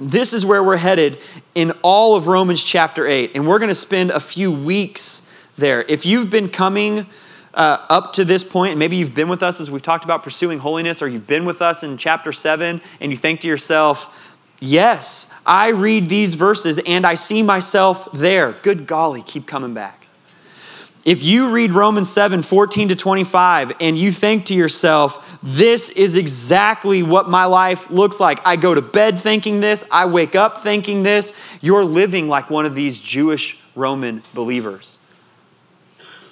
This 0.00 0.32
is 0.32 0.46
where 0.46 0.64
we're 0.64 0.78
headed 0.78 1.18
in 1.54 1.72
all 1.82 2.16
of 2.16 2.26
Romans 2.26 2.64
chapter 2.64 3.06
8. 3.06 3.32
And 3.34 3.46
we're 3.46 3.58
going 3.58 3.68
to 3.68 3.74
spend 3.74 4.10
a 4.10 4.20
few 4.20 4.50
weeks 4.50 5.22
there. 5.56 5.84
If 5.88 6.06
you've 6.06 6.30
been 6.30 6.48
coming 6.48 7.06
uh, 7.52 7.84
up 7.88 8.14
to 8.14 8.24
this 8.24 8.42
point, 8.42 8.70
and 8.70 8.78
maybe 8.78 8.96
you've 8.96 9.14
been 9.14 9.28
with 9.28 9.42
us 9.42 9.60
as 9.60 9.70
we've 9.70 9.82
talked 9.82 10.04
about 10.04 10.22
pursuing 10.22 10.60
holiness, 10.60 11.02
or 11.02 11.08
you've 11.08 11.26
been 11.26 11.44
with 11.44 11.60
us 11.60 11.82
in 11.82 11.98
chapter 11.98 12.32
7, 12.32 12.80
and 13.00 13.12
you 13.12 13.16
think 13.16 13.40
to 13.40 13.48
yourself, 13.48 14.16
Yes, 14.62 15.32
I 15.46 15.70
read 15.70 16.10
these 16.10 16.34
verses 16.34 16.78
and 16.86 17.06
I 17.06 17.14
see 17.14 17.42
myself 17.42 18.12
there. 18.12 18.52
Good 18.62 18.86
golly, 18.86 19.22
keep 19.22 19.46
coming 19.46 19.72
back. 19.72 19.99
If 21.04 21.22
you 21.22 21.50
read 21.50 21.72
Romans 21.72 22.10
7 22.10 22.42
14 22.42 22.88
to 22.88 22.96
25 22.96 23.72
and 23.80 23.98
you 23.98 24.12
think 24.12 24.44
to 24.46 24.54
yourself, 24.54 25.38
this 25.42 25.88
is 25.90 26.16
exactly 26.16 27.02
what 27.02 27.28
my 27.28 27.46
life 27.46 27.90
looks 27.90 28.20
like, 28.20 28.46
I 28.46 28.56
go 28.56 28.74
to 28.74 28.82
bed 28.82 29.18
thinking 29.18 29.60
this, 29.60 29.84
I 29.90 30.04
wake 30.04 30.34
up 30.34 30.58
thinking 30.58 31.02
this, 31.02 31.32
you're 31.62 31.84
living 31.84 32.28
like 32.28 32.50
one 32.50 32.66
of 32.66 32.74
these 32.74 33.00
Jewish 33.00 33.58
Roman 33.74 34.22
believers. 34.34 34.98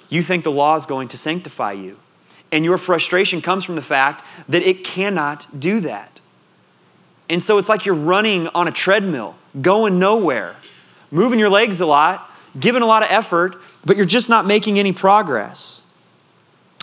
You 0.07 0.21
think 0.21 0.43
the 0.43 0.51
law 0.51 0.75
is 0.75 0.85
going 0.85 1.07
to 1.09 1.17
sanctify 1.17 1.71
you. 1.73 1.97
And 2.51 2.65
your 2.65 2.77
frustration 2.77 3.41
comes 3.41 3.63
from 3.63 3.75
the 3.75 3.81
fact 3.81 4.25
that 4.47 4.63
it 4.63 4.83
cannot 4.83 5.59
do 5.59 5.79
that. 5.81 6.19
And 7.29 7.43
so 7.43 7.59
it's 7.59 7.69
like 7.69 7.85
you're 7.85 7.93
running 7.95 8.47
on 8.49 8.67
a 8.67 8.71
treadmill, 8.71 9.35
going 9.61 9.99
nowhere, 9.99 10.55
moving 11.11 11.37
your 11.39 11.49
legs 11.49 11.79
a 11.79 11.85
lot, 11.85 12.28
given 12.57 12.81
a 12.81 12.85
lot 12.85 13.03
of 13.03 13.09
effort, 13.11 13.55
but 13.83 13.97
you're 13.97 14.05
just 14.05 14.29
not 14.29 14.45
making 14.45 14.79
any 14.79 14.93
progress. 14.93 15.83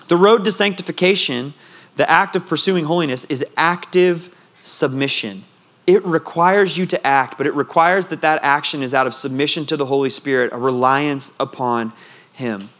The 0.09 0.17
road 0.17 0.45
to 0.45 0.53
sanctification, 0.53 1.55
the 1.97 2.09
act 2.11 2.37
of 2.37 2.47
pursuing 2.47 2.85
holiness, 2.85 3.25
is 3.25 3.45
active 3.57 4.35
submission. 4.61 5.45
It 5.87 6.05
requires 6.05 6.77
you 6.77 6.87
to 6.87 7.07
act, 7.07 7.39
but 7.39 7.47
it 7.47 7.55
requires 7.55 8.09
that 8.09 8.21
that 8.21 8.43
action 8.43 8.83
is 8.83 8.93
out 8.93 9.07
of 9.07 9.14
submission 9.14 9.67
to 9.67 9.77
the 9.77 9.87
Holy 9.87 10.11
Spirit, 10.11 10.53
a 10.53 10.59
reliance 10.59 11.33
upon 11.39 11.93
Him. 12.33 12.71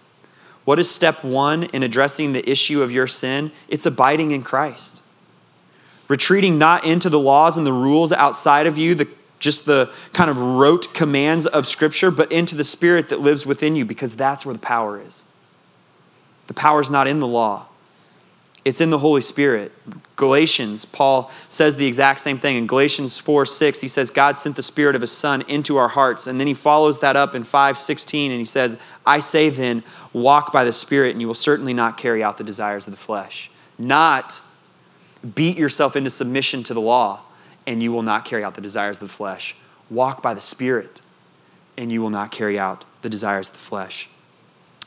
What 0.65 0.81
is 0.81 0.91
step 0.91 1.23
one 1.23 1.65
in 1.65 1.85
addressing 1.85 2.33
the 2.33 2.49
issue 2.49 2.83
of 2.83 2.91
your 2.91 3.07
sin? 3.07 3.53
It's 3.69 3.87
abiding 3.87 4.33
in 4.33 4.43
Christ. 4.43 5.01
Retreating 6.09 6.59
not 6.59 6.85
into 6.85 7.09
the 7.09 7.21
laws 7.21 7.57
and 7.57 7.67
the 7.67 7.73
rules 7.73 8.13
outside 8.13 8.67
of 8.67 8.77
you, 8.77 8.95
the 8.95 9.09
just 9.39 9.67
the 9.67 9.93
kind 10.13 10.31
of 10.31 10.41
rote 10.41 10.95
commands 10.95 11.47
of 11.47 11.67
Scripture, 11.67 12.11
but 12.11 12.31
into 12.33 12.55
the 12.55 12.65
Spirit 12.65 13.09
that 13.09 13.21
lives 13.21 13.47
within 13.47 13.77
you 13.77 13.85
because 13.85 14.17
that's 14.17 14.47
where 14.47 14.55
the 14.55 14.59
power 14.59 15.01
is. 15.01 15.25
The 16.47 16.55
power 16.55 16.81
is 16.81 16.91
not 16.91 17.07
in 17.07 17.21
the 17.21 17.27
law, 17.27 17.67
it's 18.65 18.81
in 18.81 18.91
the 18.91 18.99
Holy 18.99 19.21
Spirit. 19.21 19.73
Galatians, 20.17 20.87
Paul 20.87 21.31
says 21.51 21.77
the 21.77 21.87
exact 21.87 22.21
same 22.21 22.39
thing. 22.39 22.57
In 22.57 22.67
Galatians 22.67 23.19
4 23.19 23.45
6, 23.45 23.83
he 23.83 23.89
says, 23.89 24.11
God 24.11 24.39
sent 24.39 24.57
the 24.57 24.63
Spirit 24.63 24.97
of 24.97 25.03
His 25.03 25.13
Son 25.13 25.43
into 25.47 25.77
our 25.77 25.89
hearts. 25.89 26.27
And 26.27 26.41
then 26.41 26.47
he 26.47 26.55
follows 26.55 27.01
that 27.01 27.17
up 27.17 27.35
in 27.35 27.45
5 27.45 27.79
16, 27.79 28.31
and 28.31 28.39
he 28.39 28.47
says, 28.47 28.79
I 29.05 29.19
say 29.19 29.51
then, 29.51 29.85
walk 30.15 30.55
by 30.55 30.65
the 30.65 30.73
Spirit, 30.73 31.11
and 31.11 31.21
you 31.21 31.27
will 31.27 31.35
certainly 31.35 31.75
not 31.75 31.99
carry 31.99 32.23
out 32.23 32.39
the 32.39 32.45
desires 32.45 32.87
of 32.87 32.93
the 32.93 32.99
flesh. 32.99 33.51
Not 33.79 34.41
beat 35.35 35.59
yourself 35.59 35.95
into 35.95 36.11
submission 36.11 36.63
to 36.63 36.73
the 36.73 36.81
law 36.81 37.26
and 37.67 37.83
you 37.83 37.93
will 37.93 38.03
not 38.03 38.25
carry 38.25 38.45
out 38.45 38.55
the 38.55 38.61
desires 38.61 38.97
of 38.97 39.09
the 39.09 39.15
flesh. 39.15 39.57
Walk 39.91 40.23
by 40.23 40.35
the 40.35 40.41
Spirit, 40.41 41.01
and 41.77 41.91
you 41.91 42.01
will 42.01 42.11
not 42.11 42.31
carry 42.31 42.59
out 42.59 42.85
the 43.03 43.11
desires 43.11 43.49
of 43.49 43.55
the 43.55 43.61
flesh. 43.61 44.09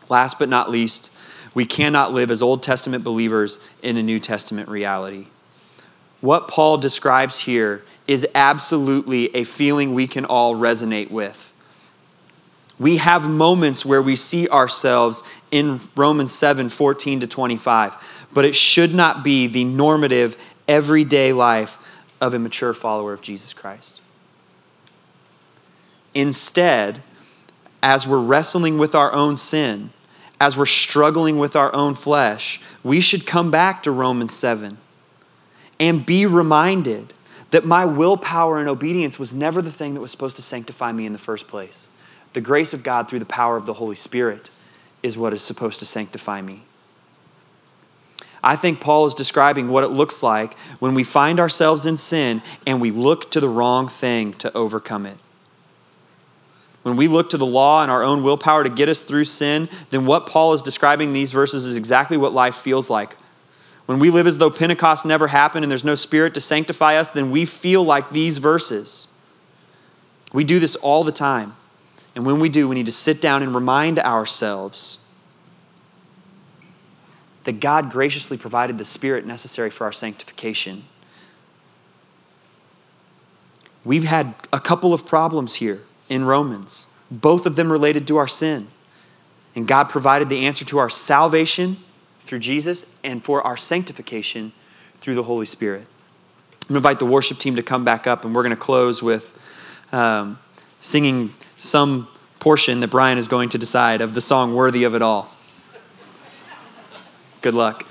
Last 0.07 0.39
but 0.39 0.49
not 0.49 0.69
least, 0.69 1.11
we 1.53 1.65
cannot 1.65 2.13
live 2.13 2.31
as 2.31 2.41
Old 2.41 2.63
Testament 2.63 3.03
believers 3.03 3.59
in 3.81 3.97
a 3.97 4.03
New 4.03 4.19
Testament 4.19 4.69
reality. 4.69 5.27
What 6.21 6.47
Paul 6.47 6.77
describes 6.77 7.41
here 7.41 7.83
is 8.07 8.27
absolutely 8.35 9.33
a 9.35 9.43
feeling 9.43 9.93
we 9.93 10.07
can 10.07 10.25
all 10.25 10.55
resonate 10.55 11.11
with. 11.11 11.53
We 12.77 12.97
have 12.97 13.29
moments 13.29 13.85
where 13.85 14.01
we 14.01 14.15
see 14.15 14.47
ourselves 14.47 15.23
in 15.51 15.81
Romans 15.95 16.33
7 16.33 16.69
14 16.69 17.19
to 17.21 17.27
25, 17.27 18.27
but 18.33 18.45
it 18.45 18.55
should 18.55 18.93
not 18.93 19.23
be 19.23 19.47
the 19.47 19.63
normative, 19.63 20.37
everyday 20.67 21.33
life 21.33 21.77
of 22.21 22.33
a 22.33 22.39
mature 22.39 22.73
follower 22.73 23.13
of 23.13 23.21
Jesus 23.21 23.53
Christ. 23.53 24.01
Instead, 26.13 27.01
as 27.81 28.07
we're 28.07 28.19
wrestling 28.19 28.77
with 28.77 28.95
our 28.95 29.13
own 29.13 29.37
sin, 29.37 29.91
as 30.41 30.57
we're 30.57 30.65
struggling 30.65 31.37
with 31.37 31.55
our 31.55 31.73
own 31.75 31.95
flesh, 31.95 32.59
we 32.83 33.01
should 33.01 33.25
come 33.25 33.51
back 33.51 33.83
to 33.83 33.91
Romans 33.91 34.33
7 34.33 34.77
and 35.79 36.05
be 36.05 36.25
reminded 36.25 37.13
that 37.51 37.65
my 37.65 37.85
willpower 37.85 38.59
and 38.59 38.69
obedience 38.69 39.17
was 39.17 39.33
never 39.33 39.61
the 39.61 39.71
thing 39.71 39.93
that 39.93 40.01
was 40.01 40.11
supposed 40.11 40.35
to 40.35 40.41
sanctify 40.41 40.91
me 40.91 41.05
in 41.05 41.13
the 41.13 41.19
first 41.19 41.47
place. 41.47 41.87
The 42.33 42.41
grace 42.41 42.73
of 42.73 42.83
God 42.83 43.09
through 43.09 43.19
the 43.19 43.25
power 43.25 43.57
of 43.57 43.65
the 43.65 43.73
Holy 43.73 43.95
Spirit 43.95 44.49
is 45.01 45.17
what 45.17 45.33
is 45.33 45.41
supposed 45.41 45.79
to 45.79 45.85
sanctify 45.85 46.41
me. 46.41 46.63
I 48.43 48.55
think 48.55 48.79
Paul 48.79 49.05
is 49.05 49.13
describing 49.13 49.69
what 49.69 49.83
it 49.83 49.89
looks 49.89 50.23
like 50.23 50.57
when 50.79 50.93
we 50.93 51.03
find 51.03 51.39
ourselves 51.39 51.85
in 51.85 51.97
sin 51.97 52.41
and 52.65 52.79
we 52.79 52.91
look 52.91 53.31
to 53.31 53.39
the 53.39 53.49
wrong 53.49 53.87
thing 53.87 54.33
to 54.33 54.55
overcome 54.55 55.05
it. 55.05 55.17
When 56.83 56.95
we 56.95 57.07
look 57.07 57.29
to 57.31 57.37
the 57.37 57.45
law 57.45 57.83
and 57.83 57.91
our 57.91 58.03
own 58.03 58.23
willpower 58.23 58.63
to 58.63 58.69
get 58.69 58.87
us 58.87 59.01
through 59.01 59.25
sin, 59.25 59.67
then 59.89 60.05
what 60.05 60.25
Paul 60.25 60.53
is 60.53 60.61
describing 60.61 61.09
in 61.09 61.13
these 61.13 61.31
verses 61.33 61.65
is 61.65 61.75
exactly 61.75 62.17
what 62.17 62.33
life 62.33 62.55
feels 62.55 62.89
like. 62.89 63.17
When 63.85 63.99
we 63.99 64.09
live 64.09 64.27
as 64.27 64.37
though 64.37 64.49
Pentecost 64.51 65.05
never 65.05 65.27
happened 65.27 65.65
and 65.65 65.71
there's 65.71 65.83
no 65.83 65.95
spirit 65.95 66.33
to 66.35 66.41
sanctify 66.41 66.95
us, 66.95 67.09
then 67.09 67.31
we 67.31 67.45
feel 67.45 67.83
like 67.83 68.11
these 68.11 68.37
verses. 68.37 69.07
We 70.31 70.43
do 70.43 70.59
this 70.59 70.75
all 70.77 71.03
the 71.03 71.11
time. 71.11 71.55
And 72.15 72.25
when 72.25 72.39
we 72.39 72.49
do, 72.49 72.67
we 72.67 72.75
need 72.75 72.85
to 72.85 72.91
sit 72.91 73.19
down 73.19 73.43
and 73.43 73.53
remind 73.53 73.99
ourselves 73.99 74.99
that 77.49 77.59
God 77.59 77.89
graciously 77.89 78.37
provided 78.37 78.77
the 78.77 78.85
Spirit 78.85 79.25
necessary 79.25 79.71
for 79.71 79.83
our 79.83 79.91
sanctification. 79.91 80.83
We've 83.83 84.03
had 84.03 84.35
a 84.53 84.59
couple 84.59 84.93
of 84.93 85.03
problems 85.03 85.55
here 85.55 85.81
in 86.09 86.25
Romans, 86.25 86.85
both 87.09 87.47
of 87.47 87.55
them 87.55 87.71
related 87.71 88.07
to 88.09 88.17
our 88.17 88.27
sin. 88.27 88.67
And 89.55 89.67
God 89.67 89.89
provided 89.89 90.29
the 90.29 90.45
answer 90.45 90.63
to 90.65 90.77
our 90.77 90.91
salvation 90.91 91.77
through 92.19 92.37
Jesus 92.37 92.85
and 93.03 93.23
for 93.23 93.41
our 93.41 93.57
sanctification 93.57 94.51
through 95.01 95.15
the 95.15 95.23
Holy 95.23 95.47
Spirit. 95.47 95.87
I'm 95.87 96.67
going 96.67 96.67
to 96.73 96.75
invite 96.75 96.99
the 96.99 97.07
worship 97.07 97.39
team 97.39 97.55
to 97.55 97.63
come 97.63 97.83
back 97.83 98.05
up, 98.05 98.25
and 98.25 98.35
we're 98.35 98.43
going 98.43 98.55
to 98.55 98.61
close 98.61 99.01
with 99.01 99.35
um, 99.91 100.37
singing 100.81 101.33
some 101.57 102.09
portion 102.37 102.79
that 102.81 102.89
Brian 102.89 103.17
is 103.17 103.27
going 103.27 103.49
to 103.49 103.57
decide 103.57 104.01
of 104.01 104.13
the 104.13 104.21
song 104.21 104.53
Worthy 104.53 104.83
of 104.83 104.93
It 104.93 105.01
All. 105.01 105.33
Good 107.41 107.53
luck. 107.53 107.85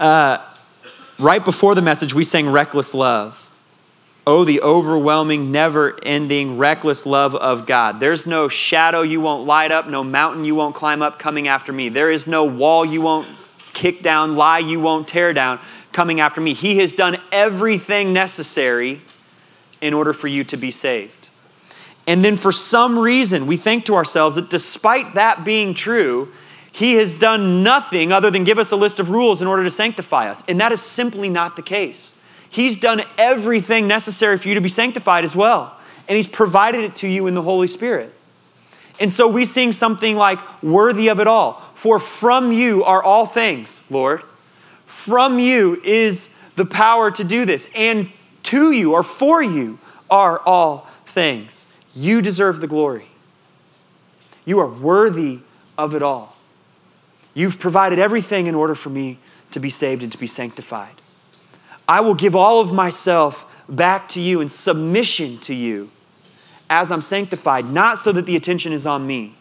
Uh, 0.00 0.38
right 1.18 1.44
before 1.44 1.74
the 1.74 1.82
message, 1.82 2.14
we 2.14 2.24
sang 2.24 2.48
Reckless 2.48 2.94
Love. 2.94 3.44
Oh, 4.26 4.44
the 4.44 4.60
overwhelming, 4.60 5.50
never 5.50 5.96
ending, 6.02 6.58
reckless 6.58 7.06
love 7.06 7.34
of 7.34 7.64
God. 7.64 7.98
There's 7.98 8.26
no 8.26 8.46
shadow 8.48 9.00
you 9.00 9.22
won't 9.22 9.46
light 9.46 9.72
up, 9.72 9.88
no 9.88 10.04
mountain 10.04 10.44
you 10.44 10.54
won't 10.54 10.74
climb 10.74 11.00
up 11.00 11.18
coming 11.18 11.48
after 11.48 11.72
me. 11.72 11.88
There 11.88 12.10
is 12.10 12.26
no 12.26 12.44
wall 12.44 12.84
you 12.84 13.00
won't 13.00 13.26
kick 13.72 14.02
down, 14.02 14.36
lie 14.36 14.58
you 14.58 14.80
won't 14.80 15.08
tear 15.08 15.32
down 15.32 15.60
coming 15.92 16.20
after 16.20 16.42
me. 16.42 16.52
He 16.52 16.76
has 16.76 16.92
done 16.92 17.16
everything 17.32 18.12
necessary 18.12 19.00
in 19.80 19.94
order 19.94 20.12
for 20.12 20.28
you 20.28 20.44
to 20.44 20.58
be 20.58 20.70
saved. 20.70 21.30
And 22.06 22.22
then 22.22 22.36
for 22.36 22.52
some 22.52 22.98
reason, 22.98 23.46
we 23.46 23.56
think 23.56 23.86
to 23.86 23.94
ourselves 23.94 24.34
that 24.34 24.50
despite 24.50 25.14
that 25.14 25.42
being 25.42 25.72
true, 25.72 26.30
he 26.78 26.94
has 26.94 27.16
done 27.16 27.64
nothing 27.64 28.12
other 28.12 28.30
than 28.30 28.44
give 28.44 28.56
us 28.56 28.70
a 28.70 28.76
list 28.76 29.00
of 29.00 29.10
rules 29.10 29.42
in 29.42 29.48
order 29.48 29.64
to 29.64 29.70
sanctify 29.70 30.30
us. 30.30 30.44
And 30.46 30.60
that 30.60 30.70
is 30.70 30.80
simply 30.80 31.28
not 31.28 31.56
the 31.56 31.62
case. 31.62 32.14
He's 32.48 32.76
done 32.76 33.02
everything 33.18 33.88
necessary 33.88 34.38
for 34.38 34.46
you 34.46 34.54
to 34.54 34.60
be 34.60 34.68
sanctified 34.68 35.24
as 35.24 35.34
well. 35.34 35.76
And 36.06 36.14
He's 36.14 36.28
provided 36.28 36.82
it 36.82 36.94
to 36.96 37.08
you 37.08 37.26
in 37.26 37.34
the 37.34 37.42
Holy 37.42 37.66
Spirit. 37.66 38.14
And 39.00 39.10
so 39.10 39.26
we 39.26 39.44
sing 39.44 39.72
something 39.72 40.14
like, 40.14 40.38
worthy 40.62 41.08
of 41.08 41.18
it 41.18 41.26
all. 41.26 41.54
For 41.74 41.98
from 41.98 42.52
you 42.52 42.84
are 42.84 43.02
all 43.02 43.26
things, 43.26 43.82
Lord. 43.90 44.22
From 44.86 45.40
you 45.40 45.80
is 45.82 46.30
the 46.54 46.64
power 46.64 47.10
to 47.10 47.24
do 47.24 47.44
this. 47.44 47.68
And 47.74 48.12
to 48.44 48.70
you 48.70 48.92
or 48.92 49.02
for 49.02 49.42
you 49.42 49.80
are 50.08 50.38
all 50.46 50.86
things. 51.06 51.66
You 51.92 52.22
deserve 52.22 52.60
the 52.60 52.68
glory. 52.68 53.08
You 54.44 54.60
are 54.60 54.68
worthy 54.68 55.40
of 55.76 55.96
it 55.96 56.04
all. 56.04 56.37
You've 57.38 57.60
provided 57.60 58.00
everything 58.00 58.48
in 58.48 58.56
order 58.56 58.74
for 58.74 58.90
me 58.90 59.20
to 59.52 59.60
be 59.60 59.70
saved 59.70 60.02
and 60.02 60.10
to 60.10 60.18
be 60.18 60.26
sanctified. 60.26 61.00
I 61.86 62.00
will 62.00 62.16
give 62.16 62.34
all 62.34 62.60
of 62.60 62.72
myself 62.72 63.64
back 63.68 64.08
to 64.08 64.20
you 64.20 64.40
in 64.40 64.48
submission 64.48 65.38
to 65.42 65.54
you 65.54 65.88
as 66.68 66.90
I'm 66.90 67.00
sanctified, 67.00 67.66
not 67.66 68.00
so 68.00 68.10
that 68.10 68.26
the 68.26 68.34
attention 68.34 68.72
is 68.72 68.88
on 68.88 69.06
me, 69.06 69.36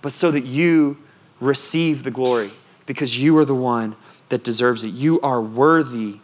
but 0.00 0.14
so 0.14 0.30
that 0.30 0.46
you 0.46 0.96
receive 1.40 2.04
the 2.04 2.10
glory 2.10 2.52
because 2.86 3.18
you 3.18 3.36
are 3.36 3.44
the 3.44 3.54
one 3.54 3.96
that 4.30 4.42
deserves 4.42 4.82
it. 4.82 4.88
You 4.88 5.20
are 5.20 5.42
worthy 5.42 6.20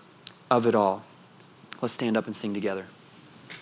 of 0.50 0.66
it 0.66 0.74
all. 0.74 1.04
Let's 1.82 1.92
stand 1.92 2.16
up 2.16 2.24
and 2.24 2.34
sing 2.34 2.54
together. 2.54 2.86